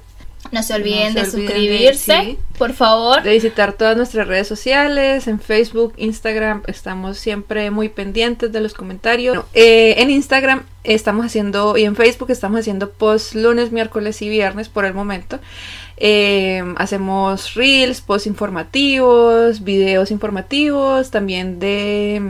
No 0.55 0.63
se 0.63 0.73
olviden 0.73 1.13
No 1.13 1.19
de 1.21 1.25
se 1.29 1.35
olviden 1.35 1.47
de- 1.47 1.63
suscribirse, 1.93 2.21
sí. 2.23 2.37
por 2.57 2.71
favor. 2.73 3.21
de 3.23 3.31
visitar 3.31 3.73
todas 3.73 3.97
nuestras 3.97 4.25
redes 4.25 4.47
sociales, 4.47 5.27
en 5.27 5.41
Facebook, 5.41 5.93
Instagram, 5.97 6.63
estamos 6.67 7.17
siempre 7.17 7.71
muy 7.71 7.89
pendientes 7.89 8.53
de 8.53 8.61
los 8.61 8.73
comentarios. 8.73 9.43
Eh, 9.53 9.95
en 9.97 10.09
Instagram 10.09 10.63
estamos 10.85 11.25
haciendo, 11.25 11.75
y 11.77 11.83
en 11.83 11.97
Facebook 11.97 12.31
estamos 12.31 12.61
haciendo 12.61 12.89
post 12.91 13.35
lunes, 13.35 13.73
miércoles 13.73 14.21
y 14.21 14.29
viernes 14.29 14.69
por 14.69 14.85
el 14.85 14.93
momento. 14.93 15.39
Eh, 15.97 16.63
hacemos 16.77 17.53
reels, 17.55 17.99
post 17.99 18.25
informativos, 18.27 19.61
videos 19.63 20.09
informativos, 20.09 21.11
también 21.11 21.59
de, 21.59 22.21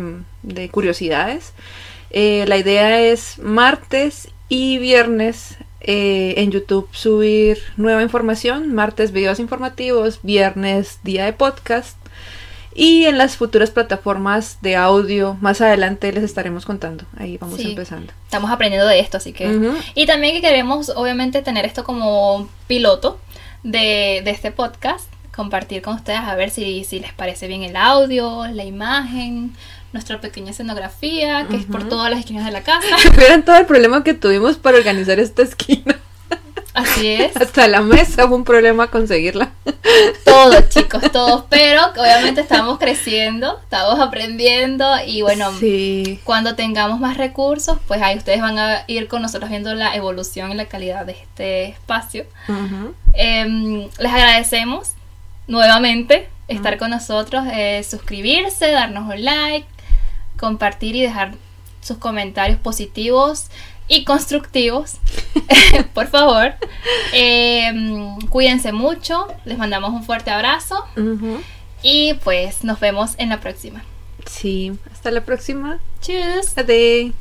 de 0.41 0.69
curiosidades. 0.69 1.53
Eh, 2.09 2.45
la 2.47 2.57
idea 2.57 3.01
es 3.01 3.38
martes 3.39 4.30
y 4.49 4.78
viernes 4.80 5.57
eh, 5.88 6.33
en 6.38 6.51
YouTube 6.51 6.88
subir 6.91 7.59
nueva 7.77 8.01
información, 8.03 8.73
martes 8.73 9.11
videos 9.11 9.39
informativos, 9.39 10.19
viernes 10.23 10.99
día 11.03 11.25
de 11.25 11.33
podcast 11.33 11.95
y 12.73 13.05
en 13.05 13.17
las 13.17 13.38
futuras 13.38 13.71
plataformas 13.71 14.57
de 14.61 14.75
audio 14.75 15.38
más 15.39 15.61
adelante 15.61 16.11
les 16.11 16.23
estaremos 16.23 16.65
contando. 16.65 17.05
Ahí 17.17 17.38
vamos 17.38 17.57
Sí. 17.59 17.69
empezando. 17.69 18.11
Estamos 18.25 18.51
aprendiendo 18.51 18.88
de 18.88 18.99
esto, 18.99 19.15
así 19.17 19.31
que... 19.31 19.71
Y 19.93 20.05
también 20.05 20.33
que 20.36 20.41
queremos, 20.41 20.89
obviamente, 20.89 21.41
tener 21.41 21.63
esto 21.65 21.83
como 21.86 22.49
piloto 22.67 23.17
de, 23.63 24.21
de 24.25 24.31
este 24.31 24.51
podcast, 24.51 25.05
compartir 25.33 25.81
con 25.81 25.95
ustedes 25.95 26.19
a 26.19 26.36
ver 26.36 26.49
si, 26.49 26.83
si 26.83 26.99
les 26.99 27.13
parece 27.13 27.47
bien 27.47 27.63
el 27.63 27.75
audio, 27.77 28.45
la 28.47 28.65
imagen, 28.65 29.53
nuestra 29.96 30.22
pequeña 30.22 30.52
escenografía, 30.52 31.48
que 31.50 31.56
es 31.56 31.66
por 31.66 31.89
todas 31.89 32.10
las 32.12 32.20
esquinas 32.20 32.46
de 32.46 32.52
la 32.52 32.62
casa. 32.62 32.86
Vieron 33.18 33.43
todo 33.43 33.56
el 33.58 33.66
problema 33.66 34.04
que 34.04 34.14
tuvimos 34.14 34.58
para 34.58 34.78
organizar 34.78 35.20
esta 35.20 35.41
esquina. 35.41 35.98
Así 36.74 37.08
es. 37.14 37.36
Hasta 37.38 37.68
la 37.70 37.80
mesa 37.82 38.28
fue 38.28 38.36
un 38.36 38.43
problema 38.43 38.88
conseguirla. 38.91 39.52
Todos, 40.26 40.68
chicos, 40.70 41.02
todos. 41.14 41.46
Pero 41.50 41.82
obviamente 41.98 42.41
estamos 42.41 42.78
creciendo, 42.78 43.58
estamos 43.64 44.00
aprendiendo 44.02 44.86
y 45.08 45.22
bueno, 45.22 45.52
Sí. 45.58 46.20
cuando 46.26 46.56
tengamos 46.56 47.00
más 47.00 47.16
recursos, 47.16 47.78
pues 47.88 48.02
ahí 48.02 48.18
ustedes 48.18 48.41
van 48.41 48.60
a 48.60 48.84
ir 48.88 49.08
con 49.08 49.22
nosotros 49.22 49.50
viendo 49.50 49.74
la 49.74 49.96
evolución 49.96 50.52
y 50.52 50.56
la 50.56 50.66
calidad 50.66 51.06
de 51.06 51.14
este 51.14 51.66
espacio. 51.70 52.26
Em, 53.14 53.88
les 53.98 54.12
agradecemos 54.14 54.91
nuevamente 55.48 56.28
estar 56.48 56.78
con 56.78 56.91
nosotros, 56.91 57.43
eh, 57.54 57.84
suscribirse, 57.89 58.70
darnos 58.72 59.12
un 59.12 59.24
like, 59.24 59.66
compartir 60.38 60.95
y 60.95 61.01
dejar 61.01 61.33
sus 61.81 61.97
comentarios 61.97 62.59
positivos 62.59 63.47
y 63.88 64.03
constructivos, 64.03 64.95
por 65.93 66.07
favor. 66.07 66.55
Em, 67.13 68.19
cuídense 68.29 68.71
mucho, 68.71 69.27
les 69.45 69.57
mandamos 69.57 69.91
un 69.91 70.03
fuerte 70.03 70.31
abrazo 70.31 70.83
y 71.83 72.15
pues 72.23 72.63
nos 72.63 72.79
vemos 72.79 73.13
en 73.17 73.29
la 73.29 73.39
próxima. 73.39 73.83
Sí. 74.25 74.73
Hasta 74.91 75.11
la 75.11 75.21
próxima. 75.21 75.79
Tschüss. 76.01 76.57
Ade. 76.57 77.13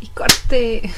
Y 0.00 0.06
corte. 0.08 0.90